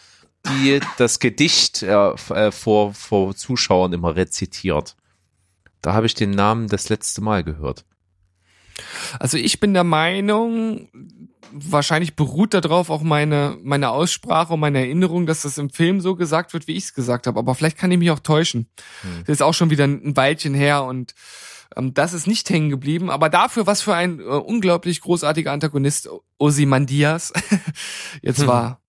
die 0.47 0.81
das 0.97 1.19
Gedicht 1.19 1.83
äh, 1.83 2.11
äh, 2.11 2.51
vor, 2.53 2.95
vor 2.95 3.35
Zuschauern 3.37 3.93
immer 3.93 4.17
rezitiert. 4.17 4.97
Da 5.83 5.93
habe 5.93 6.07
ich 6.07 6.15
den 6.15 6.31
Namen 6.31 6.69
das 6.69 6.89
letzte 6.89 7.21
Mal 7.21 7.45
gehört. 7.45 7.85
Also 9.19 9.37
ich 9.37 9.59
bin 9.61 9.75
der 9.75 9.85
Meinung, 9.85 10.89
wahrscheinlich 11.53 12.17
beruht 12.17 12.55
darauf 12.55 12.91
auch 12.91 13.03
meine, 13.03 13.57
meine 13.63 13.91
Aussprache 13.91 14.55
und 14.55 14.61
meine 14.61 14.79
Erinnerung, 14.81 15.27
dass 15.27 15.43
das 15.43 15.59
im 15.59 15.71
Film 15.71 16.01
so 16.01 16.15
gesagt 16.17 16.53
wird, 16.53 16.67
wie 16.67 16.73
ich 16.77 16.85
es 16.85 16.95
gesagt 16.95 17.27
habe. 17.27 17.39
Aber 17.39 17.55
vielleicht 17.55 17.79
kann 17.79 17.91
ich 17.91 17.99
mich 17.99 18.11
auch 18.11 18.21
täuschen. 18.21 18.69
Hm. 19.03 19.25
Das 19.27 19.35
ist 19.35 19.43
auch 19.43 19.55
schon 19.55 19.71
wieder 19.71 19.85
ein 19.85 20.17
Weilchen 20.17 20.55
her 20.55 20.85
und 20.85 21.15
Ähm, 21.77 21.93
das 21.93 22.15
ist 22.15 22.27
nicht 22.27 22.49
hängen 22.49 22.71
geblieben, 22.71 23.11
aber 23.11 23.29
dafür, 23.29 23.67
was 23.67 23.83
für 23.83 23.95
ein 23.95 24.21
äh, 24.21 24.23
unglaublich 24.23 25.03
großartiger 25.03 25.53
Antagonist 25.53 26.09
Ozymandias 26.39 27.31
jetzt 28.23 28.41
Hm. 28.41 28.47
war. 28.47 28.81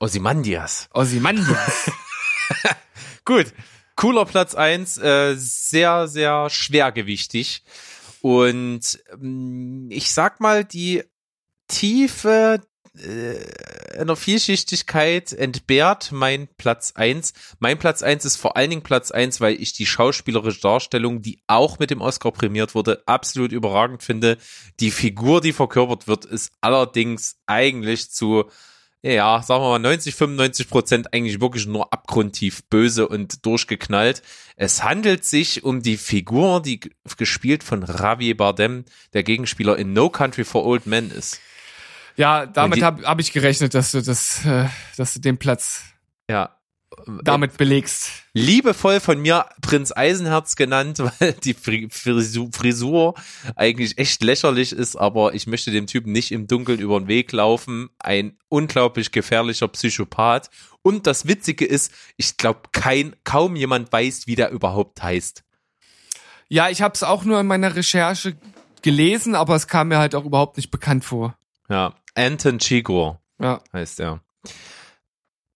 Ozymandias. 0.00 0.88
Ozymandias. 0.92 1.90
Gut. 3.24 3.52
Cooler 3.94 4.24
Platz 4.24 4.54
eins, 4.54 4.98
äh, 4.98 5.34
sehr, 5.36 6.08
sehr 6.08 6.48
schwergewichtig. 6.50 7.62
Und 8.22 8.98
ähm, 9.12 9.86
ich 9.90 10.12
sag 10.12 10.40
mal, 10.40 10.64
die 10.64 11.04
Tiefe 11.70 12.60
äh, 12.98 13.98
einer 13.98 14.16
Vielschichtigkeit 14.16 15.32
entbehrt 15.32 16.10
mein 16.12 16.48
Platz 16.56 16.92
eins. 16.96 17.32
Mein 17.58 17.78
Platz 17.78 18.02
eins 18.02 18.24
ist 18.24 18.36
vor 18.36 18.56
allen 18.56 18.70
Dingen 18.70 18.82
Platz 18.82 19.10
eins, 19.10 19.40
weil 19.40 19.60
ich 19.60 19.72
die 19.72 19.86
schauspielerische 19.86 20.60
Darstellung, 20.60 21.22
die 21.22 21.40
auch 21.46 21.78
mit 21.78 21.90
dem 21.90 22.00
Oscar 22.00 22.32
prämiert 22.32 22.74
wurde, 22.74 23.02
absolut 23.06 23.52
überragend 23.52 24.02
finde. 24.02 24.38
Die 24.80 24.90
Figur, 24.90 25.40
die 25.40 25.52
verkörpert 25.52 26.08
wird, 26.08 26.24
ist 26.24 26.52
allerdings 26.60 27.36
eigentlich 27.46 28.10
zu 28.10 28.50
ja, 29.02 29.42
sagen 29.42 29.64
wir 29.64 29.70
mal 29.70 29.78
90, 29.78 30.14
95 30.14 30.68
Prozent 30.68 31.14
eigentlich 31.14 31.40
wirklich 31.40 31.66
nur 31.66 31.90
abgrundtief 31.90 32.64
böse 32.68 33.08
und 33.08 33.46
durchgeknallt. 33.46 34.22
Es 34.56 34.84
handelt 34.84 35.24
sich 35.24 35.64
um 35.64 35.82
die 35.82 35.96
Figur, 35.96 36.60
die 36.60 36.80
gespielt 37.16 37.64
von 37.64 37.82
Javier 37.86 38.36
Bardem, 38.36 38.84
der 39.14 39.22
Gegenspieler 39.22 39.78
in 39.78 39.94
No 39.94 40.10
Country 40.10 40.44
for 40.44 40.66
Old 40.66 40.86
Men 40.86 41.10
ist. 41.10 41.40
Ja, 42.20 42.46
damit 42.46 42.82
habe 42.82 43.04
hab 43.04 43.18
ich 43.20 43.32
gerechnet, 43.32 43.74
dass 43.74 43.92
du 43.92 44.02
das, 44.02 44.44
äh, 44.44 44.66
dass 44.96 45.14
du 45.14 45.20
den 45.20 45.38
Platz 45.38 45.82
Ja. 46.30 46.56
damit 47.24 47.56
belegst. 47.56 48.10
Liebevoll 48.34 49.00
von 49.00 49.20
mir 49.20 49.46
Prinz 49.62 49.92
Eisenherz 49.94 50.54
genannt, 50.56 50.98
weil 51.20 51.32
die 51.32 51.54
Fri- 51.54 51.88
Frisu- 51.90 52.54
Frisur 52.54 53.14
eigentlich 53.56 53.98
echt 53.98 54.22
lächerlich 54.22 54.72
ist, 54.72 54.96
aber 54.96 55.34
ich 55.34 55.46
möchte 55.46 55.70
dem 55.70 55.86
Typen 55.86 56.12
nicht 56.12 56.30
im 56.32 56.46
Dunkeln 56.46 56.78
über 56.80 56.98
den 57.00 57.08
Weg 57.08 57.32
laufen. 57.32 57.88
Ein 57.98 58.36
unglaublich 58.48 59.12
gefährlicher 59.12 59.68
Psychopath. 59.68 60.50
Und 60.82 61.06
das 61.06 61.26
Witzige 61.26 61.64
ist, 61.64 61.92
ich 62.16 62.36
glaube, 62.36 62.60
kein, 62.72 63.14
kaum 63.24 63.54
jemand 63.56 63.92
weiß, 63.92 64.26
wie 64.26 64.34
der 64.36 64.50
überhaupt 64.50 65.02
heißt. 65.02 65.42
Ja, 66.48 66.68
ich 66.68 66.82
habe 66.82 66.94
es 66.94 67.02
auch 67.02 67.24
nur 67.24 67.38
in 67.40 67.46
meiner 67.46 67.76
Recherche 67.76 68.36
gelesen, 68.82 69.34
aber 69.34 69.54
es 69.56 69.66
kam 69.68 69.88
mir 69.88 69.98
halt 69.98 70.14
auch 70.14 70.24
überhaupt 70.24 70.56
nicht 70.56 70.70
bekannt 70.70 71.04
vor. 71.04 71.36
Ja, 71.68 71.94
Anton 72.14 72.58
Chigurh 72.58 73.18
Ja. 73.40 73.62
heißt 73.72 74.00
er. 74.00 74.22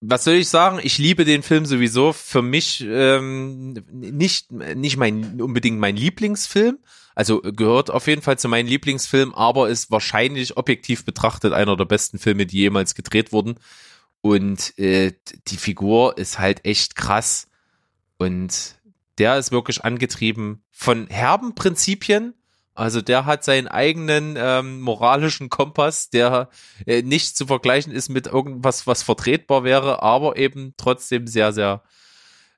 Was 0.00 0.24
soll 0.24 0.34
ich 0.34 0.48
sagen? 0.48 0.80
Ich 0.82 0.98
liebe 0.98 1.24
den 1.24 1.42
Film 1.42 1.64
sowieso. 1.64 2.12
Für 2.12 2.42
mich 2.42 2.84
ähm, 2.86 3.72
nicht 3.90 4.52
nicht 4.52 4.96
mein 4.98 5.40
unbedingt 5.40 5.78
mein 5.78 5.96
Lieblingsfilm. 5.96 6.78
Also 7.14 7.40
gehört 7.40 7.90
auf 7.90 8.06
jeden 8.06 8.20
Fall 8.22 8.38
zu 8.38 8.48
meinen 8.48 8.66
Lieblingsfilmen, 8.68 9.34
aber 9.34 9.68
ist 9.68 9.90
wahrscheinlich 9.90 10.56
objektiv 10.56 11.04
betrachtet 11.04 11.52
einer 11.52 11.76
der 11.76 11.84
besten 11.86 12.18
Filme, 12.18 12.44
die 12.44 12.58
jemals 12.58 12.94
gedreht 12.94 13.32
wurden. 13.32 13.54
Und 14.20 14.78
äh, 14.78 15.12
die 15.48 15.56
Figur 15.56 16.18
ist 16.18 16.38
halt 16.38 16.64
echt 16.64 16.96
krass. 16.96 17.48
Und 18.18 18.76
der 19.18 19.38
ist 19.38 19.52
wirklich 19.52 19.84
angetrieben 19.84 20.62
von 20.70 21.06
herben 21.06 21.54
Prinzipien. 21.54 22.34
Also 22.74 23.00
der 23.00 23.24
hat 23.24 23.44
seinen 23.44 23.68
eigenen 23.68 24.34
ähm, 24.36 24.80
moralischen 24.80 25.48
Kompass, 25.48 26.10
der 26.10 26.48
äh, 26.86 27.02
nicht 27.02 27.36
zu 27.36 27.46
vergleichen 27.46 27.92
ist 27.92 28.08
mit 28.08 28.26
irgendwas, 28.26 28.86
was 28.86 29.04
vertretbar 29.04 29.62
wäre, 29.62 30.02
aber 30.02 30.36
eben 30.36 30.74
trotzdem 30.76 31.28
sehr, 31.28 31.52
sehr, 31.52 31.82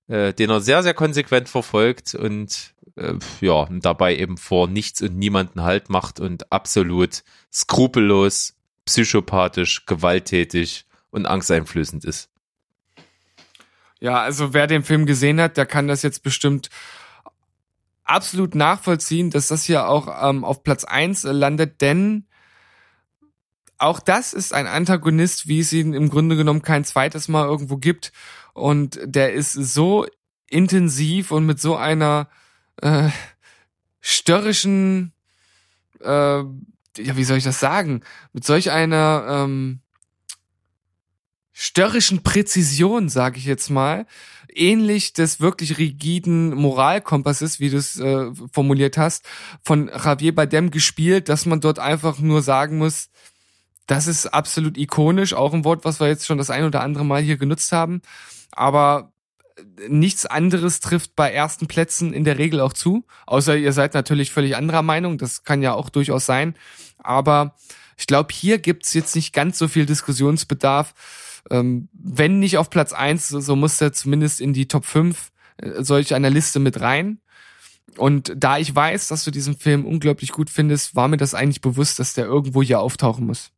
äh, 0.08 0.32
den 0.32 0.48
er 0.48 0.60
sehr, 0.60 0.82
sehr 0.82 0.94
konsequent 0.94 1.50
verfolgt 1.50 2.14
und 2.14 2.74
äh, 2.96 3.14
ja, 3.42 3.68
dabei 3.70 4.16
eben 4.16 4.38
vor 4.38 4.68
nichts 4.68 5.02
und 5.02 5.18
niemanden 5.18 5.62
Halt 5.62 5.90
macht 5.90 6.18
und 6.18 6.50
absolut 6.50 7.22
skrupellos, 7.52 8.54
psychopathisch, 8.86 9.84
gewalttätig 9.84 10.86
und 11.10 11.26
angsteinflößend 11.26 12.06
ist. 12.06 12.30
Ja, 14.00 14.20
also 14.22 14.54
wer 14.54 14.66
den 14.66 14.82
Film 14.82 15.04
gesehen 15.04 15.40
hat, 15.40 15.56
der 15.56 15.66
kann 15.66 15.88
das 15.88 16.02
jetzt 16.02 16.22
bestimmt 16.22 16.70
absolut 18.06 18.54
nachvollziehen, 18.54 19.30
dass 19.30 19.48
das 19.48 19.64
hier 19.64 19.88
auch 19.88 20.08
ähm, 20.28 20.44
auf 20.44 20.62
Platz 20.62 20.84
eins 20.84 21.24
äh, 21.24 21.32
landet, 21.32 21.80
denn 21.80 22.26
auch 23.78 24.00
das 24.00 24.32
ist 24.32 24.54
ein 24.54 24.66
Antagonist, 24.66 25.48
wie 25.48 25.60
es 25.60 25.72
ihn 25.72 25.92
im 25.92 26.08
Grunde 26.08 26.36
genommen 26.36 26.62
kein 26.62 26.84
zweites 26.84 27.28
Mal 27.28 27.46
irgendwo 27.46 27.76
gibt. 27.76 28.12
Und 28.54 28.98
der 29.04 29.34
ist 29.34 29.52
so 29.52 30.06
intensiv 30.48 31.30
und 31.30 31.44
mit 31.44 31.60
so 31.60 31.76
einer 31.76 32.28
äh, 32.80 33.10
störrischen, 34.00 35.12
äh, 36.00 36.38
ja, 36.38 36.46
wie 36.96 37.24
soll 37.24 37.36
ich 37.36 37.44
das 37.44 37.60
sagen? 37.60 38.02
Mit 38.32 38.44
solch 38.44 38.70
einer 38.70 39.26
ähm, 39.28 39.80
störrischen 41.58 42.22
Präzision, 42.22 43.08
sage 43.08 43.38
ich 43.38 43.46
jetzt 43.46 43.70
mal, 43.70 44.04
ähnlich 44.54 45.14
des 45.14 45.40
wirklich 45.40 45.78
rigiden 45.78 46.54
Moralkompasses, 46.54 47.60
wie 47.60 47.70
du 47.70 47.78
es 47.78 47.98
äh, 47.98 48.30
formuliert 48.52 48.98
hast, 48.98 49.24
von 49.62 49.88
Javier 49.88 50.34
Bardem 50.34 50.70
gespielt, 50.70 51.30
dass 51.30 51.46
man 51.46 51.62
dort 51.62 51.78
einfach 51.78 52.18
nur 52.18 52.42
sagen 52.42 52.76
muss, 52.76 53.08
das 53.86 54.06
ist 54.06 54.26
absolut 54.26 54.76
ikonisch, 54.76 55.32
auch 55.32 55.54
ein 55.54 55.64
Wort, 55.64 55.86
was 55.86 55.98
wir 55.98 56.08
jetzt 56.08 56.26
schon 56.26 56.36
das 56.36 56.50
ein 56.50 56.64
oder 56.64 56.82
andere 56.82 57.06
Mal 57.06 57.22
hier 57.22 57.38
genutzt 57.38 57.72
haben, 57.72 58.02
aber 58.52 59.14
nichts 59.88 60.26
anderes 60.26 60.80
trifft 60.80 61.16
bei 61.16 61.32
ersten 61.32 61.68
Plätzen 61.68 62.12
in 62.12 62.24
der 62.24 62.36
Regel 62.36 62.60
auch 62.60 62.74
zu, 62.74 63.06
außer 63.24 63.56
ihr 63.56 63.72
seid 63.72 63.94
natürlich 63.94 64.30
völlig 64.30 64.56
anderer 64.56 64.82
Meinung, 64.82 65.16
das 65.16 65.42
kann 65.42 65.62
ja 65.62 65.72
auch 65.72 65.88
durchaus 65.88 66.26
sein, 66.26 66.54
aber 66.98 67.54
ich 67.96 68.06
glaube, 68.06 68.34
hier 68.34 68.58
gibt's 68.58 68.92
jetzt 68.92 69.16
nicht 69.16 69.32
ganz 69.32 69.56
so 69.56 69.68
viel 69.68 69.86
Diskussionsbedarf, 69.86 70.92
ähm, 71.50 71.88
wenn 71.92 72.38
nicht 72.38 72.58
auf 72.58 72.70
Platz 72.70 72.92
eins, 72.92 73.28
so 73.28 73.56
muss 73.56 73.80
er 73.80 73.92
zumindest 73.92 74.40
in 74.40 74.52
die 74.52 74.68
Top 74.68 74.84
5 74.84 75.30
äh, 75.58 75.82
solch 75.82 76.14
einer 76.14 76.30
Liste 76.30 76.58
mit 76.58 76.80
rein. 76.80 77.20
Und 77.96 78.32
da 78.36 78.58
ich 78.58 78.74
weiß, 78.74 79.08
dass 79.08 79.24
du 79.24 79.30
diesen 79.30 79.56
Film 79.56 79.84
unglaublich 79.84 80.32
gut 80.32 80.50
findest, 80.50 80.96
war 80.96 81.08
mir 81.08 81.16
das 81.16 81.34
eigentlich 81.34 81.60
bewusst, 81.60 81.98
dass 81.98 82.14
der 82.14 82.26
irgendwo 82.26 82.62
hier 82.62 82.80
auftauchen 82.80 83.26
muss. 83.26 83.52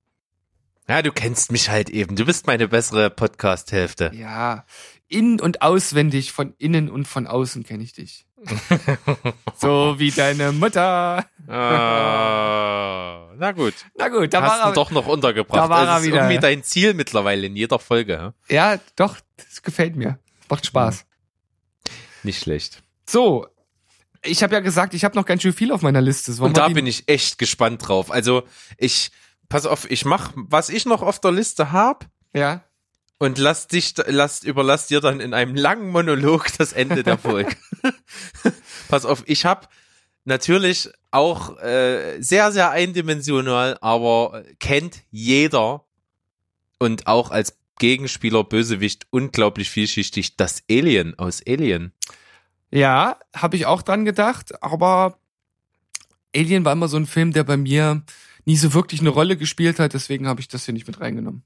Ja, 0.89 1.03
du 1.03 1.12
kennst 1.12 1.53
mich 1.53 1.68
halt 1.68 1.91
eben. 1.91 2.16
Du 2.16 2.24
bist 2.24 2.47
meine 2.47 2.68
bessere 2.68 3.11
Podcast-Hälfte. 3.11 4.11
Ja, 4.14 4.64
in- 5.09 5.41
und 5.41 5.61
auswendig, 5.61 6.32
von 6.32 6.55
innen 6.59 6.89
und 6.89 7.07
von 7.07 7.26
außen 7.26 7.64
kenne 7.64 7.82
ich 7.82 7.93
dich. 7.93 8.28
so 9.57 9.95
wie 9.99 10.11
deine 10.11 10.53
Mutter. 10.53 11.26
Ah, 11.49 13.30
na 13.36 13.53
gut. 13.53 13.74
Na 13.97 14.09
gut, 14.09 14.32
da 14.32 14.43
Hast 14.43 14.61
war 14.61 14.66
er. 14.68 14.72
doch 14.72 14.91
noch 14.91 15.07
untergebracht. 15.07 15.59
da 15.64 15.68
war 15.68 15.84
das 15.86 15.95
er 15.95 15.99
ist 16.01 16.07
wieder. 16.07 16.16
irgendwie 16.18 16.39
dein 16.39 16.62
Ziel 16.62 16.95
mittlerweile 16.95 17.47
in 17.47 17.57
jeder 17.57 17.78
Folge. 17.78 18.34
Ja? 18.49 18.74
Ja, 18.74 18.80
doch, 18.97 19.16
das 19.36 19.62
gefällt 19.62 19.97
mir. 19.97 20.18
Macht 20.49 20.66
Spaß. 20.66 21.05
Nicht 22.22 22.43
schlecht. 22.43 22.82
So, 23.07 23.47
ich 24.22 24.43
habe 24.43 24.55
ja 24.55 24.61
gesagt, 24.61 24.95
ich 24.95 25.05
habe 25.05 25.16
noch 25.16 25.24
ganz 25.26 25.43
schön 25.43 25.53
viel 25.53 25.72
auf 25.72 25.82
meiner 25.82 26.01
Liste. 26.01 26.32
Und 26.43 26.57
da 26.57 26.68
bin 26.68 26.86
ich 26.86 27.09
echt 27.09 27.39
gespannt 27.39 27.86
drauf. 27.86 28.11
Also 28.11 28.43
ich, 28.76 29.11
pass 29.49 29.66
auf, 29.66 29.91
ich 29.91 30.05
mach, 30.05 30.32
was 30.34 30.68
ich 30.68 30.86
noch 30.86 31.03
auf 31.03 31.20
der 31.20 31.32
Liste 31.32 31.72
hab 31.72 32.07
Ja. 32.32 32.62
Und 33.19 33.39
lass 33.39 33.66
dich, 33.66 33.95
lass, 34.07 34.45
überlass 34.45 34.87
dir 34.87 35.01
dann 35.01 35.21
in 35.21 35.35
einem 35.35 35.55
langen 35.55 35.91
Monolog 35.91 36.47
das 36.57 36.73
Ende 36.73 37.03
der 37.03 37.19
Folge. 37.19 37.57
pass 38.89 39.05
auf, 39.05 39.25
ich 39.27 39.45
hab 39.45 39.69
natürlich 40.25 40.89
auch 41.11 41.59
äh, 41.59 42.21
sehr, 42.21 42.53
sehr 42.53 42.71
eindimensional, 42.71 43.77
aber 43.81 44.45
kennt 44.61 45.03
jeder 45.11 45.85
und 46.79 47.07
auch 47.07 47.31
als 47.31 47.59
Gegenspieler 47.79 48.45
Bösewicht 48.45 49.07
unglaublich 49.11 49.71
vielschichtig 49.71 50.37
das 50.37 50.62
Alien 50.71 51.19
aus 51.19 51.43
Alien. 51.47 51.93
Ja, 52.71 53.19
habe 53.35 53.57
ich 53.57 53.66
auch 53.66 53.83
dran 53.83 54.05
gedacht, 54.05 54.62
aber 54.62 55.19
Alien 56.35 56.64
war 56.64 56.73
immer 56.73 56.89
so 56.89 56.99
ein 56.99 57.07
Film, 57.07 57.33
der 57.33 57.45
bei 57.45 57.57
mir 57.57 58.03
nie 58.45 58.57
so 58.57 58.75
wirklich 58.75 59.01
eine 59.01 59.09
Rolle 59.11 59.37
gespielt 59.37 59.79
hat, 59.79 59.95
deswegen 59.95 60.27
habe 60.27 60.41
ich 60.41 60.49
das 60.49 60.64
hier 60.64 60.75
nicht 60.75 60.87
mit 60.87 61.01
reingenommen. 61.01 61.43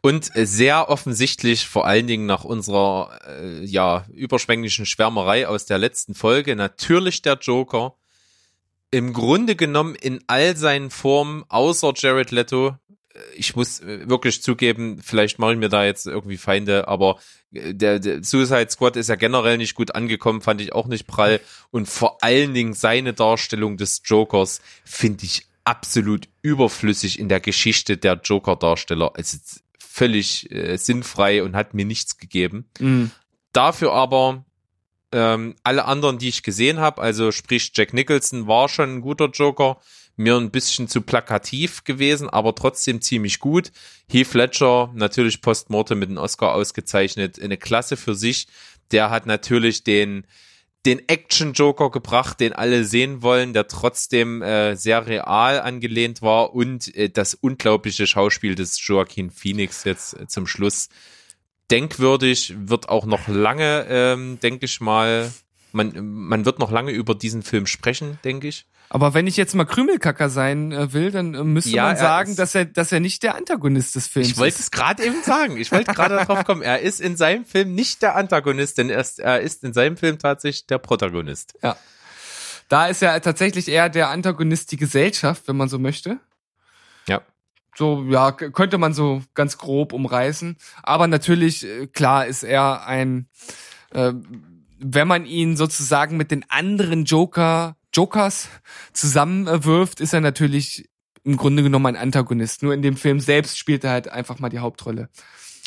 Und 0.00 0.34
äh, 0.36 0.46
sehr 0.46 0.88
offensichtlich, 0.88 1.66
vor 1.66 1.86
allen 1.86 2.06
Dingen 2.06 2.26
nach 2.26 2.44
unserer 2.44 3.18
äh, 3.26 3.64
ja 3.64 4.04
überschwänglichen 4.12 4.86
Schwärmerei 4.86 5.46
aus 5.46 5.66
der 5.66 5.78
letzten 5.78 6.14
Folge, 6.14 6.56
natürlich 6.56 7.22
der 7.22 7.38
Joker. 7.40 7.94
Im 8.90 9.12
Grunde 9.12 9.54
genommen 9.54 9.94
in 9.94 10.24
all 10.26 10.56
seinen 10.56 10.90
Formen, 10.90 11.44
außer 11.48 11.92
Jared 11.94 12.32
Leto. 12.32 12.76
Äh, 13.14 13.18
Ich 13.36 13.54
muss 13.54 13.80
äh, 13.80 14.08
wirklich 14.08 14.42
zugeben, 14.42 15.00
vielleicht 15.02 15.38
mache 15.38 15.52
ich 15.52 15.58
mir 15.58 15.68
da 15.68 15.84
jetzt 15.84 16.06
irgendwie 16.06 16.38
Feinde, 16.38 16.88
aber 16.88 17.18
der, 17.52 17.98
der 17.98 18.22
Suicide 18.22 18.70
Squad 18.70 18.96
ist 18.96 19.08
ja 19.08 19.16
generell 19.16 19.58
nicht 19.58 19.74
gut 19.74 19.94
angekommen, 19.94 20.40
fand 20.40 20.60
ich 20.60 20.72
auch 20.72 20.86
nicht 20.86 21.06
prall. 21.06 21.40
Und 21.70 21.88
vor 21.88 22.22
allen 22.22 22.54
Dingen 22.54 22.74
seine 22.74 23.12
Darstellung 23.12 23.76
des 23.76 24.02
Jokers 24.04 24.60
finde 24.84 25.24
ich 25.24 25.49
absolut 25.64 26.28
überflüssig 26.42 27.18
in 27.18 27.28
der 27.28 27.40
Geschichte 27.40 27.96
der 27.96 28.20
Joker-Darsteller. 28.22 29.12
Es 29.16 29.34
ist 29.34 29.62
völlig 29.78 30.50
äh, 30.50 30.76
sinnfrei 30.76 31.42
und 31.42 31.56
hat 31.56 31.74
mir 31.74 31.84
nichts 31.84 32.18
gegeben. 32.18 32.68
Mhm. 32.78 33.10
Dafür 33.52 33.92
aber 33.92 34.44
Ähm, 35.12 35.56
alle 35.64 35.86
anderen, 35.86 36.18
die 36.18 36.28
ich 36.28 36.44
gesehen 36.44 36.78
habe, 36.78 37.02
also 37.02 37.32
sprich 37.32 37.72
Jack 37.74 37.92
Nicholson 37.92 38.46
war 38.46 38.68
schon 38.68 38.98
ein 38.98 39.00
guter 39.00 39.28
Joker, 39.28 39.80
mir 40.14 40.36
ein 40.36 40.52
bisschen 40.52 40.86
zu 40.86 41.02
plakativ 41.02 41.82
gewesen, 41.82 42.30
aber 42.30 42.54
trotzdem 42.54 43.00
ziemlich 43.00 43.40
gut. 43.40 43.72
Heath 44.08 44.34
Ledger 44.34 44.92
natürlich 44.94 45.40
postmortem 45.40 45.98
mit 45.98 46.10
dem 46.10 46.16
Oscar 46.16 46.54
ausgezeichnet, 46.54 47.42
eine 47.42 47.56
Klasse 47.56 47.96
für 47.96 48.14
sich. 48.14 48.46
Der 48.92 49.10
hat 49.10 49.26
natürlich 49.26 49.82
den 49.82 50.26
den 50.86 51.06
Action-Joker 51.08 51.90
gebracht, 51.90 52.40
den 52.40 52.52
alle 52.52 52.84
sehen 52.84 53.22
wollen, 53.22 53.52
der 53.52 53.68
trotzdem 53.68 54.40
äh, 54.40 54.76
sehr 54.76 55.06
real 55.06 55.60
angelehnt 55.60 56.22
war 56.22 56.54
und 56.54 56.94
äh, 56.96 57.10
das 57.10 57.34
unglaubliche 57.34 58.06
Schauspiel 58.06 58.54
des 58.54 58.84
Joaquin 58.86 59.30
Phoenix 59.30 59.84
jetzt 59.84 60.18
äh, 60.18 60.26
zum 60.26 60.46
Schluss 60.46 60.88
denkwürdig, 61.70 62.54
wird 62.56 62.88
auch 62.88 63.04
noch 63.04 63.28
lange, 63.28 63.86
ähm, 63.88 64.40
denke 64.40 64.64
ich 64.64 64.80
mal, 64.80 65.30
man, 65.72 65.92
man 66.04 66.44
wird 66.44 66.58
noch 66.58 66.70
lange 66.70 66.92
über 66.92 67.14
diesen 67.14 67.42
Film 67.42 67.66
sprechen, 67.66 68.18
denke 68.24 68.48
ich. 68.48 68.66
Aber 68.92 69.14
wenn 69.14 69.28
ich 69.28 69.36
jetzt 69.36 69.54
mal 69.54 69.64
Krümelkacker 69.66 70.28
sein 70.28 70.72
äh, 70.72 70.92
will, 70.92 71.12
dann 71.12 71.34
äh, 71.34 71.44
müsste 71.44 71.70
Ja, 71.70 71.84
man 71.84 71.96
sagen, 71.96 72.34
dass 72.34 72.56
er, 72.56 72.64
dass 72.64 72.90
er 72.90 72.98
nicht 72.98 73.22
der 73.22 73.36
Antagonist 73.36 73.94
des 73.94 74.08
Films 74.08 74.28
Ich 74.28 74.36
wollte 74.36 74.54
ist. 74.56 74.60
es 74.60 74.70
gerade 74.72 75.04
eben 75.04 75.22
sagen. 75.22 75.56
Ich 75.56 75.70
wollte 75.70 75.92
gerade 75.94 76.16
darauf 76.26 76.44
kommen. 76.44 76.60
Er 76.60 76.80
ist 76.80 77.00
in 77.00 77.16
seinem 77.16 77.44
Film 77.44 77.74
nicht 77.76 78.02
der 78.02 78.16
Antagonist, 78.16 78.78
denn 78.78 78.90
er 78.90 79.00
ist, 79.00 79.20
er 79.20 79.40
ist 79.40 79.62
in 79.62 79.72
seinem 79.72 79.96
Film 79.96 80.18
tatsächlich 80.18 80.66
der 80.66 80.78
Protagonist. 80.78 81.54
Da 82.68 82.86
ist 82.86 83.00
ja 83.02 83.18
tatsächlich 83.20 83.68
eher 83.68 83.88
der 83.88 84.10
Antagonist 84.10 84.70
die 84.72 84.76
Gesellschaft, 84.76 85.46
wenn 85.46 85.56
man 85.56 85.68
so 85.68 85.78
möchte. 85.78 86.18
Ja. 87.08 87.22
So, 87.76 88.04
ja, 88.08 88.32
könnte 88.32 88.78
man 88.78 88.92
so 88.92 89.22
ganz 89.34 89.56
grob 89.56 89.92
umreißen. 89.92 90.56
Aber 90.82 91.06
natürlich, 91.06 91.64
äh, 91.64 91.86
klar, 91.86 92.26
ist 92.26 92.42
er 92.42 92.86
ein, 92.86 93.28
äh, 93.92 94.12
wenn 94.80 95.06
man 95.08 95.26
ihn 95.26 95.56
sozusagen 95.56 96.16
mit 96.16 96.30
den 96.32 96.44
anderen 96.48 97.04
Joker, 97.04 97.76
Jokers 97.92 98.48
zusammenwirft, 98.92 100.00
ist 100.00 100.12
er 100.12 100.20
natürlich 100.20 100.88
im 101.24 101.36
Grunde 101.36 101.62
genommen 101.62 101.86
ein 101.86 101.96
Antagonist. 101.96 102.62
Nur 102.62 102.72
in 102.74 102.82
dem 102.82 102.96
Film 102.96 103.20
selbst 103.20 103.58
spielt 103.58 103.84
er 103.84 103.90
halt 103.90 104.08
einfach 104.08 104.38
mal 104.38 104.48
die 104.48 104.60
Hauptrolle. 104.60 105.08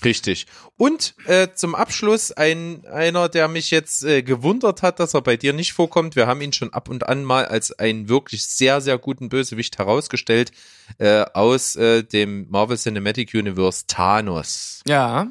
Richtig. 0.03 0.47
Und 0.76 1.15
äh, 1.28 1.49
zum 1.55 1.76
Abschluss 1.76 2.32
ein 2.34 2.86
einer, 2.88 3.30
der 3.30 3.47
mich 3.47 3.71
jetzt 3.71 4.03
äh, 4.03 4.21
gewundert 4.21 4.82
hat, 4.82 4.99
dass 4.99 5.13
er 5.13 5.21
bei 5.21 5.38
dir 5.38 5.53
nicht 5.53 5.71
vorkommt. 5.74 6.15
Wir 6.17 6.28
haben 6.28 6.41
ihn 6.41 6.51
schon 6.51 6.74
ab 6.74 6.89
und 6.89 7.07
an 7.07 7.24
mal 7.24 7.45
als 7.45 7.71
einen 7.80 8.09
wirklich 8.09 8.45
sehr, 8.45 8.82
sehr 8.82 8.97
guten 8.97 9.30
Bösewicht 9.30 9.78
herausgestellt 9.78 10.51
äh, 10.97 11.24
aus 11.34 11.76
äh, 11.78 12.03
dem 12.03 12.49
Marvel 12.49 12.78
Cinematic 12.78 13.34
Universe 13.34 13.86
Thanos. 13.88 14.82
Ja, 14.88 15.28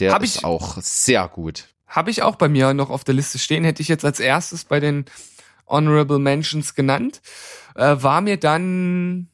Der 0.00 0.12
Hab 0.12 0.22
ist 0.22 0.38
ich- 0.38 0.44
auch 0.44 0.76
sehr 0.82 1.26
gut. 1.28 1.68
habe 1.86 2.10
ich 2.10 2.22
auch 2.22 2.36
bei 2.36 2.48
mir 2.48 2.74
noch 2.74 2.90
auf 2.90 3.04
der 3.04 3.14
Liste 3.14 3.38
stehen. 3.38 3.64
Hätte 3.64 3.80
ich 3.80 3.88
jetzt 3.88 4.04
als 4.04 4.20
erstes 4.20 4.64
bei 4.64 4.80
den 4.80 5.06
Honorable 5.72 6.18
Mentions 6.18 6.74
genannt. 6.74 7.20
Äh, 7.74 7.96
war 7.98 8.20
mir 8.20 8.36
dann. 8.36 9.28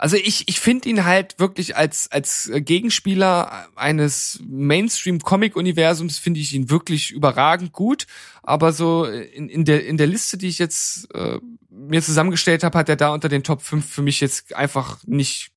Also 0.00 0.16
ich, 0.16 0.48
ich 0.48 0.60
finde 0.60 0.88
ihn 0.88 1.04
halt 1.04 1.40
wirklich 1.40 1.76
als, 1.76 2.08
als 2.12 2.48
Gegenspieler 2.54 3.66
eines 3.74 4.40
Mainstream-Comic-Universums 4.46 6.18
finde 6.18 6.38
ich 6.38 6.54
ihn 6.54 6.70
wirklich 6.70 7.10
überragend 7.10 7.72
gut. 7.72 8.06
Aber 8.44 8.72
so 8.72 9.06
in, 9.06 9.48
in, 9.48 9.64
der, 9.64 9.84
in 9.84 9.96
der 9.96 10.06
Liste, 10.06 10.38
die 10.38 10.46
ich 10.46 10.60
jetzt 10.60 11.12
äh, 11.14 11.40
mir 11.68 12.00
zusammengestellt 12.00 12.62
habe, 12.62 12.78
hat 12.78 12.88
er 12.88 12.94
da 12.94 13.08
unter 13.08 13.28
den 13.28 13.42
Top 13.42 13.60
5 13.60 13.84
für 13.84 14.02
mich 14.02 14.20
jetzt 14.20 14.54
einfach 14.54 14.98
nicht 15.04 15.50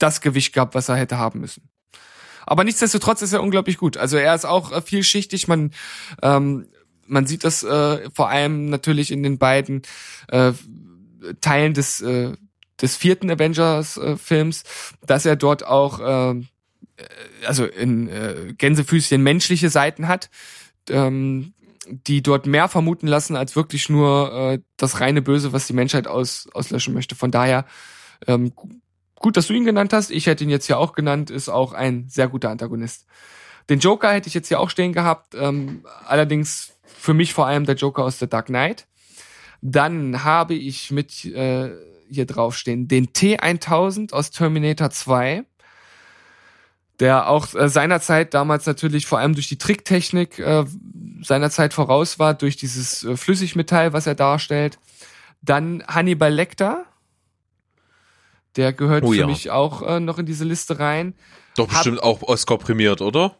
das 0.00 0.20
Gewicht 0.20 0.52
gehabt, 0.52 0.74
was 0.74 0.88
er 0.88 0.96
hätte 0.96 1.18
haben 1.18 1.40
müssen. 1.40 1.68
Aber 2.46 2.64
nichtsdestotrotz 2.64 3.22
ist 3.22 3.32
er 3.32 3.42
unglaublich 3.42 3.78
gut. 3.78 3.96
Also 3.96 4.16
er 4.16 4.34
ist 4.34 4.44
auch 4.44 4.72
äh, 4.72 4.82
vielschichtig. 4.82 5.46
Man, 5.46 5.70
ähm, 6.20 6.66
man 7.10 7.26
sieht 7.26 7.44
das 7.44 7.62
äh, 7.62 8.08
vor 8.14 8.28
allem 8.28 8.70
natürlich 8.70 9.10
in 9.10 9.22
den 9.22 9.38
beiden 9.38 9.82
äh, 10.28 10.52
Teilen 11.40 11.74
des, 11.74 12.00
äh, 12.00 12.32
des 12.80 12.96
vierten 12.96 13.30
Avengers-Films, 13.30 14.64
dass 15.06 15.26
er 15.26 15.36
dort 15.36 15.66
auch, 15.66 16.00
äh, 16.00 16.40
also 17.46 17.66
in 17.66 18.08
äh, 18.08 18.54
Gänsefüßchen 18.56 19.22
menschliche 19.22 19.68
Seiten 19.70 20.08
hat, 20.08 20.30
ähm, 20.88 21.52
die 21.88 22.22
dort 22.22 22.46
mehr 22.46 22.68
vermuten 22.68 23.06
lassen 23.06 23.36
als 23.36 23.56
wirklich 23.56 23.88
nur 23.88 24.32
äh, 24.32 24.58
das 24.76 25.00
reine 25.00 25.22
Böse, 25.22 25.52
was 25.52 25.66
die 25.66 25.72
Menschheit 25.72 26.06
aus, 26.06 26.48
auslöschen 26.52 26.94
möchte. 26.94 27.16
Von 27.16 27.30
daher 27.30 27.66
ähm, 28.26 28.52
gut, 29.16 29.36
dass 29.36 29.48
du 29.48 29.54
ihn 29.54 29.64
genannt 29.64 29.92
hast. 29.92 30.10
Ich 30.10 30.26
hätte 30.26 30.44
ihn 30.44 30.50
jetzt 30.50 30.66
hier 30.66 30.78
auch 30.78 30.92
genannt, 30.92 31.30
ist 31.30 31.48
auch 31.48 31.72
ein 31.72 32.08
sehr 32.08 32.28
guter 32.28 32.50
Antagonist. 32.50 33.06
Den 33.68 33.80
Joker 33.80 34.12
hätte 34.12 34.28
ich 34.28 34.34
jetzt 34.34 34.48
hier 34.48 34.60
auch 34.60 34.70
stehen 34.70 34.92
gehabt, 34.92 35.34
ähm, 35.34 35.84
allerdings 36.06 36.72
für 36.98 37.14
mich 37.14 37.32
vor 37.34 37.46
allem 37.46 37.64
der 37.66 37.74
Joker 37.76 38.04
aus 38.04 38.18
The 38.18 38.28
Dark 38.28 38.46
Knight. 38.46 38.86
Dann 39.62 40.24
habe 40.24 40.54
ich 40.54 40.90
mit 40.90 41.24
äh, 41.24 41.70
hier 42.10 42.26
draufstehen 42.26 42.88
den 42.88 43.08
T1000 43.08 44.12
aus 44.12 44.30
Terminator 44.30 44.90
2, 44.90 45.44
der 46.98 47.28
auch 47.28 47.54
äh, 47.54 47.68
seinerzeit 47.68 48.34
damals 48.34 48.66
natürlich 48.66 49.06
vor 49.06 49.18
allem 49.18 49.34
durch 49.34 49.48
die 49.48 49.58
Tricktechnik 49.58 50.38
äh, 50.38 50.64
seinerzeit 51.22 51.74
voraus 51.74 52.18
war, 52.18 52.34
durch 52.34 52.56
dieses 52.56 53.04
äh, 53.04 53.16
Flüssigmetall, 53.16 53.92
was 53.92 54.06
er 54.06 54.14
darstellt. 54.14 54.78
Dann 55.42 55.82
Hannibal 55.86 56.32
Lecter, 56.32 56.84
der 58.56 58.72
gehört 58.72 59.04
Oh 59.04 59.12
für 59.12 59.18
ja. 59.20 59.26
mich 59.26 59.50
auch 59.50 59.82
äh, 59.82 60.00
noch 60.00 60.18
in 60.18 60.26
diese 60.26 60.44
Liste 60.44 60.78
rein. 60.78 61.14
Doch 61.56 61.68
bestimmt 61.68 62.02
auch 62.02 62.22
Oscar 62.22 62.58
prämiert, 62.58 63.00
oder? 63.00 63.36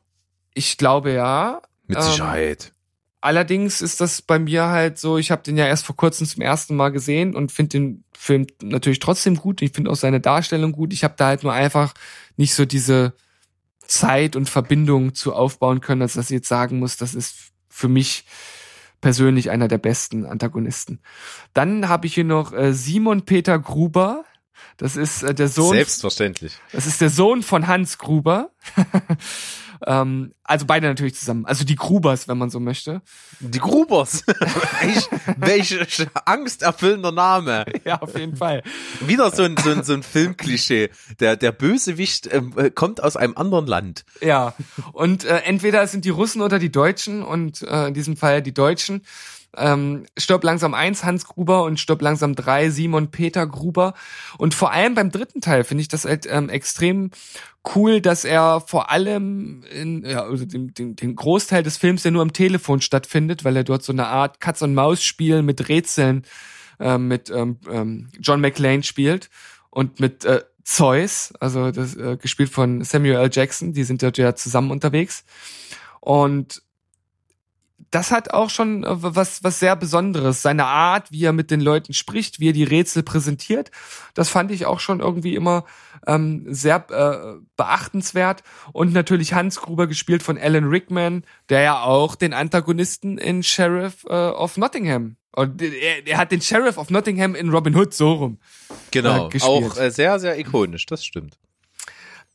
Ich 0.55 0.79
glaube 0.79 1.13
ja. 1.13 1.63
Mit 1.87 1.99
Ähm, 1.99 2.05
Sicherheit. 2.05 2.73
Allerdings 3.21 3.83
ist 3.83 4.01
das 4.01 4.23
bei 4.23 4.39
mir 4.39 4.67
halt 4.67 4.99
so, 4.99 5.19
ich 5.19 5.31
habe 5.31 5.43
den 5.43 5.57
ja 5.57 5.67
erst 5.67 5.85
vor 5.85 5.97
kurzem 5.97 6.27
zum 6.27 6.43
ersten 6.43 6.75
Mal 6.75 6.89
gesehen 6.91 7.35
und 7.35 7.53
finde 7.53 7.79
den 7.79 8.05
Film 8.17 8.47
natürlich 8.63 8.99
trotzdem 8.99 9.37
gut. 9.37 9.61
Ich 9.61 9.73
finde 9.73 9.91
auch 9.91 9.97
seine 9.97 10.21
Darstellung 10.21 10.73
gut. 10.73 10.93
Ich 10.93 11.05
habe 11.05 11.15
da 11.17 11.27
halt 11.27 11.43
nur 11.43 11.53
einfach 11.53 11.93
nicht 12.37 12.55
so 12.55 12.65
diese 12.65 13.15
Zeit 13.87 14.37
und 14.37 14.49
Verbindung 14.49 15.15
zu 15.15 15.35
aufbauen 15.35 15.81
können, 15.81 16.01
als 16.01 16.15
dass 16.15 16.31
ich 16.31 16.37
jetzt 16.37 16.49
sagen 16.49 16.79
muss, 16.79 16.97
das 16.97 17.15
ist 17.15 17.53
für 17.69 17.89
mich 17.89 18.25
persönlich 19.01 19.51
einer 19.51 19.69
der 19.69 19.79
besten 19.79 20.25
Antagonisten. 20.25 21.01
Dann 21.55 21.89
habe 21.89 22.07
ich 22.07 22.15
hier 22.15 22.25
noch 22.25 22.53
äh, 22.53 22.73
Simon 22.73 23.25
Peter 23.25 23.59
Gruber. 23.59 24.25
Das 24.77 24.97
ist 24.97 25.23
äh, 25.23 25.35
der 25.35 25.49
Sohn 25.49 25.75
Selbstverständlich. 25.75 26.59
das 26.73 26.87
ist 26.87 27.01
der 27.01 27.11
Sohn 27.11 27.43
von 27.43 27.67
Hans 27.67 27.99
Gruber. 27.99 28.51
ähm, 29.87 30.33
also 30.45 30.67
beide 30.67 30.87
natürlich 30.87 31.15
zusammen. 31.15 31.47
Also 31.47 31.65
die 31.65 31.77
Grubers, 31.77 32.29
wenn 32.29 32.39
man 32.39 32.51
so 32.51 32.61
möchte. 32.61 33.03
Die 33.41 33.59
Grubers. 33.59 34.25
welch, 34.81 35.09
welch 35.37 36.07
angsterfüllender 36.25 37.13
Name. 37.13 37.65
Ja, 37.85 38.03
auf 38.03 38.17
jeden 38.17 38.37
Fall. 38.37 38.63
Wieder 39.01 39.31
so 39.31 39.43
ein, 39.43 39.57
so 39.57 39.71
ein, 39.71 39.83
so 39.85 39.95
ein 39.95 40.03
Filmklischee. 40.03 40.91
Der, 41.19 41.37
der 41.37 41.51
Bösewicht 41.51 42.29
ähm, 42.33 42.53
äh, 42.57 42.71
kommt 42.71 43.03
aus 43.03 43.17
einem 43.17 43.37
anderen 43.37 43.67
Land. 43.67 44.05
Ja. 44.21 44.55
Und 44.93 45.25
äh, 45.25 45.39
entweder 45.45 45.83
es 45.83 45.93
sind 45.93 46.05
die 46.05 46.11
Russen 46.11 46.43
oder 46.43 46.59
die 46.59 46.71
Deutschen 46.71 47.23
und 47.23 47.63
äh, 47.63 47.89
in 47.89 47.95
diesem 47.95 48.17
Fall 48.17 48.43
die 48.43 48.53
Deutschen. 48.53 49.03
Ähm, 49.57 50.07
Stirb 50.17 50.45
langsam 50.45 50.75
eins 50.75 51.05
Hans 51.05 51.27
Gruber 51.27 51.65
und 51.65 51.81
Stirb 51.81 52.03
langsam 52.03 52.35
drei 52.35 52.71
Simon 52.71 53.11
Peter 53.11 53.47
Gruber. 53.47 53.95
Und 54.39 54.55
vor 54.55 54.73
allem 54.73 54.95
beim 54.95 55.11
dritten 55.11 55.41
Teil 55.41 55.65
finde 55.65 55.83
ich 55.83 55.89
das 55.89 56.05
halt 56.05 56.27
ähm, 56.31 56.49
extrem 56.49 57.11
cool, 57.75 58.01
dass 58.01 58.25
er 58.25 58.61
vor 58.61 58.91
allem 58.91 59.65
in, 59.73 60.05
ja, 60.05 60.23
also 60.23 60.45
den, 60.45 60.73
den, 60.73 60.97
den 60.97 61.17
Großteil 61.17 61.63
des 61.63 61.77
Films 61.77 62.05
ja 62.05 62.11
nur 62.11 62.23
am 62.23 62.33
Telefon 62.33 62.81
stattfindet, 62.81 63.45
weil 63.45 63.57
er 63.57 63.65
dort 63.65 63.83
so 63.83 63.93
eine 63.93 64.07
Art 64.07 64.41
Katz-und-Maus-Spiel 64.41 65.43
mit 65.43 65.69
Rätseln 65.69 66.25
äh, 66.79 66.99
mit 66.99 67.31
ähm, 67.31 67.59
ähm, 67.71 68.09
John 68.21 68.41
McClane 68.41 68.83
spielt 68.83 69.31
und 69.71 70.01
mit 70.01 70.25
äh, 70.25 70.43
Zeus, 70.65 71.33
also 71.41 71.71
das 71.71 71.97
äh, 71.97 72.17
gespielt 72.17 72.51
von 72.51 72.85
Samuel 72.85 73.17
L. 73.17 73.31
Jackson, 73.33 73.73
die 73.73 73.85
sind 73.85 74.03
dort 74.03 74.19
ja 74.19 74.35
zusammen 74.35 74.71
unterwegs. 74.71 75.25
Und 76.01 76.63
das 77.91 78.11
hat 78.13 78.33
auch 78.33 78.51
schon 78.51 78.85
äh, 78.85 78.89
was, 78.91 79.43
was 79.43 79.59
sehr 79.61 79.77
Besonderes. 79.77 80.43
Seine 80.43 80.67
Art, 80.67 81.11
wie 81.11 81.25
er 81.25 81.33
mit 81.33 81.51
den 81.51 81.61
Leuten 81.61 81.93
spricht, 81.93 82.41
wie 82.41 82.51
er 82.51 82.53
die 82.53 82.65
Rätsel 82.65 83.03
präsentiert, 83.03 83.71
das 84.15 84.29
fand 84.29 84.51
ich 84.51 84.67
auch 84.67 84.81
schon 84.81 85.01
irgendwie 85.01 85.35
immer 85.35 85.65
ähm, 86.07 86.45
sehr 86.49 86.87
äh, 86.91 87.41
beachtenswert. 87.57 88.43
Und 88.73 88.93
natürlich 88.93 89.35
Hans 89.35 89.61
Gruber 89.61 89.87
gespielt 89.87 90.23
von 90.23 90.39
Alan 90.39 90.69
Rickman, 90.69 91.25
der 91.49 91.63
ja 91.63 91.83
auch 91.83 92.15
den 92.15 92.33
Antagonisten 92.33 93.19
in 93.19 93.43
Sheriff 93.43 94.05
äh, 94.09 94.15
of 94.15 94.57
Nottingham. 94.57 95.17
Und 95.33 95.63
er, 95.63 96.07
er 96.07 96.19
hat 96.19 96.33
den 96.33 96.41
Sheriff 96.41 96.77
of 96.77 96.91
Nottingham 96.91 97.35
in 97.35 97.51
Robin 97.51 97.75
Hood 97.77 97.95
so 97.95 98.13
rum. 98.13 98.39
Genau. 98.91 99.27
Äh, 99.27 99.31
gespielt. 99.31 99.73
auch 99.73 99.77
äh, 99.79 99.91
sehr, 99.91 100.19
sehr 100.19 100.39
ikonisch, 100.39 100.87
das 100.87 101.05
stimmt. 101.05 101.39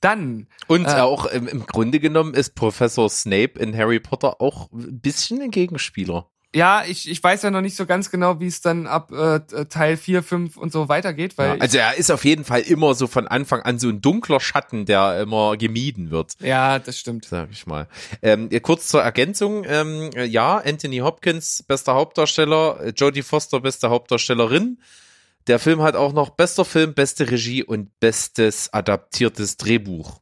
Dann 0.06 0.48
Und 0.68 0.86
Äh. 0.86 1.00
auch 1.02 1.26
im, 1.26 1.48
im 1.48 1.66
Grunde 1.66 2.00
genommen 2.00 2.34
ist 2.34 2.56
Professor 2.56 3.10
Snape 3.10 3.60
in 3.60 3.76
Harry 3.76 4.00
Potter 4.00 4.40
auch 4.40 4.72
ein 4.72 5.00
bisschen 5.02 5.42
ein 5.42 5.52
Gegenspieler. 5.52 6.28
Ja, 6.54 6.84
ich, 6.88 7.10
ich 7.10 7.22
weiß 7.22 7.42
ja 7.42 7.52
noch 7.52 7.60
nicht 7.60 7.76
so 7.76 7.86
ganz 7.86 8.10
genau, 8.10 8.40
wie 8.40 8.48
es 8.48 8.62
dann 8.62 8.88
ab 8.88 9.12
äh, 9.12 9.40
Teil 9.66 9.98
4, 9.98 10.24
5 10.24 10.56
und 10.56 10.72
so 10.72 10.88
weitergeht, 10.88 11.38
weil 11.38 11.56
Ja, 11.58 11.62
also 11.62 11.78
er 11.78 11.98
ist 11.98 12.12
auf 12.12 12.24
jeden 12.24 12.46
Fall 12.46 12.62
immer 12.62 12.94
so 12.94 13.08
von 13.08 13.28
Anfang 13.28 13.62
an 13.64 13.78
so 13.78 13.90
ein 13.90 14.00
dunkler 14.00 14.40
Schatten, 14.40 14.86
der 14.86 15.20
immer 15.20 15.58
gemieden 15.58 16.12
wird. 16.12 16.34
ja, 16.40 16.80
das 16.80 16.98
stimmt. 16.98 17.26
sag 17.26 17.50
ich 17.52 17.68
mal. 17.68 17.90
Ähm, 18.22 18.50
kurz 18.62 18.88
zur 18.88 19.02
Ergänzung, 19.02 19.66
ähm, 19.68 20.12
äh, 20.16 20.24
ja, 20.24 20.58
Anthony 20.60 21.00
Hopkins, 21.00 21.62
bester 21.68 21.94
Hauptdarsteller, 21.96 22.94
Jodie 22.96 23.24
Foster, 23.24 23.60
beste 23.60 23.90
Hauptdarstellerin. 23.90 24.78
Der 25.48 25.60
Film 25.60 25.82
hat 25.82 25.96
auch 25.96 26.14
noch 26.14 26.32
bester 26.32 26.66
Film, 26.66 26.94
beste 26.94 27.30
Regie 27.30 27.64
und 27.64 28.00
bestes 28.00 28.74
adaptiertes 28.74 29.58
Drehbuch. 29.58 30.22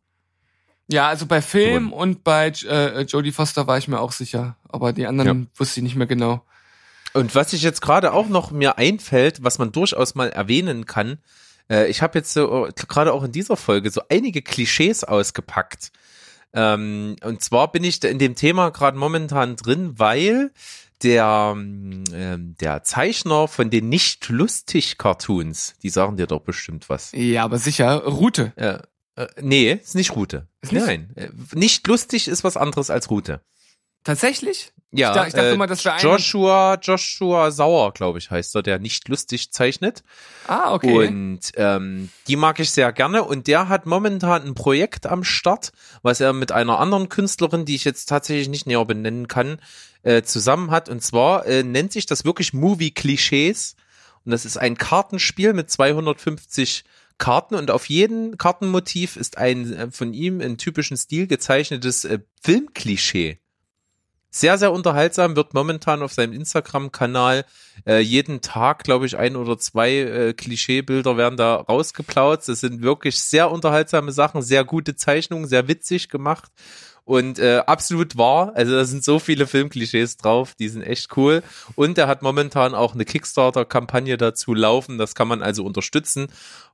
Ja, 0.88 1.07
also 1.07 1.26
bei 1.26 1.41
Film 1.41 1.93
und 1.93 2.24
bei 2.24 2.51
äh, 2.67 3.01
Jodie 3.03 3.32
Foster 3.32 3.67
war 3.67 3.78
ich 3.78 3.88
mir 3.88 3.99
auch 3.99 4.11
sicher, 4.11 4.57
aber 4.67 4.91
die 4.91 5.07
anderen 5.07 5.49
wusste 5.55 5.80
ich 5.80 5.84
nicht 5.84 5.95
mehr 5.95 6.07
genau. 6.07 6.43
Und 7.13 7.36
was 7.36 7.53
ich 7.53 7.61
jetzt 7.61 7.82
gerade 7.82 8.11
auch 8.11 8.28
noch 8.28 8.51
mir 8.51 8.78
einfällt, 8.78 9.43
was 9.43 9.59
man 9.59 9.71
durchaus 9.71 10.15
mal 10.15 10.30
erwähnen 10.30 10.86
kann, 10.86 11.19
äh, 11.69 11.88
ich 11.88 12.01
habe 12.01 12.19
jetzt 12.19 12.34
so 12.34 12.67
äh, 12.67 12.71
gerade 12.76 13.13
auch 13.13 13.24
in 13.24 13.32
dieser 13.32 13.55
Folge 13.55 13.91
so 13.91 14.01
einige 14.09 14.41
Klischees 14.41 15.03
ausgepackt. 15.03 15.91
Ähm, 16.53 17.15
und 17.24 17.41
zwar 17.41 17.71
bin 17.71 17.84
ich 17.84 18.03
in 18.03 18.19
dem 18.19 18.36
Thema 18.36 18.69
gerade 18.71 18.97
momentan 18.97 19.55
drin, 19.55 19.93
weil 19.97 20.51
der, 21.04 21.54
ähm, 21.56 22.04
der 22.60 22.84
Zeichner 22.84 23.47
von 23.47 23.70
den 23.70 23.89
Nicht-Lustig-Cartoons, 23.89 25.76
die 25.82 25.89
sagen 25.89 26.18
dir 26.18 26.28
doch 26.28 26.41
bestimmt 26.41 26.89
was. 26.89 27.12
Ja, 27.14 27.43
aber 27.43 27.58
sicher, 27.58 28.04
Route. 28.06 28.54
Äh, 28.56 28.80
äh, 29.22 29.28
nee, 29.41 29.74
ist 29.74 29.95
nicht 29.95 30.16
Rute. 30.16 30.47
Ist 30.62 30.72
nicht? 30.72 30.86
Nein, 30.86 31.12
äh, 31.16 31.30
nicht 31.54 31.86
lustig 31.88 32.28
ist 32.28 32.43
was 32.43 32.58
anderes 32.58 32.89
als 32.89 33.10
Rute. 33.10 33.41
Tatsächlich? 34.04 34.74
Ja, 34.91 35.10
Ich 35.10 35.16
dachte- 35.16 35.28
ich 35.30 35.34
dachte 35.34 35.47
äh, 35.49 35.54
immer, 35.54 35.66
das 35.66 35.86
wäre 35.86 35.97
Joshua, 35.97 36.78
Joshua 36.80 37.49
Sauer, 37.51 37.93
glaube 37.93 38.20
ich, 38.20 38.30
heißt 38.30 38.54
er, 38.56 38.62
der 38.62 38.78
nicht 38.78 39.08
lustig 39.08 39.51
zeichnet. 39.51 40.04
Ah, 40.47 40.74
okay. 40.74 41.08
Und 41.08 41.39
ähm, 41.56 42.10
die 42.28 42.36
mag 42.36 42.60
ich 42.60 42.70
sehr 42.70 42.91
gerne. 42.93 43.24
Und 43.24 43.47
der 43.47 43.70
hat 43.70 43.86
momentan 43.88 44.43
ein 44.43 44.54
Projekt 44.54 45.08
am 45.08 45.24
Start, 45.24 45.72
was 46.04 46.20
er 46.20 46.34
mit 46.34 46.51
einer 46.51 46.80
anderen 46.80 47.10
Künstlerin, 47.10 47.66
die 47.66 47.74
ich 47.76 47.86
jetzt 47.86 48.06
tatsächlich 48.08 48.49
nicht 48.49 48.68
näher 48.68 48.86
benennen 48.86 49.28
kann, 49.28 49.60
äh, 50.04 50.22
zusammen 50.24 50.72
hat. 50.72 50.89
Und 50.89 51.01
zwar 51.01 51.45
äh, 51.45 51.64
nennt 51.64 51.91
sich 51.91 52.06
das 52.06 52.26
wirklich 52.26 52.54
Movie-Klischees. 52.54 53.76
Und 54.26 54.32
das 54.32 54.45
ist 54.45 54.58
ein 54.58 54.78
Kartenspiel 54.78 55.54
mit 55.54 55.70
250 55.70 56.84
Karten 57.18 57.56
und 57.56 57.72
auf 57.72 57.89
jedem 57.89 58.38
Kartenmotiv 58.38 59.16
ist 59.16 59.38
ein 59.38 59.74
äh, 59.74 59.91
von 59.91 60.14
ihm 60.14 60.41
in 60.41 60.58
typischen 60.58 60.97
Stil 60.97 61.28
gezeichnetes 61.28 62.06
äh, 62.06 62.20
Filmklischee. 62.41 63.39
Sehr, 64.30 64.58
sehr 64.58 64.72
unterhaltsam, 64.72 65.36
wird 65.36 65.54
momentan 65.54 66.01
auf 66.01 66.12
seinem 66.12 66.34
Instagram-Kanal 66.34 67.45
äh, 67.86 67.99
jeden 67.99 68.41
Tag, 68.41 68.84
glaube 68.84 69.06
ich, 69.06 69.16
ein 69.16 69.36
oder 69.36 69.60
zwei 69.60 69.95
äh, 69.95 70.34
Klischeebilder 70.34 71.18
werden 71.18 71.38
da 71.38 71.58
rausgeplaut. 71.58 72.47
Das 72.47 72.60
sind 72.60 72.82
wirklich 72.82 73.20
sehr 73.22 73.51
unterhaltsame 73.51 74.12
Sachen, 74.12 74.41
sehr 74.41 74.64
gute 74.64 74.95
Zeichnungen, 74.95 75.47
sehr 75.47 75.68
witzig 75.68 76.10
gemacht 76.10 76.51
und 77.06 77.38
äh, 77.39 77.62
absolut 77.66 78.18
wahr. 78.18 78.54
Also 78.56 78.74
da 78.74 78.86
sind 78.86 79.04
so 79.04 79.20
viele 79.20 79.45
Filmklischees 79.45 80.18
drauf, 80.18 80.56
die 80.58 80.70
sind 80.70 80.84
echt 80.84 81.18
cool. 81.18 81.43
Und 81.76 81.97
er 81.97 82.08
hat 82.08 82.22
momentan 82.22 82.74
auch 82.74 82.93
eine 82.93 83.04
Kickstarter-Kampagne 83.04 84.18
dazu 84.18 84.54
laufen. 84.54 84.97
Das 84.97 85.14
kann 85.14 85.28
man 85.28 85.41
also 85.41 85.66
unterstützen. 85.66 86.28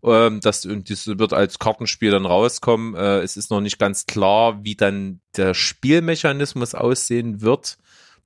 Ähm, 0.04 0.40
das, 0.42 0.66
und 0.66 0.90
das 0.90 1.08
wird 1.08 1.34
als 1.34 1.58
Kartenspiel 1.58 2.12
dann 2.12 2.26
rauskommen. 2.26 2.94
Äh, 2.96 3.20
es 3.20 3.38
ist 3.38 3.50
noch 3.50 3.62
nicht 3.62 3.80
ganz 3.80 4.06
klar, 4.06 4.64
wie 4.64 4.76
dann 4.76 5.20
der 5.36 5.54
Spielmechanismus 5.54 6.76
aussehen 6.76 7.42
wird. 7.42 7.78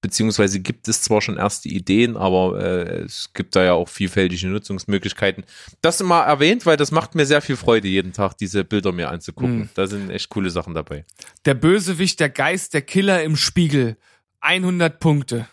Beziehungsweise 0.04 0.60
gibt 0.60 0.90
es 0.90 1.02
zwar 1.02 1.22
schon 1.22 1.38
erste 1.38 1.70
Ideen, 1.70 2.18
aber 2.18 2.60
äh, 2.62 3.04
es 3.04 3.32
gibt 3.34 3.56
da 3.56 3.64
ja 3.64 3.72
auch 3.72 3.88
vielfältige 3.88 4.50
Nutzungsmöglichkeiten. 4.50 5.46
Das 5.82 6.02
immer 6.02 6.20
erwähnt, 6.24 6.66
weil 6.66 6.76
das 6.76 6.92
macht 6.92 7.16
mir 7.16 7.26
sehr 7.26 7.42
viel 7.42 7.56
Freude, 7.56 7.88
jeden 7.88 8.12
Tag 8.12 8.38
diese 8.38 8.66
Bilder 8.66 8.92
mir 8.92 9.10
anzugucken. 9.10 9.60
Mhm. 9.60 9.70
Da 9.76 9.88
sind 9.88 10.10
echt 10.10 10.28
coole 10.28 10.50
Sachen 10.50 10.74
dabei. 10.74 11.06
der 11.46 11.54
Bösewicht, 11.54 12.20
der 12.20 12.28
Geist, 12.28 12.74
der 12.74 12.82
Killer 12.82 13.24
im 13.24 13.38
Spiegel. 13.38 13.96
100 14.42 15.00
Punkte. 15.00 15.48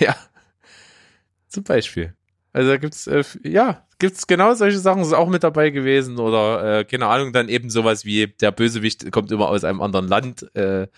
Ja. 0.00 0.16
Zum 1.46 1.62
Beispiel. 1.62 2.14
Also 2.52 2.70
da 2.70 2.76
gibt's 2.76 3.06
äh, 3.06 3.22
ja, 3.44 3.86
gibt's 4.00 4.26
genau 4.26 4.52
solche 4.54 4.80
Sachen 4.80 5.02
ist 5.02 5.12
auch 5.12 5.28
mit 5.28 5.44
dabei 5.44 5.70
gewesen 5.70 6.18
oder 6.18 6.80
äh, 6.80 6.84
keine 6.84 7.06
Ahnung, 7.06 7.32
dann 7.32 7.48
eben 7.48 7.70
sowas 7.70 8.04
wie 8.04 8.26
der 8.26 8.50
Bösewicht 8.50 9.12
kommt 9.12 9.30
immer 9.30 9.48
aus 9.48 9.62
einem 9.62 9.80
anderen 9.80 10.08
Land 10.08 10.54
äh, 10.56 10.88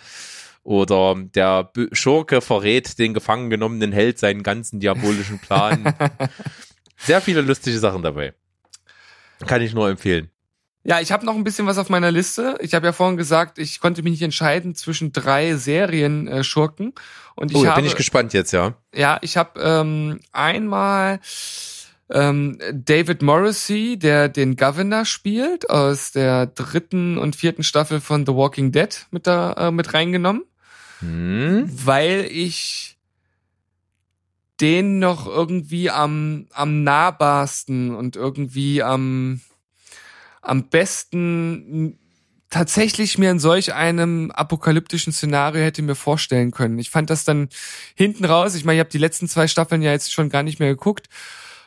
oder 0.62 1.16
der 1.16 1.64
Bö 1.64 1.88
Schurke 1.92 2.40
verrät 2.40 2.98
den 2.98 3.14
gefangen 3.14 3.50
genommenen 3.50 3.92
Held 3.92 4.18
seinen 4.18 4.42
ganzen 4.42 4.80
diabolischen 4.80 5.38
Plan. 5.38 5.94
Sehr 6.96 7.20
viele 7.20 7.40
lustige 7.40 7.78
Sachen 7.78 8.02
dabei. 8.02 8.34
Kann 9.46 9.60
ich 9.60 9.74
nur 9.74 9.88
empfehlen. 9.88 10.30
Ja, 10.84 11.00
ich 11.00 11.12
habe 11.12 11.24
noch 11.24 11.34
ein 11.36 11.44
bisschen 11.44 11.66
was 11.66 11.78
auf 11.78 11.88
meiner 11.88 12.10
Liste. 12.10 12.58
Ich 12.60 12.74
habe 12.74 12.86
ja 12.86 12.92
vorhin 12.92 13.16
gesagt, 13.16 13.58
ich 13.58 13.80
konnte 13.80 14.02
mich 14.02 14.12
nicht 14.12 14.22
entscheiden 14.22 14.74
zwischen 14.74 15.12
drei 15.12 15.54
Serien 15.54 16.26
äh, 16.26 16.42
Schurken. 16.42 16.92
Und 17.36 17.52
ich 17.52 17.56
Oh, 17.56 17.66
habe, 17.66 17.80
bin 17.80 17.86
ich 17.88 17.96
gespannt 17.96 18.32
jetzt, 18.32 18.52
ja. 18.52 18.74
ja, 18.94 19.18
ich 19.22 19.36
habe 19.36 19.60
ähm, 19.60 20.20
einmal 20.32 21.20
ähm, 22.10 22.58
David 22.72 23.22
Morrissey, 23.22 23.96
der 23.96 24.28
den 24.28 24.56
Governor 24.56 25.04
spielt, 25.04 25.70
aus 25.70 26.12
der 26.12 26.46
dritten 26.46 27.16
und 27.16 27.36
vierten 27.36 27.62
Staffel 27.62 28.00
von 28.00 28.26
The 28.26 28.34
Walking 28.34 28.72
Dead 28.72 29.06
mit 29.12 29.26
da 29.26 29.52
äh, 29.54 29.70
mit 29.70 29.94
reingenommen, 29.94 30.42
Hm. 31.02 31.68
weil 31.84 32.26
ich 32.30 32.96
den 34.60 35.00
noch 35.00 35.26
irgendwie 35.26 35.90
am 35.90 36.46
am 36.52 36.84
nahbarsten 36.84 37.94
und 37.94 38.14
irgendwie 38.16 38.82
am 38.82 39.40
am 40.40 40.68
besten 40.68 41.98
tatsächlich 42.50 43.18
mir 43.18 43.30
in 43.30 43.38
solch 43.38 43.74
einem 43.74 44.30
apokalyptischen 44.30 45.12
Szenario 45.12 45.62
hätte 45.62 45.82
mir 45.82 45.94
vorstellen 45.94 46.50
können. 46.50 46.78
Ich 46.78 46.90
fand 46.90 47.10
das 47.10 47.24
dann 47.24 47.48
hinten 47.94 48.24
raus, 48.24 48.54
ich 48.54 48.64
meine, 48.64 48.76
ich 48.76 48.80
habe 48.80 48.90
die 48.90 48.98
letzten 48.98 49.26
zwei 49.26 49.48
Staffeln 49.48 49.82
ja 49.82 49.90
jetzt 49.90 50.12
schon 50.12 50.28
gar 50.28 50.42
nicht 50.42 50.60
mehr 50.60 50.68
geguckt, 50.68 51.08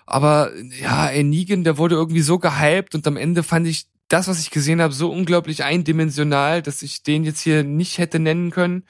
aber 0.06 0.52
ja, 0.80 1.10
ey, 1.10 1.24
Negan, 1.24 1.64
der 1.64 1.78
wurde 1.78 1.96
irgendwie 1.96 2.22
so 2.22 2.38
gehypt 2.40 2.96
und 2.96 3.08
am 3.08 3.18
Ende 3.18 3.44
fand 3.44 3.68
ich 3.68 3.88
das, 4.08 4.28
was 4.28 4.40
ich 4.40 4.52
gesehen 4.52 4.82
habe, 4.82 4.94
so 4.94 5.12
unglaublich 5.12 5.64
eindimensional, 5.64 6.62
dass 6.62 6.84
ich 6.84 7.02
den 7.04 7.24
jetzt 7.24 7.42
hier 7.42 7.64
nicht 7.64 7.98
hätte 7.98 8.20
nennen 8.20 8.52
können. 8.52 8.84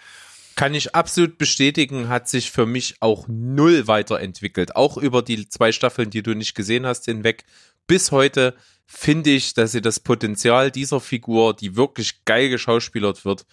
Kann 0.56 0.74
ich 0.74 0.95
absolut 0.95 1.38
bestätigen, 1.38 2.08
hat 2.08 2.30
sich 2.30 2.49
für 2.51 2.66
mich 2.66 2.95
auch 3.01 3.26
null 3.28 3.88
weiterentwickelt. 3.88 4.76
Auch 4.76 4.97
über 4.97 5.22
die 5.22 5.49
zwei 5.49 5.72
Staffeln, 5.72 6.10
die 6.10 6.24
du 6.24 6.34
nicht 6.34 6.56
gesehen 6.56 6.86
hast, 6.86 7.06
hinweg. 7.06 7.43
Bis 7.88 8.12
heute 8.12 8.56
finde 8.86 9.32
ich, 9.32 9.53
dass 9.53 9.74
sie 9.74 9.82
das 9.82 9.99
Potenzial 9.99 10.72
dieser 10.72 11.01
Figur, 11.01 11.53
die 11.53 11.76
wirklich 11.76 12.24
geil 12.26 12.49
geschauspielert 12.49 13.26
wird, 13.26 13.45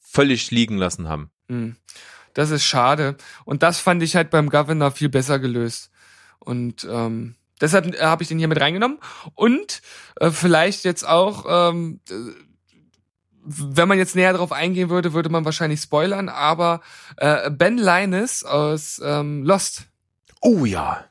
völlig 0.00 0.50
liegen 0.50 0.76
lassen 0.76 1.08
haben. 1.08 1.30
Hm. 1.48 1.76
Das 2.34 2.50
ist 2.50 2.64
schade. 2.64 3.16
Und 3.44 3.62
das 3.62 3.78
fand 3.78 4.02
ich 4.02 4.16
halt 4.16 4.30
beim 4.30 4.50
Governor 4.50 4.90
viel 4.90 5.08
besser 5.08 5.38
gelöst. 5.38 5.90
Und 6.40 6.86
ähm, 6.90 7.36
deshalb 7.60 7.94
äh, 7.94 8.00
habe 8.00 8.22
ich 8.22 8.28
den 8.28 8.38
hier 8.38 8.48
mit 8.48 8.60
reingenommen. 8.60 8.98
Und 9.34 9.80
äh, 10.16 10.30
vielleicht 10.30 10.84
jetzt 10.84 11.06
auch, 11.06 11.70
ähm, 11.70 12.00
äh, 12.10 12.14
wenn 13.44 13.88
man 13.88 13.98
jetzt 13.98 14.16
näher 14.16 14.32
darauf 14.32 14.52
eingehen 14.52 14.90
würde, 14.90 15.12
würde 15.12 15.28
man 15.28 15.44
wahrscheinlich 15.44 15.80
spoilern, 15.80 16.28
aber 16.28 16.80
äh, 17.16 17.50
Ben 17.50 17.78
Linus 17.78 18.44
aus 18.44 19.00
ähm, 19.04 19.44
Lost. 19.44 19.84
Oh 20.40 20.64
ja. 20.64 21.04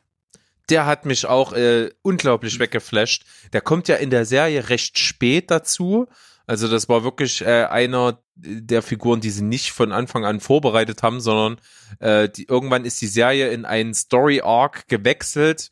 Der 0.70 0.86
hat 0.86 1.06
mich 1.06 1.26
auch 1.26 1.54
äh, 1.54 1.92
unglaublich 2.02 2.58
weggeflasht. 2.60 3.26
Der 3.52 3.62
kommt 3.62 3.88
ja 3.88 3.98
in 3.98 4.10
der 4.10 4.26
Serie 4.26 4.70
recht 4.70 4.98
spät 4.98 5.52
dazu. 5.52 6.08
Also 6.48 6.68
das 6.68 6.90
war 6.90 7.04
wirklich 7.04 7.42
äh, 7.42 7.66
einer 7.66 8.20
der 8.36 8.82
Figuren, 8.82 9.22
die 9.22 9.30
sie 9.30 9.44
nicht 9.44 9.72
von 9.72 9.92
Anfang 9.92 10.26
an 10.26 10.40
vorbereitet 10.40 11.04
haben, 11.04 11.22
sondern 11.22 11.58
äh, 12.00 12.30
die, 12.30 12.46
irgendwann 12.46 12.86
ist 12.86 13.02
die 13.02 13.08
Serie 13.08 13.50
in 13.50 13.66
einen 13.66 13.94
Story 13.94 14.42
Arc 14.42 14.88
gewechselt, 14.88 15.70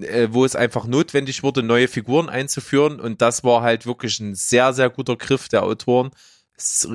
äh, 0.00 0.28
wo 0.30 0.44
es 0.44 0.56
einfach 0.56 0.86
notwendig 0.86 1.42
wurde, 1.42 1.62
neue 1.62 1.88
Figuren 1.88 2.28
einzuführen. 2.28 3.00
Und 3.00 3.22
das 3.22 3.44
war 3.44 3.62
halt 3.62 3.86
wirklich 3.86 4.20
ein 4.20 4.34
sehr, 4.34 4.72
sehr 4.72 4.90
guter 4.90 5.16
Griff 5.16 5.48
der 5.48 5.62
Autoren. 5.62 6.10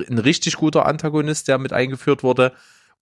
Ein 0.08 0.18
richtig 0.18 0.56
guter 0.56 0.86
Antagonist, 0.86 1.48
der 1.48 1.58
mit 1.58 1.72
eingeführt 1.72 2.22
wurde. 2.22 2.52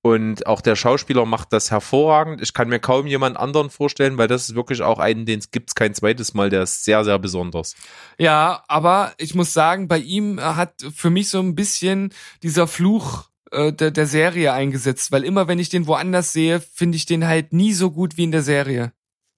Und 0.04 0.46
auch 0.48 0.60
der 0.60 0.74
Schauspieler 0.74 1.24
macht 1.26 1.52
das 1.52 1.70
hervorragend. 1.70 2.42
Ich 2.42 2.54
kann 2.54 2.68
mir 2.68 2.80
kaum 2.80 3.06
jemand 3.06 3.36
anderen 3.36 3.70
vorstellen, 3.70 4.18
weil 4.18 4.26
das 4.26 4.48
ist 4.48 4.56
wirklich 4.56 4.82
auch 4.82 4.98
einen, 4.98 5.26
den 5.26 5.38
es 5.38 5.74
kein 5.76 5.94
zweites 5.94 6.34
Mal, 6.34 6.50
der 6.50 6.64
ist 6.64 6.84
sehr, 6.84 7.04
sehr 7.04 7.20
besonders. 7.20 7.76
Ja, 8.18 8.64
aber 8.66 9.12
ich 9.18 9.36
muss 9.36 9.52
sagen, 9.52 9.86
bei 9.86 9.98
ihm 9.98 10.40
hat 10.40 10.74
für 10.92 11.10
mich 11.10 11.28
so 11.28 11.38
ein 11.38 11.54
bisschen 11.54 12.12
dieser 12.42 12.66
Fluch 12.66 13.28
äh, 13.52 13.72
der, 13.72 13.92
der 13.92 14.08
Serie 14.08 14.52
eingesetzt, 14.52 15.12
weil 15.12 15.22
immer 15.22 15.46
wenn 15.46 15.60
ich 15.60 15.68
den 15.68 15.86
woanders 15.86 16.32
sehe, 16.32 16.58
finde 16.58 16.96
ich 16.96 17.06
den 17.06 17.24
halt 17.26 17.52
nie 17.52 17.72
so 17.72 17.92
gut 17.92 18.16
wie 18.16 18.24
in 18.24 18.32
der 18.32 18.42
Serie. 18.42 18.92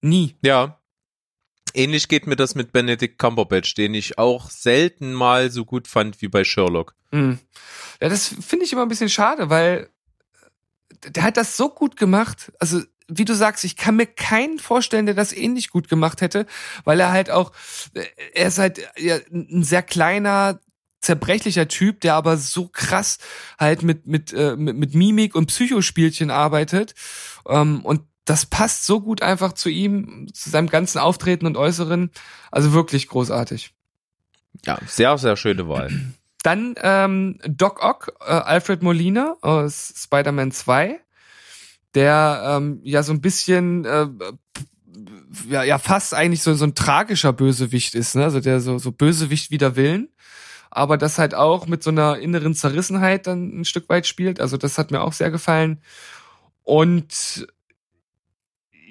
Nie. 0.04 0.36
Ja. 0.42 0.78
Ähnlich 1.72 2.08
geht 2.08 2.26
mir 2.26 2.36
das 2.36 2.54
mit 2.54 2.72
Benedict 2.72 3.18
Cumberbatch, 3.18 3.74
den 3.74 3.94
ich 3.94 4.18
auch 4.18 4.50
selten 4.50 5.14
mal 5.14 5.50
so 5.50 5.64
gut 5.64 5.88
fand 5.88 6.20
wie 6.20 6.28
bei 6.28 6.44
Sherlock. 6.44 6.94
Mhm. 7.10 7.38
Ja, 8.02 8.10
das 8.10 8.28
finde 8.28 8.66
ich 8.66 8.72
immer 8.74 8.82
ein 8.82 8.88
bisschen 8.88 9.08
schade, 9.08 9.48
weil 9.48 9.88
der 11.08 11.22
hat 11.22 11.38
das 11.38 11.56
so 11.56 11.70
gut 11.70 11.96
gemacht. 11.96 12.52
Also, 12.60 12.82
wie 13.08 13.24
du 13.24 13.34
sagst, 13.34 13.64
ich 13.64 13.76
kann 13.76 13.96
mir 13.96 14.06
keinen 14.06 14.58
vorstellen, 14.58 15.06
der 15.06 15.14
das 15.14 15.32
ähnlich 15.32 15.70
gut 15.70 15.88
gemacht 15.88 16.20
hätte, 16.20 16.46
weil 16.84 17.00
er 17.00 17.10
halt 17.10 17.30
auch, 17.30 17.52
äh, 17.94 18.04
er 18.34 18.48
ist 18.48 18.58
halt 18.58 18.86
ja, 18.98 19.16
ein 19.32 19.64
sehr 19.64 19.82
kleiner, 19.82 20.60
zerbrechlicher 21.00 21.66
Typ, 21.66 22.02
der 22.02 22.14
aber 22.14 22.36
so 22.36 22.68
krass 22.68 23.18
halt 23.58 23.82
mit 23.82 24.06
mit 24.06 24.34
äh, 24.34 24.54
mit, 24.56 24.76
mit 24.76 24.94
Mimik 24.94 25.34
und 25.34 25.46
Psychospielchen 25.46 26.30
arbeitet 26.30 26.94
ähm, 27.48 27.84
und 27.84 28.02
das 28.24 28.46
passt 28.46 28.86
so 28.86 29.00
gut 29.00 29.22
einfach 29.22 29.52
zu 29.52 29.68
ihm, 29.68 30.28
zu 30.32 30.50
seinem 30.50 30.68
ganzen 30.68 30.98
Auftreten 30.98 31.46
und 31.46 31.56
Äußeren. 31.56 32.10
Also 32.50 32.72
wirklich 32.72 33.08
großartig. 33.08 33.74
Ja, 34.64 34.78
sehr, 34.86 35.18
sehr 35.18 35.36
schöne 35.36 35.68
Wahl. 35.68 35.90
Dann 36.42 36.74
ähm, 36.82 37.38
Doc 37.46 37.82
Ock, 37.82 38.12
äh, 38.20 38.30
Alfred 38.30 38.82
Molina 38.82 39.36
aus 39.40 39.92
Spider-Man 39.96 40.52
2, 40.52 41.00
der 41.94 42.42
ähm, 42.46 42.80
ja 42.82 43.02
so 43.02 43.12
ein 43.12 43.20
bisschen 43.20 43.84
äh, 43.84 44.06
ja, 45.48 45.62
ja 45.62 45.78
fast 45.78 46.14
eigentlich 46.14 46.42
so, 46.42 46.54
so 46.54 46.64
ein 46.64 46.74
tragischer 46.74 47.32
Bösewicht 47.32 47.94
ist, 47.94 48.14
ne? 48.14 48.24
Also 48.24 48.40
der 48.40 48.60
so, 48.60 48.78
so 48.78 48.92
Bösewicht 48.92 49.50
wider 49.50 49.76
Willen. 49.76 50.08
Aber 50.70 50.98
das 50.98 51.18
halt 51.18 51.34
auch 51.34 51.66
mit 51.66 51.82
so 51.82 51.90
einer 51.90 52.18
inneren 52.18 52.54
Zerrissenheit 52.54 53.26
dann 53.26 53.60
ein 53.60 53.64
Stück 53.64 53.88
weit 53.88 54.06
spielt. 54.06 54.40
Also 54.40 54.56
das 54.56 54.76
hat 54.76 54.90
mir 54.90 55.02
auch 55.02 55.12
sehr 55.12 55.30
gefallen. 55.30 55.80
Und 56.62 57.46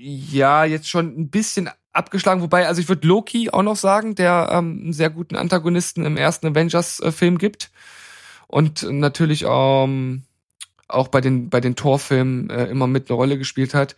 ja, 0.03 0.65
jetzt 0.65 0.89
schon 0.89 1.17
ein 1.17 1.29
bisschen 1.29 1.69
abgeschlagen, 1.93 2.41
wobei, 2.41 2.67
also 2.67 2.81
ich 2.81 2.89
würde 2.89 3.07
Loki 3.07 3.49
auch 3.49 3.63
noch 3.63 3.77
sagen, 3.77 4.15
der 4.15 4.49
ähm, 4.51 4.81
einen 4.83 4.93
sehr 4.93 5.09
guten 5.09 5.35
Antagonisten 5.35 6.05
im 6.05 6.17
ersten 6.17 6.47
Avengers-Film 6.47 7.37
gibt. 7.37 7.71
Und 8.47 8.83
natürlich 8.83 9.45
ähm, 9.47 10.23
auch 10.87 11.07
bei 11.07 11.21
den, 11.21 11.49
bei 11.49 11.61
den 11.61 11.75
Torfilmen 11.75 12.49
äh, 12.49 12.65
immer 12.65 12.87
mit 12.87 13.09
eine 13.09 13.15
Rolle 13.15 13.37
gespielt 13.37 13.73
hat. 13.73 13.95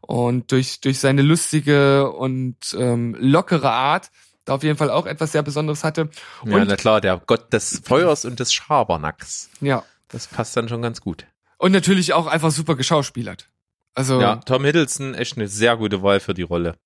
Und 0.00 0.52
durch, 0.52 0.80
durch 0.80 1.00
seine 1.00 1.22
lustige 1.22 2.10
und 2.12 2.56
ähm, 2.78 3.16
lockere 3.18 3.70
Art 3.70 4.10
da 4.44 4.54
auf 4.54 4.62
jeden 4.62 4.78
Fall 4.78 4.90
auch 4.90 5.04
etwas 5.04 5.32
sehr 5.32 5.42
Besonderes 5.42 5.84
hatte. 5.84 6.08
Und, 6.42 6.52
ja, 6.52 6.64
na 6.64 6.76
klar, 6.76 7.00
der 7.00 7.20
Gott 7.26 7.52
des 7.52 7.82
Feuers 7.84 8.24
und 8.24 8.40
des 8.40 8.52
Schabernacks. 8.52 9.50
ja. 9.60 9.84
Das 10.10 10.26
passt 10.26 10.56
dann 10.56 10.70
schon 10.70 10.80
ganz 10.80 11.02
gut. 11.02 11.26
Und 11.58 11.72
natürlich 11.72 12.14
auch 12.14 12.26
einfach 12.26 12.50
super 12.50 12.76
geschauspielert. 12.76 13.50
Also 13.94 14.20
Ja, 14.20 14.36
Tom 14.36 14.64
Hiddleston, 14.64 15.14
echt 15.14 15.36
eine 15.36 15.48
sehr 15.48 15.76
gute 15.76 16.02
Wahl 16.02 16.20
für 16.20 16.34
die 16.34 16.42
Rolle. 16.42 16.76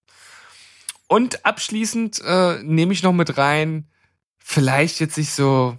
Und 1.08 1.44
abschließend 1.44 2.22
äh, 2.24 2.62
nehme 2.62 2.92
ich 2.92 3.02
noch 3.02 3.12
mit 3.12 3.36
rein, 3.36 3.90
vielleicht 4.38 5.00
jetzt 5.00 5.18
nicht 5.18 5.32
so 5.32 5.78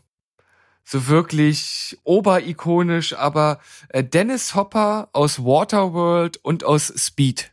so 0.86 1.08
wirklich 1.08 1.98
oberikonisch, 2.04 3.14
aber 3.14 3.60
äh, 3.90 4.04
Dennis 4.04 4.54
Hopper 4.54 5.10
aus 5.14 5.40
Waterworld 5.40 6.38
und 6.38 6.64
aus 6.64 6.94
Speed. 6.98 7.52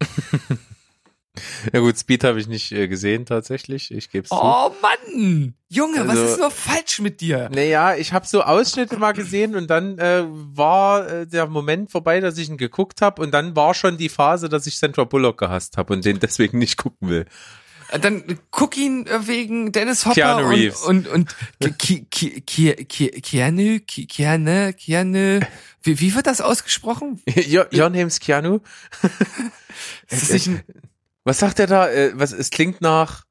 Ja 1.72 1.80
gut, 1.80 1.98
Speed 1.98 2.22
habe 2.22 2.38
ich 2.38 2.46
nicht 2.46 2.70
äh, 2.72 2.86
gesehen 2.86 3.26
tatsächlich, 3.26 3.90
ich 3.92 4.08
gebe 4.10 4.22
es 4.24 4.28
zu. 4.28 4.36
Oh 4.36 4.70
Mann, 4.80 5.54
Junge, 5.68 6.06
was 6.06 6.10
Also- 6.18 6.24
ist 6.34 6.38
nur 6.38 6.50
falsch 6.52 7.00
mit 7.00 7.20
dir? 7.20 7.50
Naja, 7.52 7.96
ich 7.96 8.12
habe 8.12 8.24
so 8.26 8.42
Ausschnitte 8.42 8.96
mal 8.98 9.12
gesehen 9.12 9.56
und 9.56 9.68
dann 9.68 9.98
äh, 9.98 10.24
war 10.28 11.08
äh, 11.08 11.26
der 11.26 11.46
Moment 11.48 11.90
vorbei, 11.90 12.20
dass 12.20 12.38
ich 12.38 12.48
ihn 12.48 12.56
geguckt 12.56 13.00
habe 13.02 13.20
und 13.20 13.32
dann 13.32 13.56
war 13.56 13.74
schon 13.74 13.96
die 13.96 14.08
Phase, 14.08 14.48
dass 14.48 14.66
ich 14.68 14.78
Sandra 14.78 15.02
Bullock 15.04 15.38
gehasst 15.38 15.76
habe 15.76 15.92
und 15.94 16.04
den 16.04 16.20
deswegen 16.20 16.58
nicht 16.58 16.76
gucken 16.76 17.08
will. 17.08 17.26
Äh, 17.90 17.98
Dann 17.98 18.38
guck 18.52 18.76
ihn 18.76 19.06
äh, 19.08 19.26
wegen 19.26 19.72
Dennis 19.72 20.06
Hopper 20.06 20.14
Keanu 20.14 20.46
und, 20.46 20.54
Reeves. 20.54 20.82
und 20.82 21.08
und 21.08 21.34
Ki- 21.78 22.06
Ki- 22.10 22.40
Ki- 22.42 22.84
Ki- 22.84 23.20
Keanu 23.20 23.80
Keanu 23.80 24.72
Keanu 24.72 25.40
wie, 25.82 26.00
wie 26.00 26.14
wird 26.14 26.26
das 26.28 26.40
ausgesprochen? 26.40 27.20
your, 27.52 27.66
your 27.74 27.90
name's 27.90 28.20
Keanu? 28.20 28.60
Ist 30.08 30.22
das 30.22 30.30
nicht 30.30 30.48
ein, 30.48 30.62
Was 31.24 31.38
sagt 31.38 31.58
er 31.58 31.66
da? 31.66 31.88
Äh, 31.90 32.12
was, 32.14 32.32
es 32.32 32.50
klingt 32.50 32.80
nach. 32.80 33.24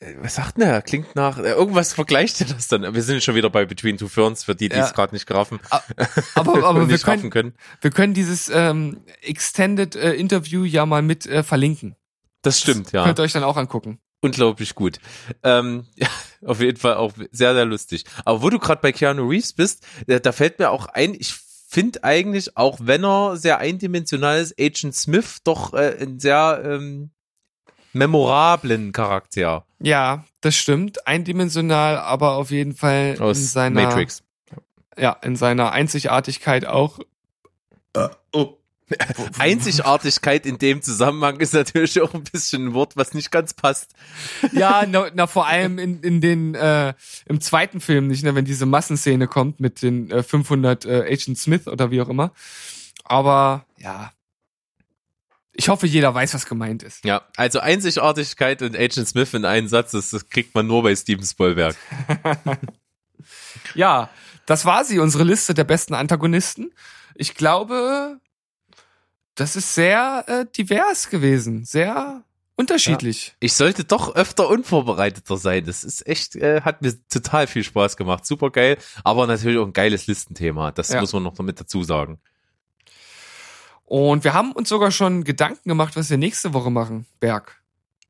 äh, 0.00 0.14
Was 0.18 0.34
sagt 0.36 0.58
er? 0.58 0.82
Klingt 0.82 1.14
nach. 1.16 1.38
Äh, 1.38 1.50
irgendwas 1.52 1.92
vergleicht 1.94 2.40
er 2.40 2.46
das 2.48 2.68
dann. 2.68 2.94
Wir 2.94 3.02
sind 3.02 3.22
schon 3.22 3.34
wieder 3.34 3.50
bei 3.50 3.64
Between 3.64 3.96
Two 3.98 4.08
Ferns, 4.08 4.44
für 4.44 4.54
die, 4.54 4.68
die 4.68 4.76
Ja. 4.76 4.84
es 4.86 4.92
gerade 4.94 5.14
nicht 5.14 5.26
grafen 5.26 5.58
aber 6.34 6.64
aber 6.64 6.88
wir 6.88 6.98
können 6.98 7.30
können. 7.30 7.54
wir 7.80 7.90
können 7.90 8.14
dieses 8.14 8.48
ähm, 8.52 9.00
Extended 9.22 9.96
äh, 9.96 10.12
Interview 10.14 10.64
ja 10.64 10.84
mal 10.86 11.02
mit 11.02 11.26
äh, 11.26 11.42
verlinken. 11.42 11.96
Das 12.42 12.60
stimmt, 12.60 12.92
ja. 12.92 13.04
Könnt 13.04 13.18
ihr 13.18 13.22
euch 13.22 13.32
dann 13.32 13.42
auch 13.44 13.56
angucken. 13.56 13.98
Unglaublich 14.20 14.74
gut. 14.74 14.98
Ähm, 15.42 15.86
ja, 15.94 16.08
auf 16.46 16.60
jeden 16.60 16.78
Fall 16.78 16.94
auch 16.96 17.12
sehr, 17.32 17.54
sehr 17.54 17.64
lustig. 17.64 18.04
Aber 18.24 18.42
wo 18.42 18.50
du 18.50 18.58
gerade 18.58 18.80
bei 18.80 18.92
Keanu 18.92 19.26
Reeves 19.28 19.52
bist, 19.52 19.84
da, 20.06 20.18
da 20.18 20.32
fällt 20.32 20.58
mir 20.58 20.70
auch 20.70 20.86
ein, 20.86 21.14
ich 21.14 21.34
finde 21.76 22.02
eigentlich, 22.04 22.56
auch 22.56 22.78
wenn 22.80 23.04
er 23.04 23.36
sehr 23.36 23.58
eindimensional 23.58 24.38
ist, 24.38 24.58
Agent 24.58 24.94
Smith 24.94 25.40
doch 25.44 25.74
äh, 25.74 25.94
einen 26.00 26.18
sehr 26.18 26.62
ähm, 26.64 27.10
memorablen 27.92 28.92
Charakter 28.92 29.66
Ja, 29.78 30.24
das 30.40 30.56
stimmt. 30.56 31.06
Eindimensional, 31.06 31.98
aber 31.98 32.36
auf 32.36 32.50
jeden 32.50 32.74
Fall 32.74 33.16
in 33.18 33.20
aus 33.20 33.52
seiner 33.52 33.82
Matrix. 33.82 34.22
ja 34.96 35.18
in 35.20 35.36
seiner 35.36 35.72
Einzigartigkeit 35.72 36.64
auch. 36.64 36.98
Oh. 38.32 38.56
Einzigartigkeit 39.38 40.46
in 40.46 40.58
dem 40.58 40.82
Zusammenhang 40.82 41.40
ist 41.40 41.54
natürlich 41.54 42.00
auch 42.00 42.14
ein 42.14 42.24
bisschen 42.24 42.68
ein 42.68 42.74
Wort, 42.74 42.96
was 42.96 43.14
nicht 43.14 43.30
ganz 43.30 43.54
passt. 43.54 43.94
Ja, 44.52 44.84
na, 44.88 45.10
na 45.14 45.26
vor 45.26 45.46
allem 45.46 45.78
in, 45.78 46.00
in 46.00 46.20
den 46.20 46.54
äh, 46.54 46.94
im 47.26 47.40
zweiten 47.40 47.80
Film 47.80 48.06
nicht, 48.06 48.22
ne, 48.22 48.34
wenn 48.34 48.44
diese 48.44 48.66
Massenszene 48.66 49.26
kommt 49.26 49.60
mit 49.60 49.82
den 49.82 50.10
äh, 50.10 50.22
500 50.22 50.84
äh, 50.84 51.02
Agent 51.10 51.38
Smith 51.38 51.66
oder 51.66 51.90
wie 51.90 52.00
auch 52.00 52.08
immer. 52.08 52.32
Aber 53.04 53.64
ja, 53.78 54.12
ich 55.52 55.68
hoffe, 55.68 55.86
jeder 55.86 56.14
weiß, 56.14 56.34
was 56.34 56.46
gemeint 56.46 56.82
ist. 56.82 57.04
Ja, 57.04 57.22
also 57.36 57.60
Einzigartigkeit 57.60 58.62
und 58.62 58.76
Agent 58.76 59.08
Smith 59.08 59.32
in 59.34 59.44
einen 59.44 59.68
Satz, 59.68 59.92
das, 59.92 60.10
das 60.10 60.28
kriegt 60.28 60.54
man 60.54 60.66
nur 60.66 60.82
bei 60.82 60.94
Steven 60.94 61.24
Spielberg. 61.24 61.76
Ja, 63.74 64.10
das 64.46 64.64
war 64.64 64.84
sie, 64.84 64.98
unsere 64.98 65.24
Liste 65.24 65.54
der 65.54 65.64
besten 65.64 65.94
Antagonisten. 65.94 66.72
Ich 67.14 67.34
glaube, 67.34 68.20
das 69.36 69.54
ist 69.56 69.74
sehr 69.74 70.24
äh, 70.26 70.46
divers 70.56 71.08
gewesen, 71.08 71.64
sehr 71.64 72.24
unterschiedlich. 72.56 73.36
Ich 73.38 73.52
sollte 73.52 73.84
doch 73.84 74.14
öfter 74.16 74.48
unvorbereiteter 74.48 75.36
sein. 75.36 75.64
Das 75.66 75.84
ist 75.84 76.06
echt, 76.06 76.36
äh, 76.36 76.62
hat 76.62 76.82
mir 76.82 76.94
total 77.08 77.46
viel 77.46 77.62
Spaß 77.62 77.96
gemacht. 77.96 78.26
Super 78.26 78.50
geil, 78.50 78.78
aber 79.04 79.26
natürlich 79.26 79.58
auch 79.58 79.66
ein 79.66 79.72
geiles 79.72 80.06
Listenthema. 80.06 80.72
Das 80.72 80.88
Ja. 80.88 81.00
muss 81.00 81.12
man 81.12 81.22
noch 81.22 81.38
mit 81.38 81.60
dazu 81.60 81.82
sagen. 81.84 82.18
Und 83.84 84.24
wir 84.24 84.34
haben 84.34 84.52
uns 84.52 84.68
sogar 84.68 84.90
schon 84.90 85.22
Gedanken 85.22 85.68
gemacht, 85.68 85.94
was 85.96 86.10
wir 86.10 86.16
nächste 86.18 86.52
Woche 86.54 86.70
machen, 86.70 87.06
Berg. 87.20 87.62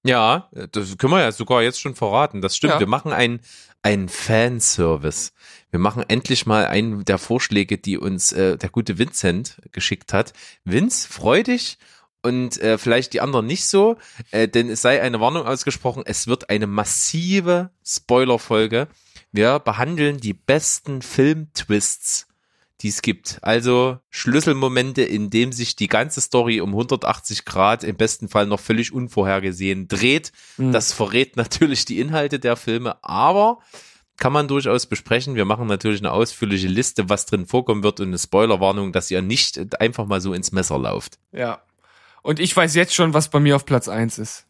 Ja, 0.07 0.49
das 0.73 0.99
können 0.99 1.13
wir 1.13 1.21
ja 1.21 1.33
sogar 1.33 1.63
jetzt 1.63 1.81
schon 1.81 1.95
verraten. 1.95 2.41
Das 2.41 2.57
stimmt. 2.57 2.75
Ja. 2.75 2.81
Wir 2.81 2.87
machen 2.87 3.13
einen, 3.13 3.41
einen 3.83 4.09
Fanservice. 4.09 5.33
Wir 5.71 5.81
machen 5.81 6.05
endlich 6.09 6.47
mal 6.47 6.67
einen 6.67 7.05
der 7.05 7.19
Vorschläge, 7.19 7.79
die 7.79 7.99
uns 7.99 8.33
äh, 8.33 8.57
der 8.57 8.71
gute 8.71 8.99
Vincent 8.99 9.61
geschickt 9.73 10.13
hat. 10.13 10.33
Vince, 10.65 11.09
freu 11.09 11.43
dich 11.43 11.79
und 12.23 12.61
äh, 12.61 12.79
vielleicht 12.79 13.13
die 13.13 13.21
anderen 13.21 13.47
nicht 13.47 13.67
so, 13.67 13.97
äh, 14.31 14.49
denn 14.49 14.69
es 14.69 14.83
sei 14.83 15.01
eine 15.01 15.21
Warnung 15.21 15.47
ausgesprochen, 15.47 16.03
es 16.07 16.27
wird 16.27 16.51
eine 16.51 16.67
massive 16.67 17.71
Spoilerfolge. 17.85 18.89
Wir 19.33 19.59
behandeln 19.59 20.19
die 20.19 20.33
besten 20.33 21.03
Filmtwists, 21.03 22.27
die 22.83 22.89
es 22.89 23.03
gibt. 23.03 23.39
Also 23.43 23.99
Schlüsselmomente, 24.11 25.03
in 25.03 25.31
dem 25.31 25.53
sich 25.53 25.77
die 25.77 25.89
ganze 25.89 26.21
Story 26.21 26.61
um 26.61 26.71
180 26.71 27.45
Grad 27.45 27.85
im 27.85 27.97
besten 27.97 28.29
Fall 28.29 28.47
noch 28.47 28.61
völlig 28.61 28.93
unvorhergesehen 28.93 29.89
dreht. 29.89 30.33
Mhm. 30.57 30.73
Das 30.73 30.93
verrät 30.93 31.37
natürlich 31.37 31.85
die 31.85 32.01
Inhalte 32.01 32.39
der 32.39 32.57
Filme, 32.57 33.03
aber 33.03 33.59
kann 34.19 34.33
man 34.33 34.49
durchaus 34.49 34.87
besprechen. 34.87 35.35
Wir 35.35 35.45
machen 35.45 35.67
natürlich 35.67 36.01
eine 36.01 36.13
ausführliche 36.13 36.69
Liste, 36.69 37.09
was 37.09 37.27
drin 37.27 37.47
vorkommen 37.47 37.83
wird 37.83 38.01
und 38.01 38.09
eine 38.09 38.19
Spoilerwarnung, 38.19 38.93
dass 38.93 39.11
ihr 39.11 39.23
nicht 39.23 39.81
einfach 39.81 40.07
mal 40.07 40.21
so 40.21 40.33
ins 40.33 40.53
Messer 40.53 40.79
lauft. 40.79 41.19
Ja. 41.33 41.63
Und 42.23 42.41
ich 42.41 42.57
weiß 42.57 42.75
jetzt 42.75 42.95
schon, 42.95 43.15
was 43.15 43.29
bei 43.29 43.41
mir 43.41 43.57
auf 43.57 43.67
Platz 43.67 43.89
eins 43.89 44.19
ist. 44.19 44.47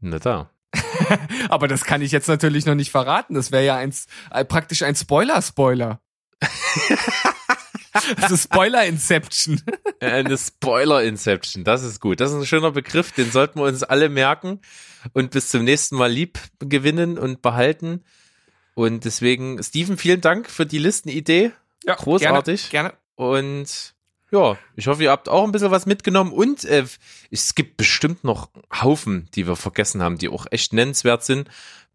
Na 0.00 0.18
da. 0.18 0.50
Aber 1.48 1.68
das 1.68 1.84
kann 1.84 2.02
ich 2.02 2.12
jetzt 2.12 2.28
natürlich 2.28 2.66
noch 2.66 2.74
nicht 2.74 2.90
verraten. 2.90 3.34
Das 3.34 3.52
wäre 3.52 3.64
ja 3.64 3.76
ein, 3.76 3.94
äh, 4.30 4.44
praktisch 4.44 4.82
ein 4.82 4.96
Spoiler-Spoiler. 4.96 6.00
Also 8.20 8.36
Spoiler-Inception. 8.36 9.60
Eine 10.00 10.36
Spoiler-Inception, 10.36 11.64
das 11.64 11.82
ist 11.82 12.00
gut. 12.00 12.20
Das 12.20 12.30
ist 12.30 12.36
ein 12.36 12.46
schöner 12.46 12.72
Begriff, 12.72 13.12
den 13.12 13.30
sollten 13.30 13.60
wir 13.60 13.66
uns 13.66 13.82
alle 13.82 14.08
merken 14.08 14.60
und 15.12 15.30
bis 15.30 15.48
zum 15.50 15.64
nächsten 15.64 15.96
Mal 15.96 16.10
lieb 16.10 16.38
gewinnen 16.58 17.18
und 17.18 17.42
behalten. 17.42 18.04
Und 18.74 19.04
deswegen, 19.04 19.62
Steven, 19.62 19.98
vielen 19.98 20.20
Dank 20.20 20.48
für 20.48 20.66
die 20.66 20.78
Listenidee. 20.78 21.52
Ja, 21.84 21.94
Großartig. 21.94 22.70
Gerne. 22.70 22.90
gerne. 22.90 22.98
Und 23.16 23.94
ja, 24.32 24.56
ich 24.76 24.86
hoffe, 24.86 25.02
ihr 25.02 25.10
habt 25.10 25.28
auch 25.28 25.44
ein 25.44 25.52
bisschen 25.52 25.70
was 25.70 25.84
mitgenommen. 25.84 26.32
Und 26.32 26.64
äh, 26.64 26.86
es 27.30 27.54
gibt 27.54 27.76
bestimmt 27.76 28.24
noch 28.24 28.48
Haufen, 28.72 29.28
die 29.34 29.46
wir 29.46 29.56
vergessen 29.56 30.02
haben, 30.02 30.16
die 30.16 30.30
auch 30.30 30.46
echt 30.50 30.72
nennenswert 30.72 31.22
sind. 31.22 31.50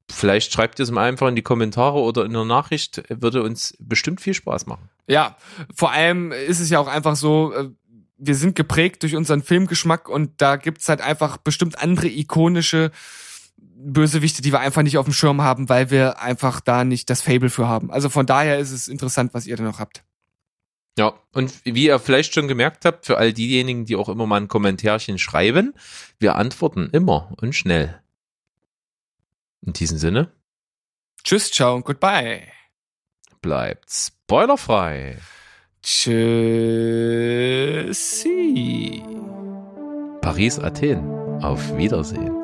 Vielleicht 0.10 0.54
schreibt 0.54 0.80
ihr 0.80 0.84
es 0.84 0.92
mal 0.92 1.08
einfach 1.08 1.28
in 1.28 1.36
die 1.36 1.42
Kommentare 1.42 2.00
oder 2.00 2.26
in 2.26 2.34
der 2.34 2.46
Nachricht. 2.46 3.04
Würde 3.10 3.44
uns 3.44 3.76
bestimmt 3.80 4.22
viel 4.22 4.34
Spaß 4.34 4.66
machen. 4.66 4.90
Ja, 5.08 5.38
vor 5.74 5.92
allem 5.92 6.32
ist 6.32 6.60
es 6.60 6.70
ja 6.70 6.80
auch 6.80 6.88
einfach 6.88 7.16
so, 7.16 7.54
äh, 7.54 7.70
wir 8.18 8.36
sind 8.36 8.56
geprägt 8.56 9.04
durch 9.04 9.16
unseren 9.16 9.44
Filmgeschmack 9.44 10.10
und 10.10 10.42
da 10.42 10.56
gibt's 10.56 10.90
halt 10.90 11.02
einfach 11.02 11.38
bestimmt 11.38 11.82
andere 11.82 12.08
ikonische 12.08 12.92
Bösewichte, 13.58 14.42
die 14.42 14.52
wir 14.52 14.60
einfach 14.60 14.82
nicht 14.82 14.98
auf 14.98 15.06
dem 15.06 15.14
Schirm 15.14 15.42
haben, 15.42 15.70
weil 15.70 15.92
wir 15.92 16.20
einfach 16.20 16.62
da 16.62 16.84
nicht 16.84 17.10
das 17.10 17.22
Fable 17.22 17.50
für 17.50 17.68
haben. 17.68 17.92
Also 17.92 18.10
von 18.10 18.26
daher 18.26 18.58
ist 18.58 18.72
es 18.72 18.88
interessant, 18.88 19.34
was 19.34 19.46
ihr 19.46 19.56
da 19.56 19.64
noch 19.64 19.80
habt. 19.80 20.04
Ja, 20.98 21.14
und 21.32 21.54
wie 21.64 21.86
ihr 21.86 22.00
vielleicht 22.00 22.34
schon 22.34 22.48
gemerkt 22.48 22.86
habt, 22.86 23.06
für 23.06 23.18
all 23.18 23.32
diejenigen, 23.34 23.86
die 23.86 23.96
auch 23.96 24.10
immer 24.10 24.26
mal 24.26 24.42
ein 24.42 24.48
Kommentärchen 24.48 25.20
schreiben, 25.20 25.76
wir 26.18 26.36
antworten 26.36 26.90
immer 26.92 27.32
und 27.40 27.54
schnell. 27.54 28.02
In 29.62 29.74
diesem 29.74 29.98
Sinne, 29.98 30.32
Tschüss, 31.24 31.52
ciao 31.52 31.76
und 31.76 31.86
goodbye. 31.86 32.44
bleibt 33.42 33.90
spoilerfrei. 33.92 35.18
Tschüssi. 35.84 36.18
Paris, 40.22 40.60
Athen. 40.60 41.10
Auf 41.42 41.76
Wiedersehen. 41.78 42.36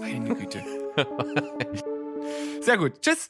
Meine 0.00 0.34
Güte. 0.34 0.62
Sehr 2.60 2.76
gut. 2.76 3.00
Tschüss. 3.00 3.28